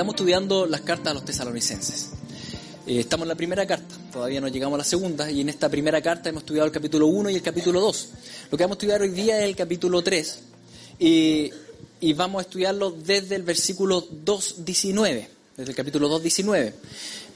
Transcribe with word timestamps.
Estamos 0.00 0.14
estudiando 0.14 0.64
las 0.64 0.80
cartas 0.80 1.10
a 1.10 1.12
los 1.12 1.26
tesalonicenses. 1.26 2.08
Eh, 2.86 3.00
estamos 3.00 3.24
en 3.24 3.28
la 3.28 3.34
primera 3.34 3.66
carta, 3.66 3.94
todavía 4.10 4.40
no 4.40 4.48
llegamos 4.48 4.76
a 4.76 4.78
la 4.78 4.84
segunda, 4.84 5.30
y 5.30 5.42
en 5.42 5.50
esta 5.50 5.68
primera 5.68 6.00
carta 6.00 6.30
hemos 6.30 6.42
estudiado 6.42 6.64
el 6.64 6.72
capítulo 6.72 7.06
1 7.08 7.28
y 7.28 7.34
el 7.34 7.42
capítulo 7.42 7.82
2. 7.82 8.08
Lo 8.50 8.56
que 8.56 8.64
vamos 8.64 8.76
a 8.76 8.78
estudiar 8.78 9.02
hoy 9.02 9.10
día 9.10 9.36
es 9.40 9.44
el 9.44 9.54
capítulo 9.54 10.00
3, 10.00 10.38
y, 11.00 11.50
y 12.00 12.12
vamos 12.14 12.38
a 12.38 12.42
estudiarlo 12.44 12.92
desde 12.92 13.36
el 13.36 13.42
versículo 13.42 14.08
2.19, 14.08 15.28
desde 15.58 15.70
el 15.70 15.76
capítulo 15.76 16.18
2.19. 16.18 16.72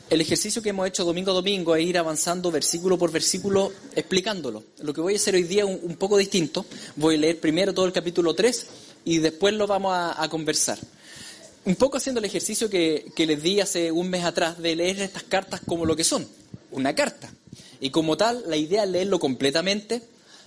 El 0.08 0.22
ejercicio 0.22 0.62
que 0.62 0.70
hemos 0.70 0.88
hecho 0.88 1.04
domingo 1.04 1.32
a 1.32 1.34
domingo 1.34 1.76
es 1.76 1.84
ir 1.84 1.98
avanzando 1.98 2.50
versículo 2.50 2.96
por 2.96 3.12
versículo 3.12 3.72
explicándolo. 3.94 4.64
Lo 4.78 4.94
que 4.94 5.02
voy 5.02 5.12
a 5.12 5.16
hacer 5.16 5.34
hoy 5.34 5.42
día 5.42 5.64
es 5.64 5.68
un, 5.68 5.80
un 5.82 5.96
poco 5.96 6.16
distinto. 6.16 6.64
Voy 6.96 7.16
a 7.16 7.18
leer 7.18 7.40
primero 7.40 7.74
todo 7.74 7.84
el 7.84 7.92
capítulo 7.92 8.32
3 8.32 8.66
y 9.04 9.18
después 9.18 9.52
lo 9.52 9.66
vamos 9.66 9.92
a, 9.92 10.22
a 10.22 10.30
conversar 10.30 10.78
un 11.64 11.76
poco 11.76 11.96
haciendo 11.96 12.18
el 12.18 12.24
ejercicio 12.26 12.68
que, 12.68 13.10
que, 13.14 13.26
les 13.26 13.42
di 13.42 13.60
hace 13.60 13.90
un 13.90 14.10
mes 14.10 14.24
atrás 14.24 14.60
de 14.60 14.76
leer 14.76 15.00
estas 15.00 15.22
cartas 15.22 15.60
como 15.66 15.86
lo 15.86 15.96
que 15.96 16.04
son, 16.04 16.26
una 16.70 16.94
carta. 16.94 17.32
Y 17.80 17.90
como 17.90 18.16
tal, 18.16 18.44
la 18.46 18.56
idea 18.56 18.84
es 18.84 18.90
leerlo 18.90 19.18
completamente 19.18 20.02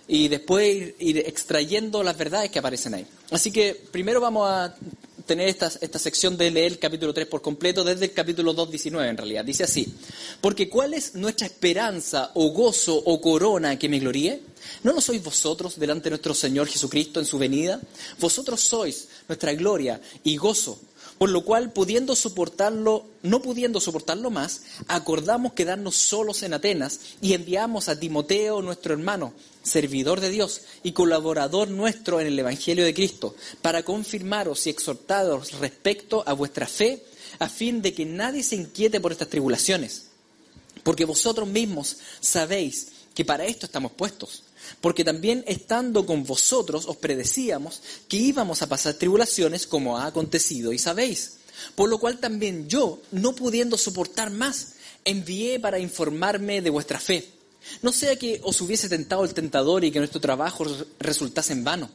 y 0.08 0.28
después 0.28 0.94
ir, 1.00 1.18
extrayendo 1.20 2.04
las 2.04 2.18
verdades 2.18 2.50
que 2.50 2.60
aparecen 2.60 2.94
ahí. 2.94 3.06
Así 3.32 3.52
que 3.52 3.76
primero 3.92 4.22
vamos 4.22 4.48
a 4.50 4.76
tener 5.26 5.50
esta, 5.50 5.70
esta 5.82 6.00
sección 6.00 6.38
de 6.38 6.50
leer 6.50 6.74
el 6.74 6.80
capítulo 6.80 7.14
3 7.14 7.28
por 7.28 7.42
completo 7.42 7.84
desde 7.84 8.06
el 8.06 8.14
capítulo 8.14 8.56
2.19 8.56 9.10
en 9.10 9.18
realidad. 9.18 9.44
Dice 9.44 9.64
así, 9.64 9.94
porque 10.40 10.70
¿cuál 10.70 10.94
es 10.94 11.16
nuestra 11.16 11.48
esperanza 11.48 12.32
o 12.36 12.52
gozo 12.52 12.96
o 12.96 13.20
corona 13.20 13.78
que 13.78 13.90
me 13.90 14.00
gloríe? 14.00 14.42
¿No 14.84 14.94
lo 14.94 15.02
sois 15.02 15.24
vosotros 15.24 15.80
delante 15.80 16.06
de 16.06 16.12
nuestro 16.12 16.34
Señor 16.34 16.68
Jesucristo 16.68 17.20
en 17.20 17.26
su 17.26 17.38
venida? 17.38 17.82
Vosotros 18.20 18.62
sois 18.62 19.08
nuestra 19.28 19.54
gloria 19.54 20.02
y 20.24 20.38
gozo. 20.38 20.80
Por 21.18 21.30
lo 21.30 21.44
cual, 21.44 21.74
pudiendo 21.74 22.16
soportarlo, 22.16 23.06
no 23.24 23.42
pudiendo 23.42 23.80
soportarlo 23.80 24.30
más, 24.30 24.62
acordamos 24.88 25.54
quedarnos 25.54 25.96
solos 25.96 26.44
en 26.44 26.54
Atenas 26.54 27.00
y 27.22 27.34
enviamos 27.34 27.90
a 27.90 28.00
Timoteo, 28.00 28.62
nuestro 28.62 28.94
hermano, 28.94 29.34
servidor 29.64 30.22
de 30.22 30.30
Dios 30.30 30.62
y 30.84 30.92
colaborador 30.92 31.70
nuestro 31.70 32.22
en 32.22 32.28
el 32.28 32.38
Evangelio 32.38 32.86
de 32.86 32.94
Cristo, 32.94 33.36
para 33.64 33.84
confirmaros 33.84 34.68
y 34.68 34.70
exhortaros 34.70 35.54
respecto 35.54 36.24
a 36.28 36.34
vuestra 36.34 36.68
fe, 36.68 37.04
a 37.40 37.50
fin 37.50 37.82
de 37.82 37.94
que 37.94 38.06
nadie 38.06 38.44
se 38.44 38.56
inquiete 38.56 39.00
por 39.00 39.12
estas 39.12 39.30
tribulaciones. 39.30 40.10
Porque 40.84 41.06
vosotros 41.06 41.48
mismos 41.48 41.98
sabéis 42.20 42.90
que 43.16 43.26
para 43.26 43.46
esto 43.46 43.66
estamos 43.66 43.92
puestos 43.94 44.44
porque 44.82 45.04
también 45.04 45.44
estando 45.48 46.06
con 46.06 46.24
vosotros 46.24 46.86
os 46.86 46.98
predecíamos 46.98 47.82
que 48.08 48.18
íbamos 48.18 48.62
a 48.62 48.68
pasar 48.68 48.96
tribulaciones 48.96 49.68
como 49.68 49.98
ha 49.98 50.06
acontecido 50.06 50.74
y 50.74 50.80
sabéis. 50.80 51.38
Por 51.76 51.90
lo 51.90 51.98
cual 51.98 52.20
también 52.20 52.68
yo, 52.70 53.02
no 53.12 53.34
pudiendo 53.34 53.78
soportar 53.78 54.30
más, 54.30 54.74
envié 55.06 55.60
para 55.60 55.80
informarme 55.80 56.62
de 56.62 56.70
vuestra 56.70 57.00
fe. 57.00 57.28
No 57.82 57.92
sea 57.92 58.16
que 58.16 58.40
os 58.44 58.62
hubiese 58.62 58.90
tentado 58.90 59.24
el 59.24 59.34
tentador 59.34 59.84
y 59.84 59.92
que 59.92 60.00
nuestro 60.00 60.22
trabajo 60.22 60.66
resultase 61.00 61.54
en 61.54 61.64
vano. 61.64 61.90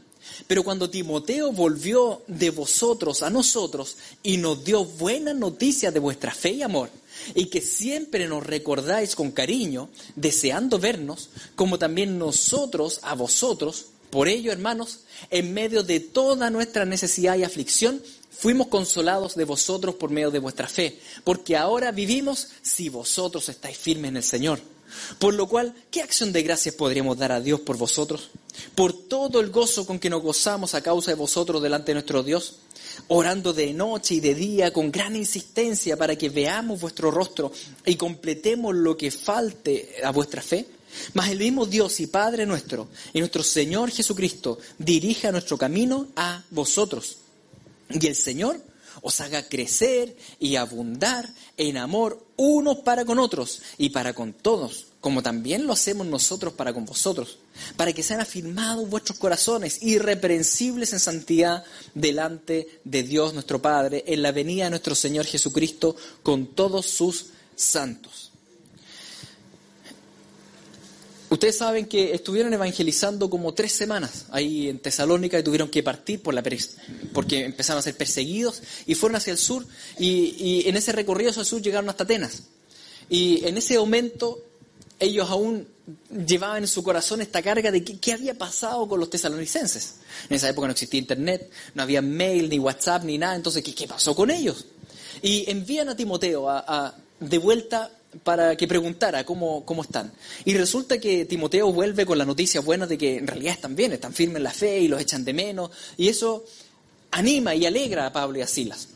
Pero 0.46 0.62
cuando 0.62 0.90
Timoteo 0.90 1.52
volvió 1.52 2.22
de 2.26 2.50
vosotros 2.50 3.22
a 3.22 3.30
nosotros 3.30 3.96
y 4.22 4.36
nos 4.36 4.64
dio 4.64 4.84
buena 4.84 5.34
noticia 5.34 5.90
de 5.90 5.98
vuestra 5.98 6.32
fe 6.32 6.50
y 6.50 6.62
amor, 6.62 6.90
y 7.34 7.46
que 7.46 7.60
siempre 7.60 8.26
nos 8.28 8.44
recordáis 8.44 9.14
con 9.14 9.30
cariño, 9.30 9.88
deseando 10.16 10.78
vernos, 10.78 11.30
como 11.54 11.78
también 11.78 12.18
nosotros 12.18 13.00
a 13.02 13.14
vosotros, 13.14 13.86
por 14.10 14.28
ello, 14.28 14.52
hermanos, 14.52 15.00
en 15.30 15.55
medio 15.55 15.82
de 15.82 16.00
toda 16.00 16.50
nuestra 16.50 16.84
necesidad 16.84 17.36
y 17.36 17.44
aflicción, 17.44 18.02
fuimos 18.30 18.66
consolados 18.66 19.36
de 19.36 19.44
vosotros 19.44 19.94
por 19.94 20.11
medio 20.11 20.30
de 20.30 20.38
vuestra 20.38 20.68
fe, 20.68 20.98
porque 21.24 21.56
ahora 21.56 21.92
vivimos 21.92 22.48
si 22.61 22.88
vosotros 22.88 23.48
estáis 23.48 23.78
firmes 23.78 24.11
en 24.11 24.16
el 24.18 24.22
Señor. 24.22 24.61
Por 25.19 25.35
lo 25.35 25.48
cual, 25.48 25.75
¿qué 25.91 26.03
acción 26.03 26.33
de 26.33 26.42
gracias 26.42 26.75
podríamos 26.75 27.19
dar 27.19 27.33
a 27.33 27.41
Dios 27.41 27.61
por 27.61 27.77
vosotros? 27.77 28.30
Por 28.75 28.92
todo 28.92 29.41
el 29.41 29.51
gozo 29.51 29.86
con 29.86 29.98
que 29.98 30.11
nos 30.11 30.23
gozamos 30.23 30.75
a 30.75 30.83
causa 30.83 31.11
de 31.11 31.17
vosotros 31.17 31.63
delante 31.63 31.91
de 31.91 31.95
nuestro 31.95 32.23
Dios, 32.23 32.57
orando 33.08 33.53
de 33.53 33.73
noche 33.73 34.14
y 34.14 34.20
de 34.20 34.35
día 34.35 34.73
con 34.73 34.91
gran 34.91 35.17
insistencia 35.17 35.97
para 35.97 36.17
que 36.17 36.29
veamos 36.29 36.80
vuestro 36.80 37.11
rostro 37.11 37.53
y 37.85 37.97
completemos 37.97 38.75
lo 38.75 38.97
que 38.97 39.11
falte 39.11 39.97
a 40.03 40.11
vuestra 40.11 40.42
fe. 40.42 40.67
Mas 41.14 41.30
el 41.30 41.39
mismo 41.39 41.64
Dios 41.64 42.01
y 42.01 42.07
Padre 42.07 42.45
nuestro 42.45 42.89
y 43.13 43.20
nuestro 43.20 43.42
Señor 43.42 43.91
Jesucristo 43.91 44.59
dirija 44.79 45.33
nuestro 45.33 45.57
camino 45.57 46.09
a 46.17 46.42
vosotros. 46.51 47.17
Y 47.89 48.07
el 48.07 48.17
Señor 48.17 48.61
os 49.02 49.20
haga 49.20 49.48
crecer 49.48 50.17
y 50.39 50.57
abundar 50.57 51.29
en 51.57 51.77
amor 51.77 52.24
unos 52.36 52.79
para 52.79 53.05
con 53.05 53.18
otros 53.18 53.61
y 53.77 53.90
para 53.90 54.14
con 54.14 54.33
todos, 54.33 54.86
como 55.01 55.23
también 55.23 55.67
lo 55.67 55.73
hacemos 55.73 56.07
nosotros 56.07 56.55
para 56.55 56.73
con 56.73 56.86
vosotros, 56.86 57.39
para 57.77 57.92
que 57.92 58.02
sean 58.02 58.20
afirmados 58.20 58.89
vuestros 58.89 59.18
corazones 59.18 59.83
irreprensibles 59.83 60.92
en 60.92 61.01
santidad 61.01 61.64
delante 61.95 62.80
de 62.85 63.02
Dios 63.02 63.35
nuestro 63.35 63.61
Padre, 63.61 64.05
en 64.07 64.23
la 64.23 64.33
venida 64.33 64.64
de 64.64 64.70
nuestro 64.70 64.95
Señor 64.95 65.27
Jesucristo 65.27 65.96
con 66.23 66.46
todos 66.46 66.86
sus 66.86 67.27
santos. 67.57 68.21
Ustedes 71.32 71.56
saben 71.56 71.86
que 71.86 72.12
estuvieron 72.12 72.52
evangelizando 72.52 73.30
como 73.30 73.54
tres 73.54 73.72
semanas 73.72 74.26
ahí 74.32 74.68
en 74.68 74.80
Tesalónica 74.80 75.38
y 75.38 75.42
tuvieron 75.42 75.70
que 75.70 75.82
partir 75.82 76.20
por 76.20 76.34
la 76.34 76.42
porque 77.14 77.46
empezaron 77.46 77.78
a 77.78 77.82
ser 77.82 77.96
perseguidos 77.96 78.62
y 78.84 78.94
fueron 78.94 79.16
hacia 79.16 79.30
el 79.30 79.38
sur 79.38 79.66
y, 79.98 80.36
y, 80.38 80.68
en 80.68 80.76
ese 80.76 80.92
recorrido 80.92 81.30
hacia 81.30 81.40
el 81.40 81.46
sur 81.46 81.62
llegaron 81.62 81.88
hasta 81.88 82.04
Atenas. 82.04 82.42
Y 83.08 83.46
en 83.46 83.56
ese 83.56 83.78
momento 83.78 84.44
ellos 85.00 85.30
aún 85.30 85.66
llevaban 86.26 86.64
en 86.64 86.68
su 86.68 86.82
corazón 86.82 87.22
esta 87.22 87.40
carga 87.40 87.70
de 87.70 87.82
qué, 87.82 88.12
había 88.12 88.36
pasado 88.36 88.86
con 88.86 89.00
los 89.00 89.08
tesalonicenses. 89.08 90.00
En 90.28 90.36
esa 90.36 90.50
época 90.50 90.66
no 90.66 90.72
existía 90.72 91.00
internet, 91.00 91.50
no 91.74 91.82
había 91.82 92.02
mail, 92.02 92.50
ni 92.50 92.58
WhatsApp, 92.58 93.04
ni 93.04 93.16
nada, 93.16 93.36
entonces 93.36 93.64
¿qué, 93.64 93.74
qué 93.74 93.88
pasó 93.88 94.14
con 94.14 94.30
ellos? 94.30 94.66
Y 95.22 95.50
envían 95.50 95.88
a 95.88 95.96
Timoteo 95.96 96.50
a, 96.50 96.94
de 97.20 97.38
vuelta 97.38 97.90
para 98.23 98.56
que 98.56 98.68
preguntara 98.68 99.24
cómo, 99.24 99.64
cómo 99.64 99.83
están. 99.83 100.12
Y 100.45 100.55
resulta 100.55 100.98
que 100.98 101.24
Timoteo 101.24 101.73
vuelve 101.73 102.05
con 102.05 102.18
la 102.18 102.24
noticia 102.24 102.61
buena 102.61 102.86
de 102.86 102.98
que 102.98 103.17
en 103.17 103.27
realidad 103.27 103.55
están 103.55 103.74
bien, 103.74 103.92
están 103.92 104.12
firmes 104.12 104.36
en 104.36 104.45
la 104.45 104.50
fe 104.50 104.80
y 104.80 104.89
los 104.89 105.00
echan 105.00 105.24
de 105.24 105.33
menos. 105.33 105.70
Y 105.96 106.08
eso 106.08 106.45
anima 107.11 107.55
y 107.55 107.67
alegra 107.67 108.06
a 108.06 108.12
Pablo 108.12 108.39
y 108.39 108.42
a 108.42 108.46
Silas. 108.46 108.89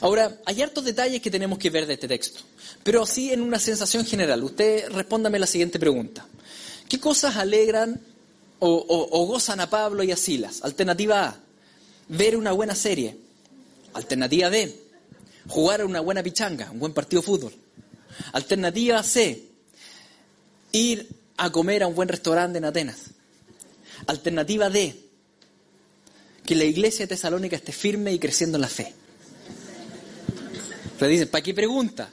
Ahora, 0.00 0.40
hay 0.44 0.62
hartos 0.62 0.84
detalles 0.84 1.20
que 1.20 1.30
tenemos 1.30 1.58
que 1.58 1.70
ver 1.70 1.86
de 1.86 1.94
este 1.94 2.08
texto, 2.08 2.40
pero 2.82 3.02
así 3.02 3.32
en 3.32 3.40
una 3.40 3.58
sensación 3.58 4.04
general. 4.04 4.42
Usted 4.42 4.88
respóndame 4.90 5.38
la 5.38 5.46
siguiente 5.46 5.78
pregunta. 5.78 6.26
¿Qué 6.88 6.98
cosas 7.00 7.36
alegran 7.36 8.00
o, 8.58 9.08
o, 9.10 9.26
gozan 9.26 9.60
a 9.60 9.70
Pablo 9.70 10.02
y 10.02 10.12
a 10.12 10.16
Silas? 10.16 10.62
Alternativa 10.62 11.28
A, 11.28 11.36
ver 12.08 12.36
una 12.36 12.52
buena 12.52 12.74
serie. 12.74 13.16
Alternativa 13.94 14.48
B, 14.48 14.74
jugar 15.48 15.84
una 15.84 16.00
buena 16.00 16.22
pichanga, 16.22 16.70
un 16.70 16.80
buen 16.80 16.92
partido 16.92 17.22
de 17.22 17.26
fútbol. 17.26 17.63
Alternativa 18.32 19.02
C, 19.02 19.44
ir 20.72 21.08
a 21.36 21.50
comer 21.50 21.82
a 21.82 21.86
un 21.86 21.94
buen 21.94 22.08
restaurante 22.08 22.58
en 22.58 22.64
Atenas. 22.64 23.10
Alternativa 24.06 24.68
D, 24.70 24.94
que 26.44 26.54
la 26.54 26.64
iglesia 26.64 27.04
de 27.04 27.08
Tesalónica 27.08 27.56
esté 27.56 27.72
firme 27.72 28.12
y 28.12 28.18
creciendo 28.18 28.56
en 28.56 28.62
la 28.62 28.68
fe. 28.68 28.92
Pero 30.98 31.10
dicen, 31.10 31.28
¿para 31.28 31.42
qué 31.42 31.54
pregunta? 31.54 32.10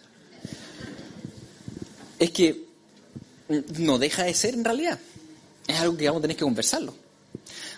Es 2.18 2.31
que 2.31 2.65
no 3.80 3.97
deja 3.97 4.24
de 4.24 4.33
ser 4.33 4.54
en 4.54 4.63
realidad. 4.63 5.00
Es 5.68 5.80
algo 5.80 5.97
que 5.97 6.06
vamos 6.06 6.19
a 6.19 6.24
tener 6.24 6.38
que 6.38 6.44
conversarlo. 6.44 7.00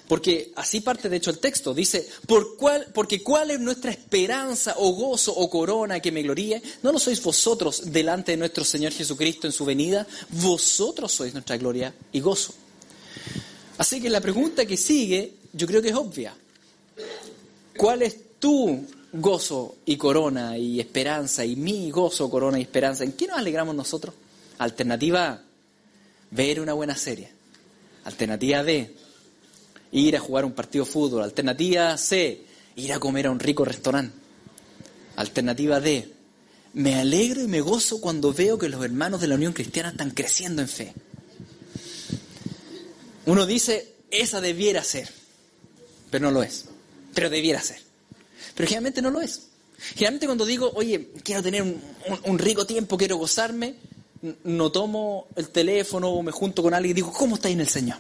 Porque 0.08 0.52
así 0.56 0.82
parte 0.82 1.10
de 1.10 1.18
hecho 1.18 1.32
el 1.32 1.40
texto. 1.40 1.74
Dice, 1.74 2.08
¿por 2.28 2.58
porque 2.94 3.24
cuál 3.24 3.52
es 3.52 3.60
nuestra 3.60 3.92
esperanza 3.92 4.76
o 4.78 4.92
gozo 4.92 5.34
o 5.34 5.50
corona 5.50 6.00
que 6.00 6.12
me 6.12 6.24
gloríe. 6.24 6.62
¿No 6.82 6.92
lo 6.92 7.00
sois 7.00 7.22
vosotros 7.24 7.92
delante 7.92 8.34
de 8.34 8.38
nuestro 8.38 8.64
Señor 8.64 8.92
Jesucristo 8.92 9.48
en 9.48 9.54
su 9.54 9.66
venida? 9.66 10.06
Vosotros 10.30 11.12
sois 11.12 11.34
nuestra 11.34 11.58
gloria 11.58 11.94
y 12.12 12.20
gozo. 12.20 12.54
Así 13.78 14.02
que 14.02 14.10
la 14.10 14.22
pregunta 14.22 14.66
que 14.66 14.78
sigue 14.78 15.34
yo 15.54 15.68
creo 15.68 15.82
que 15.82 15.90
es 15.90 15.96
obvia. 15.96 16.36
¿Cuál 17.78 18.02
es 18.02 18.40
tu 18.40 18.86
gozo 19.14 19.78
y 19.86 19.96
corona 19.98 20.58
y 20.58 20.80
esperanza 20.80 21.46
y 21.46 21.56
mi 21.56 21.90
gozo, 21.92 22.30
corona 22.30 22.60
y 22.60 22.64
esperanza? 22.64 23.04
¿En 23.04 23.14
qué 23.14 23.28
nos 23.28 23.38
alegramos 23.38 23.76
nosotros? 23.76 24.16
Alternativa 24.58 25.30
A, 25.30 25.42
ver 26.32 26.60
una 26.60 26.74
buena 26.74 26.96
serie. 26.96 27.30
Alternativa 28.04 28.62
B, 28.64 28.94
ir 29.94 30.18
a 30.18 30.20
jugar 30.20 30.44
un 30.44 30.54
partido 30.54 30.86
de 30.86 30.92
fútbol. 30.92 31.24
Alternativa 31.24 31.98
C, 31.98 32.42
ir 32.76 32.94
a 32.94 33.00
comer 33.00 33.28
a 33.28 33.32
un 33.32 33.40
rico 33.40 33.64
restaurante. 33.64 34.16
Alternativa 35.16 35.80
D, 35.80 36.12
me 36.74 36.96
alegro 36.96 37.42
y 37.42 37.48
me 37.48 37.62
gozo 37.62 38.02
cuando 38.02 38.34
veo 38.34 38.58
que 38.58 38.68
los 38.70 38.84
hermanos 38.84 39.22
de 39.22 39.28
la 39.28 39.36
Unión 39.36 39.54
Cristiana 39.54 39.90
están 39.90 40.12
creciendo 40.12 40.62
en 40.62 40.68
fe. 40.68 40.94
Uno 43.26 43.46
dice, 43.46 43.94
esa 44.10 44.42
debiera 44.42 44.84
ser, 44.84 45.10
pero 46.10 46.26
no 46.26 46.32
lo 46.32 46.44
es. 46.44 46.66
Pero 47.14 47.30
debiera 47.30 47.62
ser. 47.62 47.80
Pero 48.56 48.68
generalmente 48.68 49.02
no 49.02 49.12
lo 49.12 49.22
es. 49.22 49.48
Generalmente 49.78 50.26
cuando 50.26 50.46
digo, 50.46 50.72
oye, 50.76 51.10
quiero 51.24 51.44
tener 51.44 51.62
un, 51.62 51.80
un 52.26 52.40
rico 52.40 52.66
tiempo, 52.66 52.98
quiero 52.98 53.18
gozarme, 53.18 53.76
no 54.44 54.72
tomo 54.72 55.28
el 55.36 55.50
teléfono 55.50 56.10
o 56.10 56.24
me 56.24 56.32
junto 56.32 56.64
con 56.64 56.74
alguien 56.74 56.92
y 56.92 56.96
digo, 56.96 57.14
¿cómo 57.14 57.36
estáis 57.36 57.54
en 57.54 57.62
el 57.62 57.70
Señor? 57.70 57.98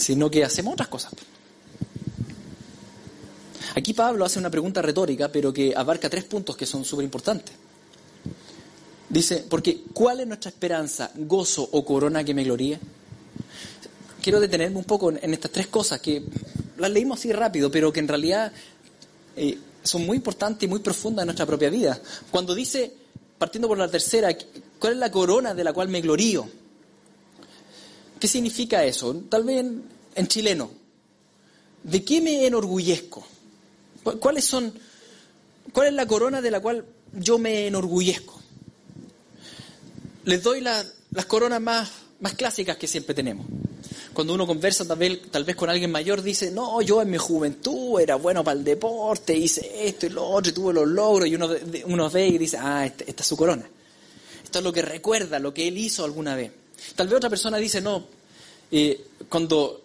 Sino 0.00 0.30
que 0.30 0.42
hacemos 0.42 0.72
otras 0.72 0.88
cosas. 0.88 1.12
Aquí 3.74 3.92
Pablo 3.92 4.24
hace 4.24 4.38
una 4.38 4.50
pregunta 4.50 4.80
retórica, 4.80 5.30
pero 5.30 5.52
que 5.52 5.74
abarca 5.76 6.08
tres 6.08 6.24
puntos 6.24 6.56
que 6.56 6.64
son 6.64 6.84
súper 6.84 7.04
importantes. 7.04 7.54
Dice, 9.08 9.44
porque 9.48 9.82
¿cuál 9.92 10.20
es 10.20 10.26
nuestra 10.26 10.50
esperanza, 10.50 11.10
gozo 11.14 11.68
o 11.70 11.84
corona 11.84 12.24
que 12.24 12.32
me 12.32 12.44
gloríe? 12.44 12.80
Quiero 14.22 14.40
detenerme 14.40 14.78
un 14.78 14.84
poco 14.84 15.10
en 15.10 15.34
estas 15.34 15.50
tres 15.50 15.66
cosas 15.66 16.00
que 16.00 16.22
las 16.78 16.90
leímos 16.90 17.18
así 17.18 17.32
rápido, 17.32 17.70
pero 17.70 17.92
que 17.92 18.00
en 18.00 18.08
realidad 18.08 18.52
eh, 19.36 19.58
son 19.82 20.06
muy 20.06 20.16
importantes 20.16 20.66
y 20.66 20.68
muy 20.68 20.80
profundas 20.80 21.24
en 21.24 21.26
nuestra 21.26 21.46
propia 21.46 21.68
vida. 21.68 22.00
Cuando 22.30 22.54
dice, 22.54 22.92
partiendo 23.38 23.68
por 23.68 23.78
la 23.78 23.90
tercera, 23.90 24.34
¿cuál 24.78 24.94
es 24.94 24.98
la 24.98 25.10
corona 25.10 25.54
de 25.54 25.64
la 25.64 25.72
cual 25.72 25.88
me 25.88 26.00
glorío? 26.00 26.59
¿Qué 28.20 28.28
significa 28.28 28.84
eso? 28.84 29.14
Tal 29.30 29.44
vez 29.44 29.64
en, 30.14 30.26
chileno. 30.28 30.70
¿De 31.82 32.04
qué 32.04 32.20
me 32.20 32.46
enorgullezco? 32.46 33.26
¿Cuáles 34.20 34.44
son, 34.44 34.72
¿Cuál 35.72 35.88
es 35.88 35.94
la 35.94 36.06
corona 36.06 36.42
de 36.42 36.50
la 36.50 36.60
cual 36.60 36.84
yo 37.14 37.38
me 37.38 37.66
enorgullezco? 37.66 38.38
Les 40.24 40.42
doy 40.42 40.60
las 40.60 40.92
coronas 41.26 41.62
más, 41.62 41.90
más 42.20 42.34
clásicas 42.34 42.76
que 42.76 42.86
siempre 42.86 43.14
tenemos. 43.14 43.46
Cuando 44.12 44.34
uno 44.34 44.46
conversa 44.46 44.86
tal 44.86 44.98
vez, 44.98 45.30
tal 45.30 45.44
vez 45.44 45.56
con 45.56 45.70
alguien 45.70 45.90
mayor, 45.90 46.20
dice, 46.20 46.50
no, 46.50 46.82
yo 46.82 47.00
en 47.00 47.10
mi 47.10 47.16
juventud 47.16 47.98
era 48.00 48.16
bueno 48.16 48.44
para 48.44 48.58
el 48.58 48.64
deporte, 48.64 49.34
hice 49.34 49.86
esto 49.88 50.04
y 50.04 50.10
lo 50.10 50.26
otro, 50.26 50.50
y 50.50 50.54
tuve 50.54 50.74
los 50.74 50.86
logros, 50.86 51.26
y 51.26 51.34
uno, 51.34 51.48
uno 51.86 52.10
ve 52.10 52.28
y 52.28 52.36
dice, 52.38 52.58
ah, 52.60 52.84
esta, 52.84 53.04
esta 53.04 53.22
es 53.22 53.26
su 53.26 53.36
corona. 53.36 53.66
Esto 54.44 54.58
es 54.58 54.64
lo 54.64 54.72
que 54.72 54.82
recuerda, 54.82 55.38
lo 55.38 55.54
que 55.54 55.68
él 55.68 55.78
hizo 55.78 56.04
alguna 56.04 56.36
vez. 56.36 56.52
Tal 56.94 57.08
vez 57.08 57.16
otra 57.16 57.30
persona 57.30 57.58
dice, 57.58 57.80
no, 57.80 58.06
eh, 58.70 59.06
cuando 59.28 59.82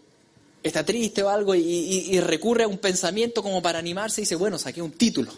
está 0.64 0.84
triste 0.84 1.22
o 1.24 1.30
algo 1.30 1.54
y, 1.54 2.20
recurre 2.20 2.64
a 2.64 2.68
un 2.68 2.78
pensamiento 2.78 3.44
como 3.44 3.62
para 3.62 3.80
animarse 3.80 4.22
y 4.22 4.24
dice, 4.24 4.36
bueno, 4.36 4.58
saqué 4.58 4.82
un 4.82 4.92
título, 4.92 5.32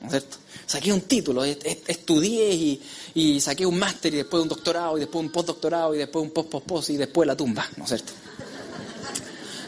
¿no 0.00 0.06
es 0.06 0.12
cierto? 0.12 0.36
Saqué 0.66 0.92
un 0.92 1.02
título, 1.02 1.44
estudié 1.44 2.80
y, 3.14 3.40
saqué 3.40 3.66
un 3.66 3.78
máster 3.78 4.14
y 4.14 4.18
después 4.18 4.42
un 4.42 4.48
doctorado 4.48 4.96
y 4.96 5.00
después 5.00 5.24
un 5.24 5.30
postdoctorado 5.30 5.94
y 5.94 5.98
después 5.98 6.22
un 6.24 6.30
post-post-post 6.30 6.90
y 6.90 6.96
después 6.96 7.26
la 7.26 7.36
tumba, 7.36 7.68
¿no 7.76 7.84
es 7.84 7.90
cierto? 7.90 8.12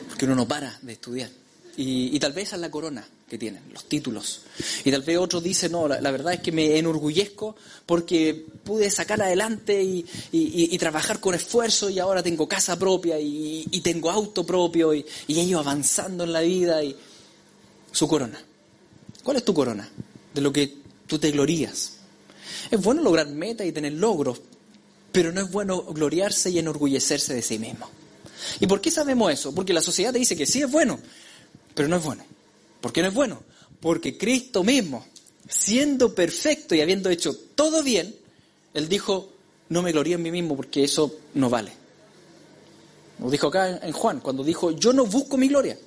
Porque 0.09 0.25
uno 0.27 0.37
no 0.37 0.47
para 0.47 0.79
de 0.81 0.93
estudiar. 0.93 1.31
Y, 1.77 2.19
tal 2.21 2.33
vez 2.33 2.49
esa 2.49 2.57
es 2.57 2.63
la 2.63 2.71
corona 2.71 3.05
que 3.29 3.39
tienen, 3.39 3.63
los 3.73 3.85
títulos. 3.87 4.43
Y 4.85 4.91
tal 4.91 5.03
vez 5.03 5.19
otro 5.19 5.41
dice, 5.41 5.69
no, 5.69 5.89
la, 5.89 6.11
verdad 6.11 6.35
es 6.35 6.41
que 6.41 6.53
me 6.53 6.79
enorgullezco 6.79 7.57
porque 7.87 8.47
pude 8.63 8.91
sacar 8.91 9.23
adelante 9.23 9.83
y, 9.83 10.79
trabajar 10.79 11.21
con 11.21 11.35
esfuerzo 11.35 11.89
y 11.89 11.99
ahora 11.99 12.23
tengo 12.23 12.47
casa 12.47 12.79
propia 12.79 13.19
y, 13.19 13.81
tengo 13.83 14.11
auto 14.11 14.45
propio 14.45 14.95
y, 14.95 15.05
y 15.27 15.41
ido 15.41 15.61
avanzando 15.61 16.25
en 16.25 16.33
la 16.33 16.41
vida 16.41 16.83
y 16.85 16.97
su 17.91 18.07
corona. 18.07 18.39
¿Cuál 19.23 19.39
es 19.39 19.45
tu 19.45 19.55
corona? 19.55 19.89
De 20.35 20.41
lo 20.41 20.53
que 20.53 20.77
tú 21.07 21.19
te 21.19 21.31
glorías. 21.31 21.93
Es 22.71 22.81
bueno 22.81 23.03
lograr 23.03 23.29
metas 23.29 23.67
y 23.67 23.73
tener 23.73 23.95
logros, 23.95 24.41
pero 25.13 25.33
no 25.33 25.41
es 25.41 25.51
bueno 25.51 25.83
gloriarse 25.83 26.51
y 26.51 26.59
enorgullecerse 26.59 27.35
de 27.35 27.43
sí 27.43 27.59
mismo. 27.59 27.89
¿Y 28.61 28.67
por 28.67 28.81
qué 28.81 28.91
sabemos 28.91 29.33
eso? 29.33 29.55
Porque 29.55 29.73
la 29.73 29.81
sociedad 29.81 30.13
te 30.13 30.19
dice 30.19 30.37
que 30.37 30.47
sí 30.47 30.61
es 30.61 30.71
bueno, 30.71 30.99
pero 31.75 31.89
no 31.89 31.97
es 31.97 32.05
bueno. 32.05 32.25
¿Por 32.85 32.93
qué 32.93 33.01
no 33.01 33.09
es 33.09 33.15
bueno? 33.15 33.43
Porque 33.81 34.19
Cristo 34.19 34.63
mismo, 34.63 35.07
siendo 35.49 36.15
perfecto 36.15 36.75
y 36.75 36.83
habiendo 36.83 37.09
hecho 37.09 37.35
todo 37.55 37.83
bien, 37.83 38.15
Él 38.75 38.91
dijo, 38.91 39.33
no 39.71 39.81
me 39.81 39.91
glorío 39.91 40.17
en 40.17 40.23
mí 40.23 40.31
mismo 40.31 40.55
porque 40.55 40.85
eso 40.85 41.17
no 41.33 41.49
vale. 41.49 41.73
Lo 43.21 43.31
dijo 43.31 43.47
acá 43.47 43.81
en 43.83 43.93
Juan, 43.93 44.21
cuando 44.21 44.45
dijo, 44.45 44.73
yo 44.73 44.93
no 44.93 45.07
busco 45.07 45.39
mi 45.39 45.49
gloria. 45.49 45.79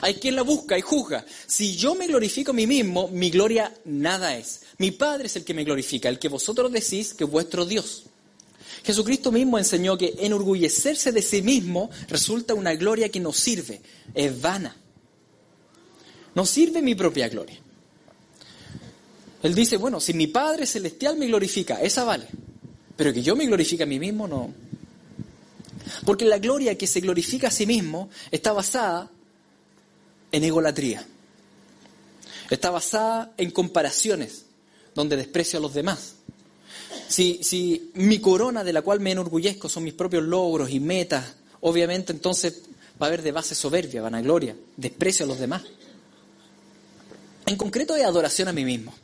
Hay 0.00 0.14
quien 0.14 0.34
la 0.34 0.40
busca 0.40 0.78
y 0.78 0.80
juzga. 0.80 1.26
Si 1.46 1.76
yo 1.76 1.94
me 1.94 2.06
glorifico 2.06 2.52
a 2.52 2.54
mí 2.54 2.66
mismo, 2.66 3.08
mi 3.08 3.28
gloria 3.28 3.74
nada 3.84 4.34
es. 4.34 4.62
Mi 4.78 4.92
Padre 4.92 5.26
es 5.26 5.36
el 5.36 5.44
que 5.44 5.52
me 5.52 5.64
glorifica, 5.64 6.08
el 6.08 6.18
que 6.18 6.28
vosotros 6.28 6.72
decís 6.72 7.12
que 7.12 7.24
es 7.24 7.30
vuestro 7.30 7.66
Dios. 7.66 8.04
Jesucristo 8.82 9.30
mismo 9.30 9.58
enseñó 9.58 9.98
que 9.98 10.14
enorgullecerse 10.20 11.12
de 11.12 11.20
sí 11.20 11.42
mismo 11.42 11.90
resulta 12.08 12.54
una 12.54 12.74
gloria 12.76 13.10
que 13.10 13.20
no 13.20 13.30
sirve, 13.30 13.82
es 14.14 14.40
vana. 14.40 14.74
No 16.34 16.46
sirve 16.46 16.82
mi 16.82 16.94
propia 16.94 17.28
gloria. 17.28 17.58
Él 19.42 19.54
dice, 19.54 19.76
bueno, 19.76 20.00
si 20.00 20.12
mi 20.12 20.26
Padre 20.26 20.66
Celestial 20.66 21.16
me 21.16 21.26
glorifica, 21.26 21.80
esa 21.80 22.04
vale. 22.04 22.26
Pero 22.96 23.12
que 23.12 23.22
yo 23.22 23.34
me 23.34 23.46
glorifique 23.46 23.82
a 23.82 23.86
mí 23.86 23.98
mismo, 23.98 24.28
no. 24.28 24.52
Porque 26.04 26.24
la 26.24 26.38
gloria 26.38 26.76
que 26.76 26.86
se 26.86 27.00
glorifica 27.00 27.48
a 27.48 27.50
sí 27.50 27.66
mismo 27.66 28.10
está 28.30 28.52
basada 28.52 29.10
en 30.30 30.44
egolatría. 30.44 31.06
Está 32.50 32.70
basada 32.70 33.32
en 33.36 33.50
comparaciones, 33.50 34.44
donde 34.94 35.16
desprecio 35.16 35.58
a 35.58 35.62
los 35.62 35.72
demás. 35.72 36.16
Si, 37.08 37.40
si 37.42 37.90
mi 37.94 38.20
corona 38.20 38.62
de 38.62 38.72
la 38.72 38.82
cual 38.82 39.00
me 39.00 39.12
enorgullezco 39.12 39.68
son 39.68 39.84
mis 39.84 39.94
propios 39.94 40.24
logros 40.24 40.70
y 40.70 40.80
metas, 40.80 41.34
obviamente 41.60 42.12
entonces 42.12 42.62
va 43.00 43.06
a 43.06 43.08
haber 43.08 43.22
de 43.22 43.32
base 43.32 43.54
soberbia, 43.54 44.02
vanagloria, 44.02 44.56
desprecio 44.76 45.24
a 45.24 45.28
los 45.28 45.38
demás. 45.38 45.62
En 47.50 47.56
concreto 47.56 47.96
es 47.96 48.04
adoración 48.04 48.46
a 48.46 48.52
mí 48.52 48.64
mismo. 48.64 48.94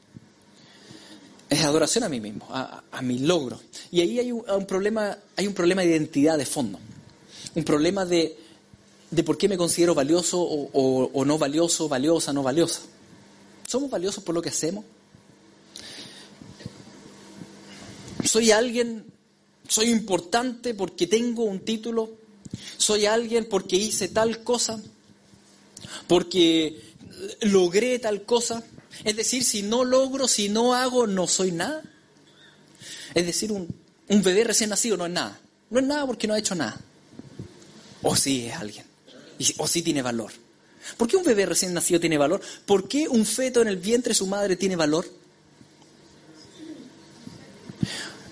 Es 1.50 1.64
adoración 1.64 2.04
a 2.04 2.08
mí 2.08 2.20
mismo, 2.20 2.46
a, 2.48 3.02
mi 3.02 3.18
logro. 3.18 3.58
Y 3.90 4.00
ahí 4.02 4.20
hay 4.20 4.30
un, 4.30 4.66
problema, 4.66 5.18
hay 5.34 5.48
un 5.48 5.52
problema 5.52 5.82
de 5.82 5.88
identidad 5.88 6.38
de 6.38 6.46
fondo. 6.46 6.78
Un 7.56 7.64
problema 7.64 8.04
de, 8.04 8.38
de 9.10 9.24
por 9.24 9.36
qué 9.36 9.48
me 9.48 9.56
considero 9.56 9.96
valioso 9.96 10.40
o, 10.40 11.10
o 11.12 11.24
no 11.24 11.38
valioso, 11.38 11.88
valiosa, 11.88 12.32
no 12.32 12.44
valiosa. 12.44 12.82
¿Somos 13.66 13.90
valiosos 13.90 14.22
por 14.22 14.32
lo 14.32 14.40
que 14.40 14.50
hacemos? 14.50 14.84
¿Soy 18.22 18.52
alguien, 18.52 19.06
soy 19.66 19.90
importante 19.90 20.72
porque 20.74 21.08
tengo 21.08 21.42
un 21.42 21.64
título? 21.64 22.10
¿Soy 22.76 23.06
alguien 23.06 23.48
porque 23.50 23.74
hice 23.74 24.06
tal 24.06 24.44
cosa? 24.44 24.80
¿Porque 26.06 26.85
logré 27.40 27.98
tal 27.98 28.22
cosa. 28.24 28.62
Es 29.04 29.16
decir, 29.16 29.44
si 29.44 29.62
no 29.62 29.84
logro, 29.84 30.28
si 30.28 30.48
no 30.48 30.74
hago, 30.74 31.06
no 31.06 31.26
soy 31.26 31.52
nada. 31.52 31.82
Es 33.14 33.26
decir, 33.26 33.52
un, 33.52 33.74
bebé 34.08 34.44
recién 34.44 34.70
nacido 34.70 34.96
no 34.96 35.06
es 35.06 35.12
nada. 35.12 35.40
No 35.70 35.80
es 35.80 35.86
nada 35.86 36.06
porque 36.06 36.26
no 36.26 36.34
ha 36.34 36.38
hecho 36.38 36.54
nada. 36.54 36.78
O 38.02 38.14
sí 38.14 38.46
es 38.46 38.54
alguien. 38.54 38.84
O 39.58 39.66
sí 39.66 39.82
tiene 39.82 40.02
valor. 40.02 40.32
¿Por 40.96 41.08
qué 41.08 41.16
un 41.16 41.24
bebé 41.24 41.46
recién 41.46 41.74
nacido 41.74 41.98
tiene 41.98 42.18
valor? 42.18 42.40
¿Por 42.64 42.88
qué 42.88 43.08
un 43.08 43.26
feto 43.26 43.60
en 43.60 43.68
el 43.68 43.76
vientre 43.76 44.10
de 44.10 44.14
su 44.14 44.26
madre 44.26 44.56
tiene 44.56 44.76
valor? 44.76 45.06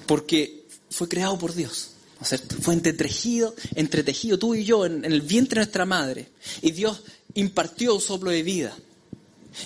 Porque 0.06 0.64
fue 0.90 1.08
creado 1.08 1.38
por 1.38 1.54
Dios. 1.54 1.90
¿no 2.20 2.26
cierto? 2.26 2.56
Fue 2.60 2.74
entretejido, 2.74 3.54
entretejido 3.74 4.38
tú 4.38 4.54
y 4.54 4.64
yo 4.64 4.86
en, 4.86 5.04
en 5.04 5.12
el 5.12 5.22
vientre 5.22 5.60
de 5.60 5.64
nuestra 5.64 5.84
madre. 5.84 6.28
Y 6.62 6.70
Dios 6.70 7.02
impartió 7.34 7.98
soplo 8.00 8.30
de 8.30 8.42
vida. 8.42 8.76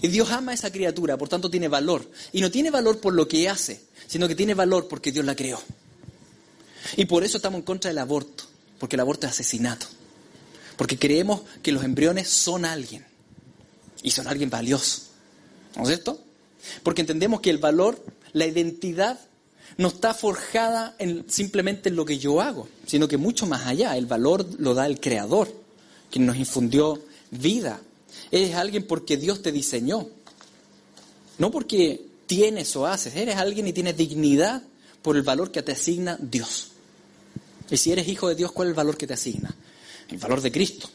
Y 0.03 0.09
Dios 0.09 0.31
ama 0.31 0.53
a 0.53 0.55
esa 0.55 0.71
criatura, 0.71 1.17
por 1.17 1.29
tanto 1.29 1.51
tiene 1.51 1.69
valor. 1.69 2.11
Y 2.33 2.41
no 2.41 2.51
tiene 2.51 2.71
valor 2.71 3.01
por 3.01 3.15
lo 3.15 3.27
que 3.27 3.49
hace, 3.49 3.81
sino 4.07 4.29
que 4.29 4.35
tiene 4.35 4.55
valor 4.55 4.89
porque 4.89 5.13
Dios 5.13 5.25
la 5.25 5.35
creó. 5.35 5.61
Y 6.97 7.07
por 7.07 7.25
eso 7.25 7.39
estamos 7.39 7.59
en 7.61 7.65
contra 7.65 7.89
del 7.89 7.99
aborto, 7.99 8.45
porque 8.79 8.97
el 8.97 9.01
aborto 9.01 9.27
es 9.27 9.33
asesinato. 9.33 9.87
Porque 10.77 10.99
creemos 10.99 11.43
que 11.63 11.73
los 11.73 11.85
embriones 11.85 12.29
son 12.29 12.65
alguien. 12.65 13.05
Y 14.03 14.11
son 14.11 14.29
alguien 14.29 14.51
valioso. 14.51 15.03
¿No 15.77 15.83
es 15.83 15.89
cierto? 15.89 16.21
Porque 16.83 17.01
entendemos 17.01 17.41
que 17.41 17.51
el 17.51 17.59
valor, 17.59 18.03
la 18.33 18.47
identidad, 18.47 19.19
no 19.77 19.89
está 19.89 20.15
forjada 20.15 20.95
en, 20.99 21.25
simplemente 21.29 21.89
en 21.89 21.97
lo 21.97 22.05
que 22.05 22.19
yo 22.19 22.41
hago, 22.41 22.69
sino 22.87 23.09
que 23.09 23.17
mucho 23.17 23.47
más 23.47 23.67
allá. 23.67 23.97
El 23.97 24.07
valor 24.07 24.47
lo 24.59 24.75
da 24.75 24.87
el 24.87 25.01
Creador, 25.01 25.53
quien 26.11 26.27
nos 26.27 26.37
infundió 26.37 27.01
vida. 27.31 27.81
Eres 28.31 28.55
alguien 28.55 28.87
porque 28.87 29.17
Dios 29.17 29.43
te 29.43 29.53
diseñó. 29.53 30.09
No 31.39 31.51
porque 31.51 32.07
tienes 32.27 32.75
o 32.77 32.87
haces. 32.87 33.17
Eres 33.17 33.37
alguien 33.37 33.67
y 33.67 33.73
tienes 33.73 33.97
dignidad 33.97 34.63
por 35.03 35.17
el 35.17 35.23
valor 35.23 35.51
que 35.51 35.63
te 35.63 35.73
asigna 35.73 36.19
Dios. 36.21 36.69
Y 37.71 37.77
si 37.77 37.93
eres 37.93 38.09
hijo 38.09 38.29
de 38.29 38.35
Dios, 38.35 38.53
¿cuál 38.53 38.69
es 38.69 38.71
el 38.71 38.77
valor 38.77 38.97
que 38.97 39.07
te 39.07 39.15
asigna? 39.15 39.55
El 40.11 40.19
valor 40.19 40.41
de 40.41 40.53
Cristo. 40.53 40.89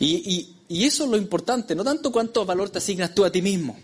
Y, 0.00 0.54
eso 0.68 1.04
es 1.04 1.10
lo 1.10 1.16
importante, 1.16 1.74
no 1.74 1.84
tanto 1.84 2.12
cuánto 2.12 2.44
valor 2.44 2.70
te 2.70 2.78
asignas 2.78 3.14
tú 3.14 3.24
a 3.24 3.32
ti 3.32 3.40
mismo, 3.40 3.78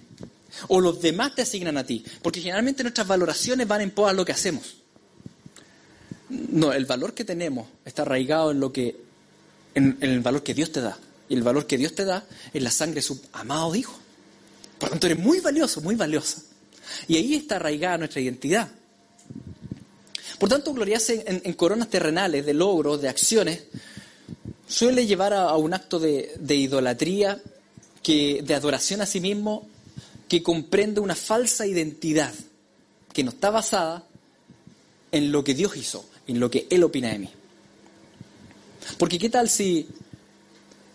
o 0.68 0.80
los 0.80 1.00
demás 1.00 1.34
te 1.34 1.42
asignan 1.42 1.78
a 1.78 1.84
ti, 1.84 2.04
porque 2.20 2.40
generalmente 2.40 2.82
nuestras 2.82 3.06
valoraciones 3.06 3.66
van 3.66 3.80
en 3.80 3.90
pos 3.90 4.10
a 4.10 4.12
lo 4.12 4.24
que 4.24 4.32
hacemos. 4.32 4.76
No, 6.28 6.72
el 6.72 6.84
valor 6.84 7.14
que 7.14 7.24
tenemos 7.24 7.68
está 7.84 8.02
arraigado 8.02 8.50
en 8.50 8.60
lo 8.60 8.72
que, 8.72 8.96
en 9.74 9.96
el 10.00 10.20
valor 10.20 10.42
que 10.42 10.52
Dios 10.52 10.72
te 10.72 10.80
da. 10.80 10.98
El 11.34 11.42
valor 11.42 11.66
que 11.66 11.76
Dios 11.76 11.94
te 11.94 12.04
da 12.04 12.24
es 12.52 12.62
la 12.62 12.70
sangre 12.70 12.96
de 12.96 13.02
su 13.02 13.20
amado 13.32 13.74
Hijo. 13.74 13.98
Por 14.78 14.90
tanto, 14.90 15.06
eres 15.06 15.18
muy 15.18 15.40
valioso, 15.40 15.80
muy 15.80 15.96
valiosa. 15.96 16.42
Y 17.08 17.16
ahí 17.16 17.34
está 17.34 17.56
arraigada 17.56 17.98
nuestra 17.98 18.20
identidad. 18.20 18.68
Por 20.38 20.48
tanto, 20.48 20.72
gloriarse 20.72 21.24
en, 21.26 21.52
coronas 21.54 21.88
terrenales, 21.88 22.44
de 22.44 22.54
logros, 22.54 23.00
de 23.00 23.08
acciones, 23.08 23.64
suele 24.66 25.06
llevar 25.06 25.32
a, 25.32 25.56
un 25.56 25.74
acto 25.74 25.98
de, 25.98 26.34
de, 26.38 26.54
idolatría, 26.54 27.40
que, 28.02 28.42
de 28.42 28.54
adoración 28.54 29.00
a 29.00 29.06
sí 29.06 29.20
mismo, 29.20 29.68
que 30.28 30.42
comprende 30.42 31.00
una 31.00 31.14
falsa 31.14 31.66
identidad, 31.66 32.32
que 33.12 33.24
no 33.24 33.30
está 33.30 33.50
basada 33.50 34.04
en 35.12 35.32
lo 35.32 35.44
que 35.44 35.54
Dios 35.54 35.76
hizo, 35.76 36.04
en 36.26 36.40
lo 36.40 36.50
que 36.50 36.66
Él 36.70 36.84
opina 36.84 37.10
de 37.10 37.18
mí. 37.18 37.30
Porque 38.98 39.18
¿qué 39.18 39.30
tal 39.30 39.48
si, 39.48 39.88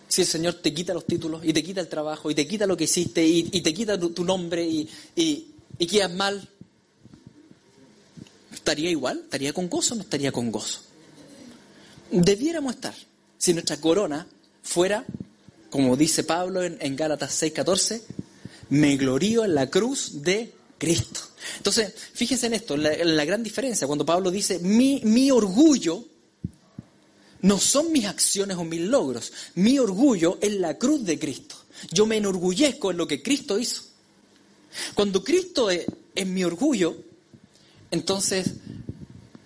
si 0.10 0.22
el 0.22 0.28
Señor 0.28 0.56
te 0.56 0.74
quita 0.74 0.94
los 0.94 1.06
títulos 1.06 1.46
y 1.46 1.54
te 1.54 1.63
quita 1.63 1.80
el 1.80 1.88
trabajo 1.88 2.32
y 2.32 2.36
te 2.36 2.48
quita 2.48 2.66
lo 2.66 2.75
que 2.75 2.86
hiciste 2.86 3.25
y, 3.25 3.44
te 3.44 3.74
quita 3.74 3.98
tu, 3.98 4.25
nombre 4.25 4.66
y, 4.66 4.89
y, 5.16 5.48
y 5.78 5.86
quedas 5.86 6.12
mal? 6.12 6.50
¿Estaría 8.51 8.89
igual? 8.89 9.22
¿Estaría 9.24 9.54
con 9.54 9.70
gozo 9.70 9.94
o 9.94 9.98
no 9.98 10.01
estaría 10.01 10.32
con 10.32 10.51
gozo? 10.51 10.82
Debiéramos 12.10 12.74
estar 12.74 12.96
si 13.38 13.54
nuestra 13.54 13.80
corona 13.80 14.28
fuera, 14.63 15.06
como 15.70 15.96
dice 15.96 16.24
Pablo 16.24 16.63
en, 16.63 16.78
en 16.82 16.96
Gálatas 16.96 17.42
6:14, 17.44 18.01
me 18.70 18.98
glorío 18.98 19.46
en 19.46 19.54
la 19.54 19.70
cruz 19.70 20.24
de 20.24 20.51
Cristo. 20.80 21.22
Entonces, 21.58 21.94
fíjense 22.13 22.48
en 22.48 22.56
esto, 22.56 22.75
la, 22.75 22.98
la 23.04 23.25
gran 23.25 23.44
diferencia, 23.44 23.86
cuando 23.86 24.08
Pablo 24.08 24.32
dice, 24.32 24.58
mi, 24.58 25.01
mi 25.04 25.30
orgullo 25.30 26.04
no 27.41 27.58
son 27.58 27.91
mis 27.91 28.05
acciones 28.05 28.58
o 28.58 28.63
mis 28.63 28.81
logros, 28.81 29.31
mi 29.55 29.79
orgullo 29.79 30.38
es 30.41 30.53
la 30.55 30.77
cruz 30.77 31.03
de 31.05 31.17
Cristo. 31.17 31.55
Yo 31.91 32.05
me 32.05 32.17
enorgullezco 32.17 32.91
en 32.91 32.98
lo 32.98 33.08
que 33.08 33.22
Cristo 33.22 33.58
hizo. 33.58 33.84
Cuando 34.93 35.24
Cristo 35.24 35.69
es, 35.69 35.86
mi 36.25 36.43
orgullo, 36.43 36.98
entonces 37.91 38.51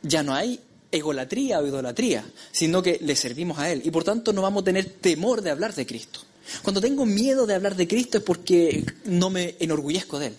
ya 0.01 0.23
no 0.23 0.33
hay 0.33 0.59
egolatría 0.91 1.59
o 1.59 1.67
idolatría, 1.67 2.25
sino 2.51 2.81
que 2.81 2.99
le 3.01 3.15
servimos 3.15 3.59
a 3.59 3.71
Él. 3.71 3.81
Y 3.85 3.91
por 3.91 4.03
tanto 4.03 4.33
no 4.33 4.41
vamos 4.41 4.61
a 4.61 4.65
tener 4.65 4.85
temor 4.85 5.41
de 5.41 5.51
hablar 5.51 5.75
de 5.75 5.85
Cristo. 5.85 6.21
Cuando 6.61 6.81
tengo 6.81 7.05
miedo 7.05 7.45
de 7.45 7.53
hablar 7.53 7.75
de 7.75 7.87
Cristo 7.87 8.17
es 8.17 8.23
porque 8.23 8.83
no 9.05 9.29
me 9.29 9.55
enorgullezco 9.59 10.19
de 10.19 10.27
Él. 10.27 10.33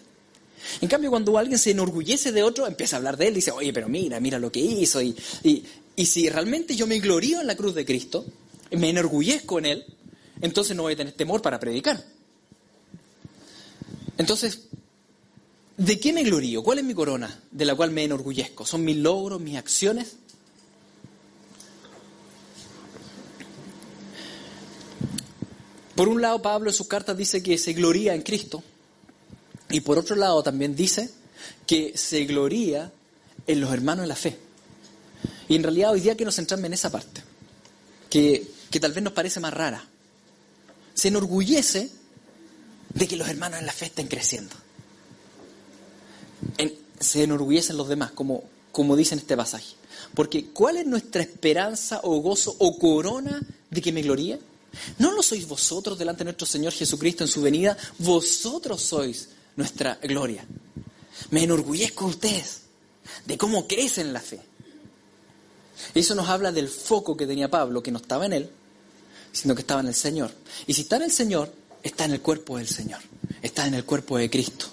En 0.80 0.88
cambio, 0.88 1.10
cuando 1.10 1.36
alguien 1.38 1.58
se 1.58 1.70
enorgullece 1.70 2.32
de 2.32 2.42
otro, 2.42 2.66
empieza 2.66 2.96
a 2.96 2.98
hablar 2.98 3.16
de 3.16 3.28
Él 3.28 3.34
dice, 3.34 3.50
oye, 3.50 3.72
pero 3.72 3.88
mira, 3.88 4.20
mira 4.20 4.38
lo 4.38 4.50
que 4.50 4.60
hizo. 4.60 5.00
Y, 5.02 5.16
y, 5.42 6.06
si 6.06 6.28
realmente 6.28 6.74
yo 6.76 6.86
me 6.86 6.98
glorío 6.98 7.40
en 7.40 7.46
la 7.46 7.56
cruz 7.56 7.74
de 7.74 7.84
Cristo, 7.84 8.24
me 8.72 8.90
enorgullezco 8.90 9.58
en 9.58 9.66
Él, 9.66 9.84
entonces 10.40 10.76
no 10.76 10.82
voy 10.82 10.94
a 10.94 10.96
tener 10.96 11.12
temor 11.12 11.42
para 11.42 11.60
predicar. 11.60 12.04
Entonces, 14.16 14.68
¿de 15.76 16.00
qué 16.00 16.12
me 16.12 16.22
glorío? 16.22 16.62
¿Cuál 16.62 16.78
es 16.78 16.84
mi 16.84 16.94
corona 16.94 17.42
de 17.50 17.64
la 17.64 17.74
cual 17.74 17.90
me 17.90 18.04
enorgullezco? 18.04 18.64
¿Son 18.64 18.84
mis 18.84 18.96
logros, 18.96 19.40
mis 19.40 19.56
acciones? 19.56 20.16
Por 25.94 26.08
un 26.08 26.20
lado, 26.20 26.42
Pablo 26.42 26.70
en 26.70 26.74
sus 26.74 26.88
cartas 26.88 27.16
dice 27.16 27.42
que 27.42 27.56
se 27.56 27.72
gloría 27.72 28.14
en 28.14 28.22
Cristo, 28.22 28.62
y 29.74 29.80
por 29.80 29.98
otro 29.98 30.14
lado 30.14 30.40
también 30.40 30.76
dice 30.76 31.10
que 31.66 31.98
se 31.98 32.24
gloría 32.26 32.92
en 33.44 33.60
los 33.60 33.72
hermanos 33.72 34.04
en 34.04 34.08
la 34.08 34.14
fe. 34.14 34.38
Y 35.48 35.56
en 35.56 35.64
realidad 35.64 35.90
hoy 35.90 36.00
día 36.00 36.14
quiero 36.16 36.30
centrarme 36.30 36.68
en 36.68 36.74
esa 36.74 36.92
parte, 36.92 37.24
que, 38.08 38.48
que 38.70 38.78
tal 38.78 38.92
vez 38.92 39.02
nos 39.02 39.12
parece 39.12 39.40
más 39.40 39.52
rara. 39.52 39.84
Se 40.94 41.08
enorgullece 41.08 41.90
de 42.90 43.08
que 43.08 43.16
los 43.16 43.28
hermanos 43.28 43.58
en 43.58 43.66
la 43.66 43.72
fe 43.72 43.86
estén 43.86 44.06
creciendo. 44.06 44.54
se 47.00 47.24
enorgullecen 47.24 47.76
los 47.76 47.88
demás, 47.88 48.12
como, 48.12 48.44
como 48.70 48.94
dice 48.94 49.14
en 49.14 49.18
este 49.22 49.36
pasaje. 49.36 49.74
Porque 50.14 50.50
¿cuál 50.52 50.76
es 50.76 50.86
nuestra 50.86 51.20
esperanza 51.20 51.98
o 52.04 52.20
gozo 52.20 52.54
o 52.60 52.78
corona 52.78 53.42
de 53.70 53.82
que 53.82 53.90
me 53.90 54.02
gloríe? 54.02 54.38
¿No 54.98 55.10
lo 55.10 55.20
sois 55.20 55.48
vosotros 55.48 55.98
delante 55.98 56.20
de 56.20 56.26
nuestro 56.26 56.46
Señor 56.46 56.72
Jesucristo 56.72 57.24
en 57.24 57.28
su 57.28 57.42
venida? 57.42 57.76
Vosotros 57.98 58.80
sois 58.80 59.30
nuestra 59.56 59.98
gloria. 60.02 60.44
Me 61.30 61.44
enorgullezco 61.44 62.04
de 62.04 62.10
ustedes, 62.10 62.62
de 63.26 63.38
cómo 63.38 63.66
crecen 63.66 64.12
la 64.12 64.20
fe. 64.20 64.40
Eso 65.94 66.14
nos 66.14 66.28
habla 66.28 66.52
del 66.52 66.68
foco 66.68 67.16
que 67.16 67.26
tenía 67.26 67.50
Pablo, 67.50 67.82
que 67.82 67.90
no 67.90 67.98
estaba 67.98 68.26
en 68.26 68.32
él, 68.32 68.50
sino 69.32 69.54
que 69.54 69.62
estaba 69.62 69.80
en 69.80 69.88
el 69.88 69.94
Señor. 69.94 70.32
Y 70.66 70.74
si 70.74 70.82
está 70.82 70.96
en 70.96 71.02
el 71.02 71.10
Señor, 71.10 71.52
está 71.82 72.04
en 72.04 72.12
el 72.12 72.20
cuerpo 72.20 72.58
del 72.58 72.68
Señor, 72.68 73.00
está 73.42 73.66
en 73.66 73.74
el 73.74 73.84
cuerpo 73.84 74.16
de 74.16 74.30
Cristo. 74.30 74.66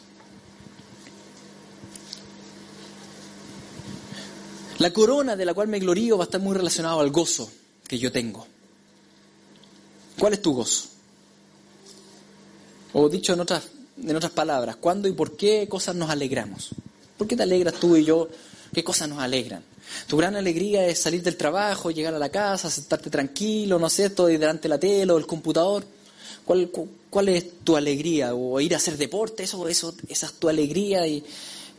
La 4.78 4.92
corona 4.92 5.36
de 5.36 5.46
la 5.46 5.54
cual 5.54 5.68
me 5.68 5.80
glorío 5.80 6.18
va 6.18 6.24
a 6.24 6.26
estar 6.26 6.42
muy 6.42 6.56
relacionado 6.56 7.00
al 7.02 7.12
gozo 7.12 7.52
que 7.88 8.00
yo 8.00 8.12
tengo. 8.12 8.48
¿Cuál 10.18 10.34
es 10.34 10.42
tu 10.42 10.54
gozo? 10.54 10.88
O 12.94 13.08
dicho 13.08 13.34
en 13.34 13.42
otras, 13.42 13.64
en 13.98 14.16
otras 14.16 14.32
palabras, 14.32 14.76
¿cuándo 14.78 15.08
y 15.08 15.14
por 15.14 15.36
qué 15.36 15.68
cosas 15.68 15.96
nos 15.96 16.10
alegramos? 16.10 16.70
¿Por 17.18 17.28
qué 17.28 17.36
te 17.36 17.44
alegras 17.44 17.76
tú 17.76 17.96
y 17.96 18.04
yo? 18.04 18.28
¿Qué 18.74 18.84
cosas 18.84 19.10
nos 19.10 19.20
alegran? 19.20 19.64
Tu 20.08 20.18
gran 20.18 20.36
alegría 20.36 20.88
es 20.88 21.00
salir 21.00 21.22
del 21.22 21.36
trabajo, 21.36 21.92
llegar 21.92 22.14
a 22.14 22.20
la 22.20 22.30
casa, 22.30 22.70
sentarte 22.70 23.10
tranquilo, 23.10 23.78
no 23.78 23.90
sé, 23.90 24.10
todo 24.10 24.28
delante 24.28 24.64
de 24.64 24.70
la 24.70 24.80
tele 24.80 25.12
o 25.12 25.18
el 25.18 25.28
computador. 25.28 25.84
¿Cuál, 26.46 26.72
cuál 27.10 27.30
es 27.30 27.60
tu 27.64 27.76
alegría? 27.76 28.34
¿O 28.34 28.60
ir 28.60 28.74
a 28.74 28.78
hacer 28.78 28.98
deporte? 28.98 29.44
Eso, 29.44 29.68
eso, 29.68 29.94
esa 30.08 30.26
es 30.28 30.34
tu 30.34 30.50
alegría. 30.50 31.06
Y, 31.06 31.24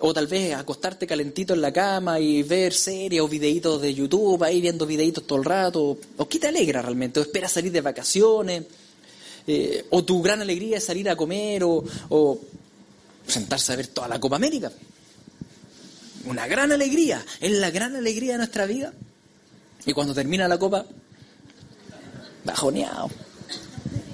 o 0.04 0.12
tal 0.12 0.26
vez 0.26 0.54
acostarte 0.54 1.06
calentito 1.06 1.54
en 1.54 1.60
la 1.60 1.72
cama 1.72 2.18
y 2.18 2.42
ver 2.42 2.72
series 2.72 3.22
o 3.22 3.28
videitos 3.28 3.80
de 3.80 3.94
YouTube, 3.94 4.42
ahí 4.42 4.60
viendo 4.60 4.84
videitos 4.84 5.26
todo 5.26 5.38
el 5.38 5.44
rato. 5.44 5.96
¿O 6.16 6.28
qué 6.28 6.38
te 6.38 6.48
alegra 6.48 6.82
realmente? 6.82 7.20
¿O 7.20 7.22
esperas 7.22 7.52
salir 7.52 7.72
de 7.72 7.80
vacaciones? 7.80 8.64
Eh, 9.46 9.86
¿O 9.90 10.04
tu 10.04 10.22
gran 10.22 10.40
alegría 10.40 10.78
es 10.78 10.84
salir 10.84 11.08
a 11.08 11.16
comer 11.16 11.64
o, 11.64 11.84
o 12.08 12.40
sentarse 13.26 13.72
a 13.72 13.76
ver 13.76 13.88
toda 13.88 14.08
la 14.08 14.20
Copa 14.20 14.36
América? 14.36 14.70
Una 16.24 16.46
gran 16.46 16.70
alegría, 16.70 17.24
es 17.40 17.50
la 17.52 17.70
gran 17.70 17.96
alegría 17.96 18.32
de 18.32 18.38
nuestra 18.38 18.66
vida. 18.66 18.92
Y 19.84 19.92
cuando 19.92 20.14
termina 20.14 20.46
la 20.46 20.58
Copa, 20.58 20.86
bajoneado. 22.44 23.10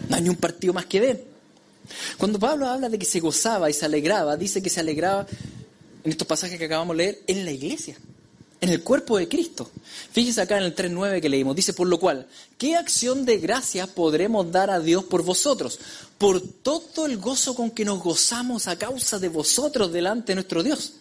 No 0.09 0.17
hay 0.17 0.29
un 0.29 0.37
partido 0.37 0.73
más 0.73 0.87
que 0.87 1.01
ver. 1.01 1.25
Cuando 2.17 2.39
Pablo 2.39 2.67
habla 2.67 2.89
de 2.89 2.99
que 2.99 3.07
se 3.07 3.21
gozaba 3.21 3.71
y 3.71 3.73
se 3.73 3.85
alegraba, 3.85 4.37
dice 4.37 4.63
que 4.63 4.71
se 4.71 4.81
alegraba 4.81 5.27
en 6.05 6.11
estos 6.11 6.27
pasajes 6.27 6.59
que 6.59 6.65
acabamos 6.65 6.97
de 6.97 7.03
leer, 7.03 7.23
en 7.27 7.45
la 7.45 7.51
iglesia, 7.51 7.97
en 8.61 8.69
el 8.71 8.83
cuerpo 8.83 9.19
de 9.19 9.29
Cristo. 9.29 9.71
Fíjese 10.13 10.41
acá 10.41 10.59
en 10.59 10.65
el 10.65 10.75
3.9 10.75 11.21
que 11.21 11.29
leímos, 11.29 11.55
dice, 11.55 11.73
por 11.73 11.87
lo 11.87 11.99
cual, 11.99 12.27
¿qué 12.57 12.77
acción 12.77 13.25
de 13.25 13.39
gracia 13.39 13.87
podremos 13.87 14.51
dar 14.51 14.71
a 14.71 14.81
Dios 14.81 15.05
por 15.05 15.23
vosotros? 15.23 15.79
Por 16.19 16.41
todo 16.41 17.07
el 17.07 17.19
gozo 17.19 17.55
con 17.55 17.71
que 17.71 17.85
nos 17.85 18.03
gozamos 18.03 18.67
a 18.67 18.77
causa 18.77 19.19
de 19.19 19.29
vosotros 19.29 19.93
delante 19.93 20.33
de 20.33 20.37
nuestro 20.37 20.63
Dios. 20.63 20.95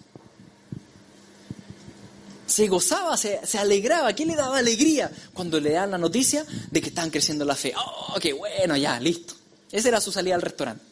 Se 2.45 2.67
gozaba, 2.67 3.17
se, 3.17 3.39
alegraba. 3.57 4.13
¿Qué 4.13 4.25
le 4.25 4.35
daba 4.35 4.59
alegría? 4.59 5.11
Cuando 5.33 5.59
le 5.59 5.71
dan 5.71 5.91
la 5.91 5.97
noticia 5.97 6.45
de 6.71 6.81
que 6.81 6.89
estaban 6.89 7.09
creciendo 7.09 7.43
la 7.43 7.55
fe. 7.55 7.73
¡Oh, 7.75 8.17
qué 8.21 8.31
bueno! 8.31 8.77
Ya, 8.77 8.99
listo. 8.99 9.33
Esa 9.69 9.89
era 9.89 9.99
su 9.99 10.13
salida 10.13 10.35
al 10.35 10.41
restaurante. 10.41 10.83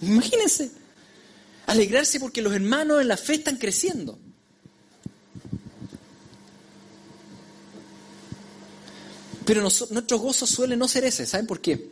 Imagínense. 0.00 0.70
Alegrarse 1.66 2.18
porque 2.18 2.40
los 2.40 2.54
hermanos 2.54 3.02
en 3.02 3.08
la 3.08 3.18
fe 3.18 3.34
están 3.34 3.58
creciendo. 3.58 4.18
Pero 9.44 9.60
nuestro 9.60 10.18
gozo 10.18 10.46
suele 10.46 10.76
no 10.76 10.88
ser 10.88 11.04
ese. 11.04 11.26
¿Saben 11.26 11.46
por 11.46 11.60
qué? 11.60 11.90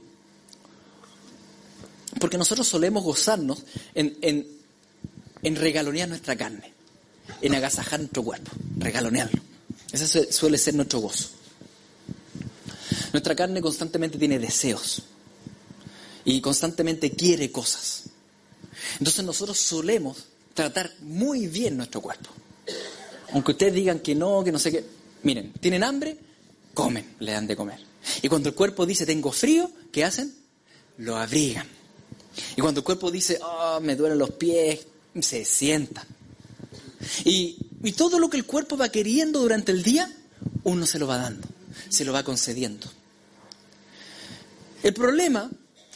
Porque 2.19 2.38
nosotros 2.38 2.66
solemos 2.66 3.02
gozarnos 3.02 3.64
en, 3.95 4.16
en, 4.21 4.47
en 5.42 5.57
regalonear 5.57 6.09
nuestra 6.09 6.37
carne, 6.37 6.73
en 7.40 7.54
agasajar 7.54 8.00
nuestro 8.00 8.23
cuerpo, 8.23 8.50
regalonearlo. 8.78 9.40
Ese 9.92 10.33
suele 10.33 10.59
ser 10.59 10.75
nuestro 10.75 11.00
gozo. 11.00 11.28
Nuestra 13.12 13.35
carne 13.35 13.61
constantemente 13.61 14.19
tiene 14.19 14.38
deseos 14.38 15.02
y 16.25 16.40
constantemente 16.40 17.11
quiere 17.12 17.50
cosas. 17.50 18.04
Entonces 18.99 19.25
nosotros 19.25 19.59
solemos 19.59 20.25
tratar 20.54 20.92
muy 21.00 21.47
bien 21.47 21.76
nuestro 21.76 22.00
cuerpo. 22.00 22.30
Aunque 23.33 23.52
ustedes 23.52 23.75
digan 23.75 24.00
que 24.00 24.14
no, 24.14 24.45
que 24.45 24.52
no 24.52 24.59
sé 24.59 24.71
qué. 24.71 24.85
Miren, 25.23 25.52
¿tienen 25.54 25.85
hambre? 25.85 26.16
Comen, 26.80 27.16
le 27.18 27.32
dan 27.32 27.46
de 27.46 27.56
comer. 27.56 27.78
Y 28.22 28.28
cuando 28.30 28.49
el 28.49 28.54
cuerpo 28.54 28.87
dice 28.87 29.04
tengo 29.04 29.32
frío, 29.32 29.70
¿qué 29.92 30.02
hacen? 30.02 30.34
Lo 30.96 31.18
abrigan. 31.18 31.68
Y 32.56 32.62
cuando 32.62 32.80
el 32.80 32.84
cuerpo 32.84 33.10
dice, 33.10 33.38
oh, 33.42 33.80
me 33.82 33.96
duelen 33.96 34.16
los 34.16 34.30
pies, 34.30 34.87
se 35.20 35.44
sientan. 35.44 36.06
Y, 37.26 37.58
y 37.82 37.92
todo 37.92 38.18
lo 38.18 38.30
que 38.30 38.38
el 38.38 38.46
cuerpo 38.46 38.78
va 38.78 38.88
queriendo 38.88 39.40
durante 39.40 39.72
el 39.72 39.82
día, 39.82 40.10
uno 40.64 40.87
se 40.87 40.99
lo 40.99 41.06
va 41.06 41.18
dando, 41.18 41.46
se 41.90 42.06
lo 42.06 42.14
va 42.14 42.22
concediendo. 42.22 42.87
El 44.82 44.94
problema 44.94 45.50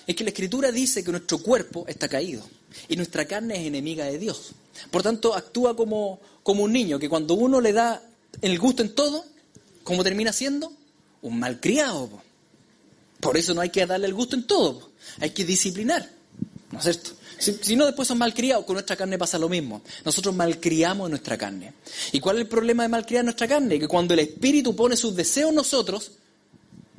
es 0.07 0.15
que 0.15 0.25
la 0.25 0.31
Escritura 0.31 0.71
dice 0.71 1.03
que 1.03 1.13
nuestro 1.13 1.39
cuerpo 1.39 1.87
está 1.89 2.09
caído 2.09 2.47
y 2.91 2.97
nuestra 2.97 3.25
carne 3.25 3.59
es 3.59 3.67
enemiga 3.67 4.05
de 4.05 4.19
Dios. 4.19 4.53
Por 4.91 5.03
tanto, 5.03 5.35
actúa 5.35 5.75
como, 5.75 6.21
como 6.43 6.65
un 6.65 6.75
niño 6.75 6.99
que 6.99 7.09
cuando 7.09 7.33
uno 7.33 7.63
le 7.63 7.73
da 7.73 8.03
el 8.43 8.59
gusto 8.59 8.83
en 8.83 8.95
todo, 8.95 9.25
¿cómo 9.85 10.03
termina 10.03 10.33
siendo? 10.33 10.73
Un 11.23 11.39
malcriado. 11.39 12.11
Por 13.21 13.37
eso 13.37 13.55
no 13.55 13.61
hay 13.61 13.71
que 13.71 13.87
darle 13.87 14.07
el 14.07 14.15
gusto 14.15 14.37
en 14.37 14.47
todo, 14.47 14.91
hay 15.21 15.31
que 15.31 15.45
disciplinar. 15.45 16.11
¿No 16.73 16.79
es 16.79 16.85
cierto? 16.85 17.11
Si, 17.39 17.77
no, 17.77 17.87
después 17.87 18.09
son 18.09 18.19
malcriados, 18.19 18.65
con 18.65 18.75
nuestra 18.75 18.97
carne 18.97 19.19
pasa 19.19 19.39
lo 19.39 19.49
mismo. 19.49 19.83
Nosotros 20.05 20.35
malcriamos 20.35 21.11
nuestra 21.11 21.37
carne. 21.37 21.75
¿Y 22.13 22.21
cuál 22.21 22.37
es 22.37 22.43
el 22.43 22.49
problema 22.49 22.85
de 22.85 22.89
malcriar 22.89 23.25
nuestra 23.25 23.47
carne? 23.47 23.79
Que 23.79 23.89
cuando 23.89 24.15
el 24.15 24.21
Espíritu 24.21 24.75
pone 24.75 24.97
sus 24.97 25.15
deseos 25.15 25.51
en 25.51 25.57
nosotros, 25.57 26.13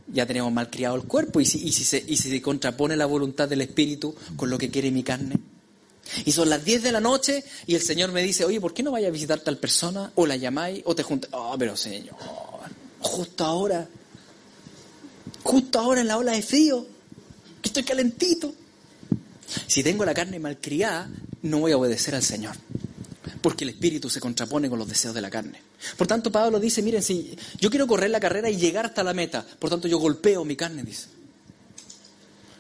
ya 0.08 0.25
tenemos 0.25 0.51
malcriado 0.51 0.96
el 0.96 1.04
cuerpo. 1.04 1.39
¿Y 1.39 1.46
si, 1.46 1.72
se, 1.72 2.04
y 2.06 2.18
si 2.18 2.30
se 2.30 2.42
contrapone 2.42 2.96
la 2.96 3.06
voluntad 3.06 3.50
del 3.50 3.62
Espíritu 3.62 4.15
con 4.36 4.50
lo 4.50 4.58
que 4.58 4.70
quiere 4.70 4.92
mi 4.92 5.04
carne? 5.04 5.36
Y 6.25 6.32
son 6.32 6.50
las 6.50 6.63
10 6.63 6.84
de 6.84 6.92
la 6.92 7.00
noche 7.00 7.44
y 7.65 7.75
el 7.75 7.82
Señor 7.82 8.12
me 8.12 8.22
dice, 8.22 8.46
oye, 8.46 8.62
¿por 8.62 8.74
qué 8.74 8.84
no 8.84 8.92
vayas 8.92 9.10
a 9.10 9.12
visitar 9.12 9.39
tal 9.39 9.58
persona? 9.58 10.12
O 10.15 10.27
la 10.27 10.36
llamáis 10.36 10.84
o 10.86 10.96
te 10.96 11.04
juntas. 11.04 11.32
Oh, 11.34 11.56
pero 11.58 11.75
Señor, 11.75 12.15
justo 13.16 13.46
ahora, 13.46 13.88
justo 15.42 15.80
ahora 15.80 16.02
en 16.02 16.08
la 16.08 16.18
ola 16.18 16.34
de 16.34 16.42
frío, 16.42 16.86
que 17.62 17.70
estoy 17.70 17.84
calentito. 17.84 18.54
Si 19.68 19.84
tengo 19.84 20.04
la 20.04 20.14
carne 20.14 20.38
malcriada, 20.38 21.10
no 21.44 21.60
voy 21.60 21.72
a 21.72 21.78
obedecer 21.78 22.14
al 22.14 22.24
Señor, 22.24 22.58
porque 23.42 23.64
el 23.64 23.70
espíritu 23.70 24.10
se 24.10 24.20
contrapone 24.20 24.70
con 24.70 24.80
los 24.80 24.90
deseos 24.90 25.16
de 25.16 25.22
la 25.22 25.30
carne. 25.30 25.62
Por 25.96 26.08
tanto, 26.08 26.30
Pablo 26.30 26.60
dice, 26.60 26.82
miren, 26.82 27.02
si 27.02 27.38
yo 27.58 27.70
quiero 27.70 27.88
correr 27.88 28.10
la 28.10 28.20
carrera 28.20 28.50
y 28.50 28.58
llegar 28.58 28.88
hasta 28.88 29.02
la 29.02 29.14
meta, 29.14 29.46
por 29.60 29.70
tanto 29.70 29.88
yo 29.88 29.98
golpeo 29.98 30.44
mi 30.44 30.58
carne, 30.58 30.84
dice. 30.84 31.08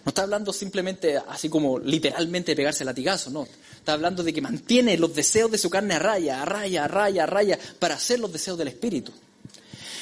No 0.05 0.11
está 0.11 0.21
hablando 0.21 0.53
simplemente 0.53 1.17
así 1.17 1.49
como 1.49 1.79
literalmente 1.79 2.51
de 2.51 2.55
pegarse 2.55 2.85
latigazo, 2.85 3.29
no. 3.29 3.45
Está 3.75 3.93
hablando 3.93 4.23
de 4.23 4.31
que 4.31 4.41
mantiene 4.41 4.97
los 4.97 5.13
deseos 5.13 5.51
de 5.51 5.57
su 5.57 5.69
carne 5.69 5.95
a 5.95 5.99
raya, 5.99 6.41
a 6.41 6.45
raya, 6.45 6.85
a 6.85 6.87
raya, 6.87 7.23
a 7.23 7.25
raya, 7.25 7.59
para 7.79 7.95
hacer 7.95 8.19
los 8.19 8.31
deseos 8.31 8.57
del 8.57 8.69
espíritu. 8.69 9.11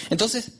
Entonces, 0.09 0.51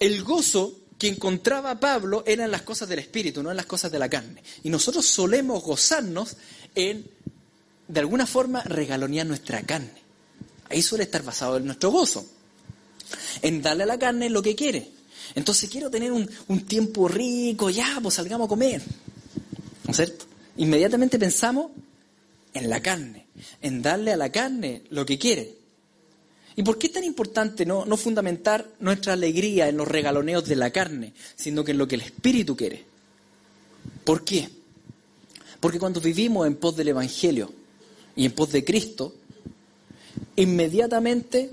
el 0.00 0.22
gozo 0.22 0.80
que 0.98 1.08
encontraba 1.08 1.78
Pablo 1.80 2.22
eran 2.26 2.50
las 2.50 2.62
cosas 2.62 2.88
del 2.88 2.98
espíritu, 2.98 3.42
no 3.42 3.50
en 3.50 3.56
las 3.56 3.66
cosas 3.66 3.90
de 3.90 3.98
la 3.98 4.08
carne. 4.08 4.42
Y 4.62 4.70
nosotros 4.70 5.06
solemos 5.06 5.62
gozarnos 5.62 6.36
en, 6.74 7.06
de 7.88 8.00
alguna 8.00 8.26
forma, 8.26 8.62
regalonear 8.62 9.26
nuestra 9.26 9.62
carne. 9.62 10.02
Ahí 10.70 10.82
suele 10.82 11.04
estar 11.04 11.22
basado 11.22 11.56
en 11.56 11.66
nuestro 11.66 11.90
gozo. 11.90 12.26
En 13.42 13.60
darle 13.60 13.82
a 13.82 13.86
la 13.86 13.98
carne 13.98 14.30
lo 14.30 14.42
que 14.42 14.54
quiere. 14.54 14.90
Entonces 15.34 15.68
quiero 15.68 15.90
tener 15.90 16.12
un, 16.12 16.28
un 16.48 16.64
tiempo 16.64 17.08
rico, 17.08 17.70
ya, 17.70 17.98
pues 18.02 18.14
salgamos 18.14 18.46
a 18.46 18.48
comer. 18.48 18.82
¿No 19.84 19.90
es 19.90 19.96
cierto? 19.96 20.26
Inmediatamente 20.56 21.18
pensamos 21.18 21.70
en 22.52 22.70
la 22.70 22.80
carne, 22.80 23.26
en 23.60 23.82
darle 23.82 24.12
a 24.12 24.16
la 24.16 24.30
carne 24.30 24.84
lo 24.90 25.04
que 25.04 25.18
quiere. 25.18 25.63
¿Y 26.56 26.62
por 26.62 26.78
qué 26.78 26.86
es 26.86 26.92
tan 26.92 27.04
importante 27.04 27.66
no, 27.66 27.84
fundamentar 27.96 28.68
nuestra 28.78 29.14
alegría 29.14 29.68
en 29.68 29.76
los 29.76 29.88
regaloneos 29.88 30.46
de 30.46 30.56
la 30.56 30.70
carne, 30.70 31.12
sino 31.34 31.64
que 31.64 31.72
en 31.72 31.78
lo 31.78 31.88
que 31.88 31.96
el 31.96 32.02
Espíritu 32.02 32.56
quiere? 32.56 32.84
¿Por 34.04 34.24
qué? 34.24 34.48
Porque 35.58 35.78
cuando 35.78 36.00
vivimos 36.00 36.46
en 36.46 36.56
pos 36.56 36.76
del 36.76 36.88
Evangelio 36.88 37.52
y 38.14 38.26
en 38.26 38.32
pos 38.32 38.52
de 38.52 38.64
Cristo, 38.64 39.14
inmediatamente 40.36 41.50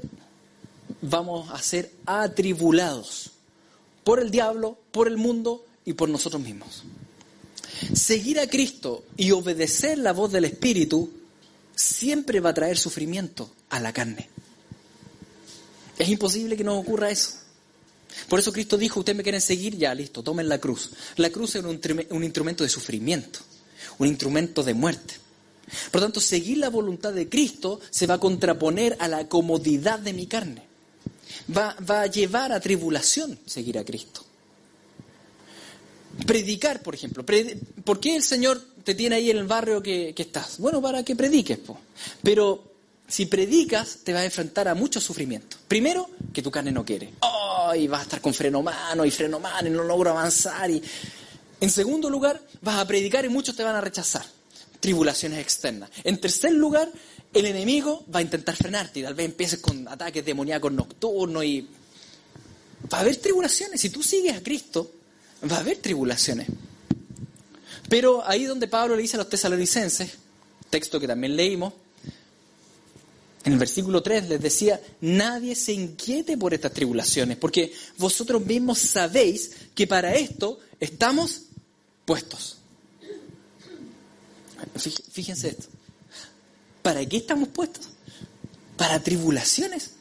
vamos 1.01 1.50
a 1.50 1.59
ser 1.61 1.92
atribulados 2.05 3.31
por 4.03 4.20
el 4.20 4.29
diablo, 4.29 4.77
por 4.92 5.07
el 5.07 5.18
mundo 5.18 5.66
y 5.83 5.94
por 5.94 6.09
nosotros 6.09 6.42
mismos. 6.42 6.83
Seguir 7.94 8.40
a 8.40 8.48
Cristo 8.48 9.03
y 9.18 9.31
obedecer 9.31 9.98
la 9.98 10.14
voz 10.14 10.31
del 10.31 10.46
Espíritu 10.46 11.09
siempre 11.75 12.40
va 12.40 12.51
a 12.51 12.53
traer 12.53 12.77
sufrimiento 12.77 13.50
a 13.70 13.79
la 13.79 13.92
carne. 13.92 14.29
Es 16.01 16.09
imposible 16.09 16.57
que 16.57 16.64
no 16.64 16.79
ocurra 16.79 17.11
eso. 17.11 17.33
Por 18.27 18.40
eso 18.40 18.51
Cristo 18.51 18.75
dijo, 18.75 19.01
ustedes 19.01 19.16
me 19.16 19.22
quieren 19.22 19.40
seguir, 19.40 19.77
ya 19.77 19.94
listo, 19.94 20.24
tomen 20.24 20.50
la 20.50 20.57
cruz. 20.57 20.90
La 21.18 21.29
cruz 21.29 21.53
es 21.55 21.64
un, 21.64 22.24
instrumento 22.24 22.64
de 22.64 22.70
sufrimiento, 22.72 23.37
un 24.00 24.07
instrumento 24.07 24.64
de 24.64 24.74
muerte. 24.74 25.14
Por 25.92 26.01
lo 26.01 26.07
tanto, 26.07 26.20
seguir 26.20 26.57
la 26.57 26.72
voluntad 26.72 27.14
de 27.14 27.29
Cristo 27.29 27.79
se 27.92 28.07
va 28.07 28.16
a 28.16 28.20
contraponer 28.20 28.98
a 29.00 29.07
la 29.07 29.29
comodidad 29.29 30.00
de 30.00 30.14
mi 30.14 30.25
carne. 30.25 30.64
Va, 31.55 31.77
va, 31.87 32.01
a 32.01 32.07
llevar 32.07 32.51
a 32.51 32.59
tribulación 32.59 33.37
seguir 33.46 33.77
a 33.77 33.85
Cristo. 33.85 34.25
Predicar, 36.25 36.81
por 36.81 36.96
ejemplo. 36.96 37.24
¿Por 37.85 38.00
qué 38.00 38.16
el 38.16 38.24
Señor 38.24 38.59
te 38.83 38.96
tiene 38.96 39.18
ahí 39.18 39.29
en 39.29 39.37
el 39.37 39.46
barrio 39.46 39.83
que, 39.83 40.16
estás? 40.18 40.57
Bueno, 40.57 40.81
para 40.81 41.03
que 41.03 41.16
prediques. 41.16 41.59
Pero 42.24 42.71
si 43.11 43.25
predicas, 43.25 44.00
te 44.05 44.13
vas 44.13 44.21
a 44.21 44.25
enfrentar 44.25 44.69
a 44.69 44.74
mucho 44.74 45.01
sufrimiento. 45.01 45.57
Primero, 45.67 46.09
que 46.31 46.41
tu 46.41 46.50
carne 46.50 46.71
no 46.71 46.85
quiere. 46.85 47.13
Oh, 47.19 47.74
y 47.75 47.85
vas 47.85 48.00
a 48.00 48.03
estar 48.03 48.21
con 48.21 48.33
freno 48.33 48.61
mano 48.61 49.03
y 49.03 49.11
freno 49.11 49.37
mano 49.37 49.67
y 49.67 49.71
no 49.71 49.83
logro 49.83 50.11
avanzar. 50.11 50.71
Y... 50.71 50.81
En 51.59 51.69
segundo 51.69 52.09
lugar, 52.09 52.41
vas 52.61 52.79
a 52.79 52.87
predicar 52.87 53.25
y 53.25 53.27
muchos 53.27 53.53
te 53.53 53.65
van 53.65 53.75
a 53.75 53.81
rechazar. 53.81 54.25
Tribulaciones 54.79 55.39
externas. 55.39 55.89
En 56.05 56.21
tercer 56.21 56.53
lugar, 56.53 56.89
el 57.33 57.45
enemigo 57.45 58.05
va 58.15 58.19
a 58.19 58.21
intentar 58.21 58.55
frenarte 58.55 59.01
y 59.01 59.03
tal 59.03 59.13
vez 59.13 59.25
empieces 59.25 59.59
con 59.59 59.89
ataques 59.89 60.24
demoníacos 60.24 60.71
nocturnos 60.71 61.43
y 61.43 61.67
va 62.93 63.00
a 63.00 63.01
haber 63.01 63.17
tribulaciones. 63.17 63.81
Si 63.81 63.89
tú 63.89 64.01
sigues 64.01 64.37
a 64.37 64.41
Cristo, 64.41 64.89
va 65.51 65.57
a 65.57 65.59
haber 65.59 65.79
tribulaciones. 65.79 66.47
Pero 67.89 68.25
ahí 68.25 68.45
donde 68.45 68.69
Pablo 68.69 68.95
le 68.95 69.01
dice 69.01 69.17
a 69.17 69.19
los 69.19 69.27
tesalonicenses, 69.27 70.11
texto 70.69 70.97
que 70.97 71.07
también 71.07 71.35
leímos, 71.35 71.74
en 73.44 73.54
el 73.54 73.60
versículo 73.60 74.04
3 74.04 74.30
les 74.30 74.42
decía, 74.42 74.80
nadie 75.01 75.56
se 75.56 75.74
inquiete 75.74 76.38
por 76.38 76.54
estas 76.54 76.74
tribulaciones, 76.74 77.38
porque 77.38 77.74
vosotros 77.98 78.46
mismos 78.46 78.80
sabéis 78.80 79.51
que 79.74 79.88
para 79.88 80.14
esto 80.14 80.60
estamos 80.80 81.44
puestos. 82.06 82.58
Fíjense 85.12 85.50
esto. 85.50 85.68
¿Para 86.84 87.04
qué 87.06 87.18
estamos 87.18 87.50
puestos? 87.50 87.90
Para 88.77 89.01
tribulaciones. 89.01 89.92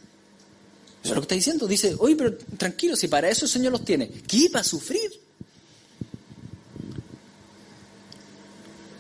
Eso 1.03 1.13
es 1.13 1.15
lo 1.15 1.21
que 1.23 1.25
está 1.25 1.35
diciendo. 1.35 1.67
Dice, 1.67 1.97
oye, 1.99 2.17
pero 2.17 2.37
tranquilo, 2.37 2.95
si 2.95 3.09
para 3.09 3.31
eso 3.31 3.47
el 3.47 3.51
Señor 3.51 3.73
los 3.73 3.85
tiene, 3.85 4.11
¿qué 4.11 4.37
iba 4.37 4.61
a 4.61 4.65
sufrir? 4.65 5.11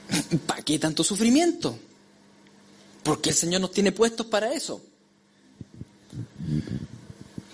¿Para 0.47 0.63
qué 0.63 0.79
tanto 0.79 1.05
sufrimiento? 1.05 1.79
Porque 3.03 3.31
el 3.31 3.37
Señor 3.37 3.61
nos 3.61 3.73
tiene 3.73 3.93
puestos 3.93 4.27
para 4.27 4.53
eso. 4.53 4.81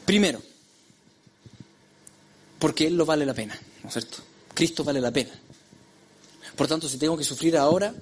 Primero, 0.04 0.40
porque 2.59 2.87
Él 2.87 2.96
lo 2.96 3.04
vale 3.04 3.26
la 3.26 3.35
pena, 3.35 3.59
¿no 3.82 3.88
es 3.88 3.92
cierto? 3.92 4.18
Cristo 4.54 4.85
vale 4.85 5.00
la 5.00 5.11
pena. 5.11 5.32
Por 6.56 6.66
tanto, 6.66 6.88
si 6.88 6.96
tengo 6.96 7.16
que 7.16 7.24
sufrir 7.24 7.56
ahora, 7.56 7.94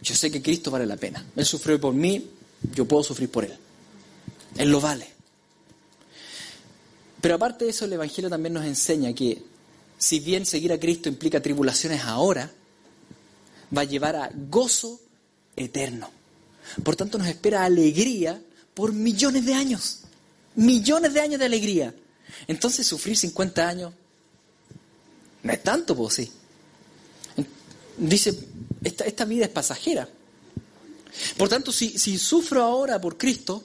yo 0.00 0.14
sé 0.14 0.30
que 0.30 0.42
Cristo 0.42 0.70
vale 0.70 0.86
la 0.86 0.96
pena. 0.96 1.24
Él 1.34 1.44
sufrió 1.44 1.80
por 1.80 1.92
mí, 1.92 2.30
yo 2.74 2.86
puedo 2.86 3.02
sufrir 3.02 3.30
por 3.30 3.44
Él. 3.44 3.56
Él 4.56 4.70
lo 4.70 4.80
vale. 4.80 5.08
Pero 7.20 7.34
aparte 7.34 7.64
de 7.64 7.70
eso, 7.72 7.86
el 7.86 7.92
Evangelio 7.94 8.30
también 8.30 8.52
nos 8.52 8.64
enseña 8.64 9.12
que 9.12 9.42
si 9.98 10.20
bien 10.20 10.46
seguir 10.46 10.72
a 10.72 10.78
Cristo 10.78 11.08
implica 11.08 11.42
tribulaciones 11.42 12.02
ahora, 12.02 12.52
va 13.76 13.80
a 13.80 13.84
llevar 13.84 14.14
a 14.16 14.30
gozo 14.32 15.00
eterno. 15.56 16.10
Por 16.82 16.96
tanto, 16.96 17.18
nos 17.18 17.26
espera 17.26 17.64
alegría 17.64 18.40
por 18.74 18.92
millones 18.92 19.46
de 19.46 19.54
años. 19.54 20.00
Millones 20.54 21.14
de 21.14 21.20
años 21.20 21.38
de 21.38 21.46
alegría. 21.46 21.94
Entonces, 22.46 22.86
sufrir 22.86 23.16
50 23.16 23.68
años 23.68 23.92
no 25.42 25.52
es 25.52 25.62
tanto, 25.62 25.96
pues 25.96 26.14
sí. 26.14 26.30
Dice, 27.96 28.38
esta, 28.82 29.24
vida 29.24 29.44
es 29.44 29.50
pasajera. 29.50 30.08
Por 31.36 31.48
tanto, 31.48 31.72
si, 31.72 31.98
si 31.98 32.18
sufro 32.18 32.62
ahora 32.62 33.00
por 33.00 33.16
Cristo, 33.16 33.64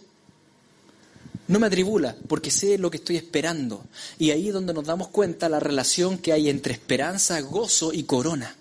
no 1.47 1.59
me 1.59 1.67
atribula, 1.67 2.15
porque 2.27 2.49
sé 2.49 2.77
lo 2.77 2.89
que 2.89 2.97
estoy 2.97 3.17
esperando. 3.17 3.83
Y 4.17 4.31
ahí 4.31 4.47
es 4.47 4.53
donde 4.53 4.73
nos 4.73 4.85
damos 4.85 5.09
cuenta 5.09 5.49
la 5.49 5.59
relación 5.59 6.17
que 6.17 6.31
hay 6.31 6.49
entre 6.49 6.73
esperanza, 6.73 7.41
gozo 7.41 7.91
y 7.91 8.03
corona, 8.03 8.55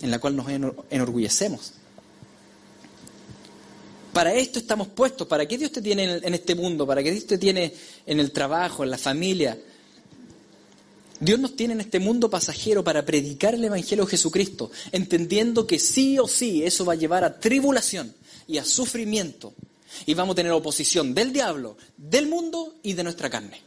en 0.00 0.10
la 0.10 0.18
cual 0.18 0.36
nos 0.36 0.46
enorgullecemos. 0.90 1.74
Para 4.16 4.32
esto 4.32 4.58
estamos 4.58 4.88
puestos. 4.88 5.26
¿Para 5.26 5.46
qué 5.46 5.58
Dios 5.58 5.70
te 5.70 5.82
tiene 5.82 6.04
en 6.04 6.32
este 6.32 6.54
mundo? 6.54 6.86
¿Para 6.86 7.02
qué 7.02 7.12
Dios 7.12 7.26
te 7.26 7.36
tiene 7.36 7.74
en 8.06 8.18
el 8.18 8.32
trabajo, 8.32 8.82
en 8.82 8.88
la 8.88 8.96
familia? 8.96 9.58
Dios 11.20 11.38
nos 11.38 11.54
tiene 11.54 11.74
en 11.74 11.82
este 11.82 12.00
mundo 12.00 12.30
pasajero 12.30 12.82
para 12.82 13.04
predicar 13.04 13.52
el 13.52 13.64
Evangelio 13.64 14.06
de 14.06 14.10
Jesucristo, 14.12 14.70
entendiendo 14.90 15.66
que 15.66 15.78
sí 15.78 16.18
o 16.18 16.26
sí 16.26 16.64
eso 16.64 16.86
va 16.86 16.94
a 16.94 16.96
llevar 16.96 17.24
a 17.24 17.38
tribulación 17.38 18.14
y 18.48 18.56
a 18.56 18.64
sufrimiento. 18.64 19.52
Y 20.06 20.14
vamos 20.14 20.32
a 20.32 20.36
tener 20.36 20.52
oposición 20.52 21.12
del 21.12 21.30
diablo, 21.30 21.76
del 21.98 22.26
mundo 22.26 22.76
y 22.82 22.94
de 22.94 23.04
nuestra 23.04 23.28
carne. 23.28 23.60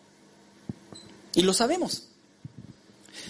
Y 1.35 1.43
lo 1.43 1.53
sabemos. 1.53 2.07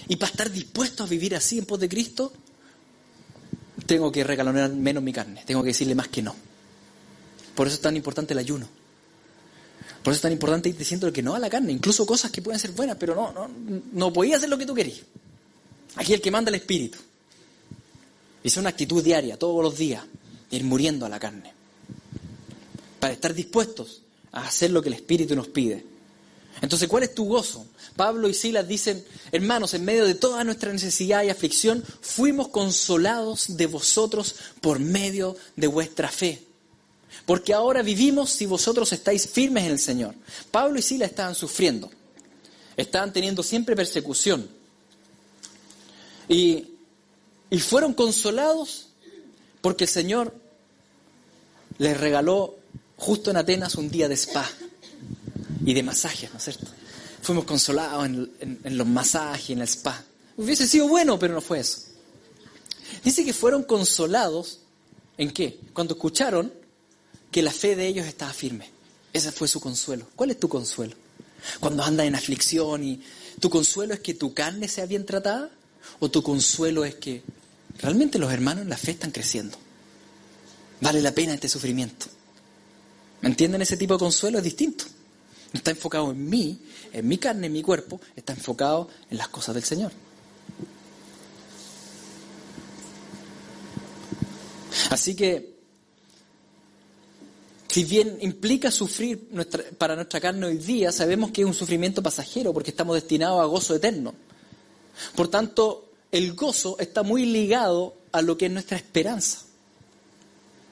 Y 0.07 0.15
para 0.15 0.31
estar 0.31 0.49
dispuestos 0.49 1.05
a 1.05 1.09
vivir 1.09 1.35
así 1.35 1.57
en 1.57 1.65
pos 1.65 1.81
de 1.81 1.89
Cristo, 1.89 2.31
tengo 3.85 4.09
que 4.09 4.23
regalonar 4.23 4.71
menos 4.71 5.03
mi 5.03 5.11
carne, 5.11 5.43
tengo 5.45 5.61
que 5.61 5.71
decirle 5.71 5.95
más 5.95 6.07
que 6.07 6.21
no. 6.21 6.48
Por 7.59 7.67
eso 7.67 7.75
es 7.75 7.81
tan 7.81 7.97
importante 7.97 8.31
el 8.31 8.39
ayuno. 8.39 8.69
Por 10.01 10.13
eso 10.13 10.19
es 10.19 10.21
tan 10.21 10.31
importante 10.31 10.69
ir 10.69 10.77
diciendo 10.77 11.11
que 11.11 11.21
no 11.21 11.35
a 11.35 11.39
la 11.39 11.49
carne, 11.49 11.73
incluso 11.73 12.05
cosas 12.05 12.31
que 12.31 12.41
pueden 12.41 12.57
ser 12.57 12.71
buenas, 12.71 12.95
pero 12.97 13.15
no, 13.15 13.33
no, 13.33 13.49
no 13.91 14.13
podía 14.13 14.37
hacer 14.37 14.47
lo 14.47 14.57
que 14.57 14.65
tú 14.65 14.73
querías. 14.73 15.01
Aquí 15.95 16.13
el 16.13 16.21
que 16.21 16.31
manda 16.31 16.47
el 16.47 16.55
espíritu. 16.55 16.99
Es 18.41 18.55
una 18.55 18.69
actitud 18.69 19.03
diaria, 19.03 19.35
todos 19.35 19.61
los 19.61 19.77
días, 19.77 20.05
ir 20.51 20.63
muriendo 20.63 21.05
a 21.05 21.09
la 21.09 21.19
carne. 21.19 21.51
Para 22.97 23.11
estar 23.11 23.33
dispuestos 23.33 24.03
a 24.31 24.47
hacer 24.47 24.71
lo 24.71 24.81
que 24.81 24.87
el 24.87 24.95
espíritu 24.95 25.35
nos 25.35 25.49
pide. 25.49 25.85
Entonces, 26.61 26.87
¿cuál 26.87 27.03
es 27.03 27.13
tu 27.13 27.25
gozo? 27.25 27.65
Pablo 27.97 28.29
y 28.29 28.33
Silas 28.33 28.69
dicen, 28.69 29.03
hermanos, 29.33 29.73
en 29.73 29.83
medio 29.83 30.05
de 30.05 30.15
toda 30.15 30.45
nuestra 30.45 30.71
necesidad 30.71 31.23
y 31.23 31.29
aflicción, 31.29 31.83
fuimos 31.99 32.47
consolados 32.47 33.57
de 33.57 33.67
vosotros 33.67 34.35
por 34.61 34.79
medio 34.79 35.35
de 35.57 35.67
vuestra 35.67 36.07
fe. 36.07 36.45
Porque 37.25 37.53
ahora 37.53 37.81
vivimos 37.81 38.29
si 38.31 38.45
vosotros 38.45 38.91
estáis 38.93 39.27
firmes 39.27 39.65
en 39.65 39.71
el 39.71 39.79
Señor. 39.79 40.15
Pablo 40.51 40.79
y 40.79 40.81
Silas 40.81 41.09
estaban 41.09 41.35
sufriendo, 41.35 41.89
estaban 42.75 43.13
teniendo 43.13 43.43
siempre 43.43 43.75
persecución. 43.75 44.49
Y, 46.27 46.69
y 47.49 47.59
fueron 47.59 47.93
consolados 47.93 48.89
porque 49.61 49.85
el 49.85 49.89
Señor 49.89 50.33
les 51.77 51.97
regaló 51.99 52.55
justo 52.97 53.31
en 53.31 53.37
Atenas 53.37 53.75
un 53.75 53.89
día 53.89 54.07
de 54.07 54.15
spa 54.15 54.47
y 55.65 55.73
de 55.73 55.83
masajes, 55.83 56.31
¿no 56.31 56.37
es 56.37 56.43
cierto? 56.43 56.67
Fuimos 57.21 57.45
consolados 57.45 58.05
en, 58.05 58.77
los 58.77 58.87
masajes, 58.87 59.51
en 59.51 59.59
el 59.59 59.67
spa. 59.67 60.03
Hubiese 60.37 60.67
sido 60.67 60.87
bueno, 60.87 61.19
pero 61.19 61.33
no 61.33 61.41
fue 61.41 61.59
eso. 61.59 61.79
Dice 63.03 63.25
que 63.25 63.33
fueron 63.33 63.63
consolados 63.63 64.59
en 65.17 65.31
qué? 65.31 65.59
Cuando 65.73 65.93
escucharon 65.95 66.51
que 67.31 67.41
la 67.41 67.51
fe 67.51 67.75
de 67.75 67.87
ellos 67.87 68.07
estaba 68.07 68.33
firme. 68.33 68.69
Ese 69.13 69.31
fue 69.31 69.47
su 69.47 69.59
consuelo. 69.59 70.07
¿Cuál 70.15 70.31
es 70.31 70.39
tu 70.39 70.49
consuelo? 70.49 70.95
Cuando 71.59 71.83
andas 71.83 72.05
en 72.05 72.15
aflicción 72.15 72.83
y 72.83 73.01
tu 73.39 73.49
consuelo 73.49 73.93
es 73.93 73.99
que 74.01 74.13
tu 74.13 74.33
carne 74.33 74.67
sea 74.67 74.85
bien 74.85 75.05
tratada 75.05 75.49
o 75.99 76.09
tu 76.09 76.21
consuelo 76.21 76.85
es 76.85 76.95
que 76.95 77.23
realmente 77.79 78.19
los 78.19 78.31
hermanos 78.31 78.63
en 78.63 78.69
la 78.69 78.77
fe 78.77 78.91
están 78.91 79.11
creciendo. 79.11 79.57
Vale 80.81 81.01
la 81.01 81.13
pena 81.13 81.33
este 81.33 81.49
sufrimiento. 81.49 82.07
¿Me 83.21 83.29
entienden? 83.29 83.61
Ese 83.61 83.77
tipo 83.77 83.93
de 83.93 83.99
consuelo 83.99 84.37
es 84.37 84.43
distinto. 84.43 84.85
No 85.51 85.57
está 85.57 85.71
enfocado 85.71 86.11
en 86.11 86.29
mí, 86.29 86.59
en 86.93 87.07
mi 87.07 87.17
carne, 87.17 87.47
en 87.47 87.53
mi 87.53 87.61
cuerpo, 87.61 87.99
está 88.15 88.33
enfocado 88.33 88.87
en 89.09 89.17
las 89.17 89.29
cosas 89.29 89.55
del 89.55 89.63
Señor. 89.63 89.91
Así 94.89 95.15
que, 95.15 95.58
si 97.69 97.83
bien 97.85 98.17
implica 98.21 98.71
sufrir 98.71 99.29
para 99.77 99.95
nuestra 99.95 100.19
carne 100.19 100.47
hoy 100.47 100.57
día, 100.57 100.91
sabemos 100.91 101.31
que 101.31 101.41
es 101.41 101.47
un 101.47 101.53
sufrimiento 101.53 102.03
pasajero 102.03 102.53
porque 102.53 102.71
estamos 102.71 102.95
destinados 102.95 103.41
a 103.41 103.45
gozo 103.45 103.75
eterno. 103.75 104.13
Por 105.15 105.29
tanto, 105.29 105.91
el 106.11 106.33
gozo 106.33 106.77
está 106.79 107.03
muy 107.03 107.25
ligado 107.25 107.95
a 108.11 108.21
lo 108.21 108.37
que 108.37 108.47
es 108.47 108.51
nuestra 108.51 108.75
esperanza 108.75 109.45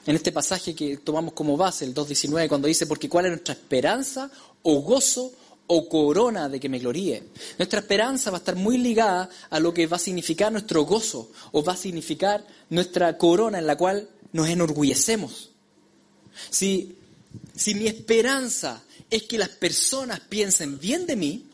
en 0.08 0.16
este 0.16 0.32
pasaje 0.32 0.74
que 0.74 0.98
tomamos 0.98 1.34
como 1.34 1.58
base, 1.58 1.84
el 1.84 1.94
2.19, 1.94 2.48
cuando 2.48 2.70
dice, 2.70 2.88
porque 2.88 3.10
cuál 3.10 3.26
es 3.26 3.32
nuestra 3.32 3.54
esperanza 3.54 4.32
o 4.64 4.82
gozo 4.82 5.34
o 5.68 5.90
corona 5.90 6.48
de 6.48 6.62
que 6.62 6.70
me 6.70 6.80
gloríe. 6.80 7.24
Nuestra 7.58 7.82
esperanza 7.82 8.32
va 8.32 8.38
a 8.38 8.40
estar 8.40 8.56
muy 8.56 8.78
ligada 8.78 9.30
a 9.50 9.60
lo 9.60 9.74
que 9.74 9.86
va 9.86 9.98
a 9.98 10.00
significar 10.00 10.50
nuestro 10.50 10.84
gozo 10.86 11.30
o 11.52 11.62
va 11.62 11.74
a 11.74 11.78
significar 11.78 12.48
nuestra 12.70 13.18
corona 13.18 13.60
en 13.60 13.68
la 13.68 13.76
cual 13.76 14.10
nos 14.32 14.48
enorgullecemos. 14.48 15.52
Si, 16.50 16.96
si 17.56 17.76
mi 17.76 17.88
esperanza 17.88 18.84
es 19.10 19.24
que 19.24 19.38
las 19.38 19.50
personas 19.50 20.20
piensen 20.22 20.80
bien 20.80 21.06
de 21.06 21.16
mí, 21.16 21.46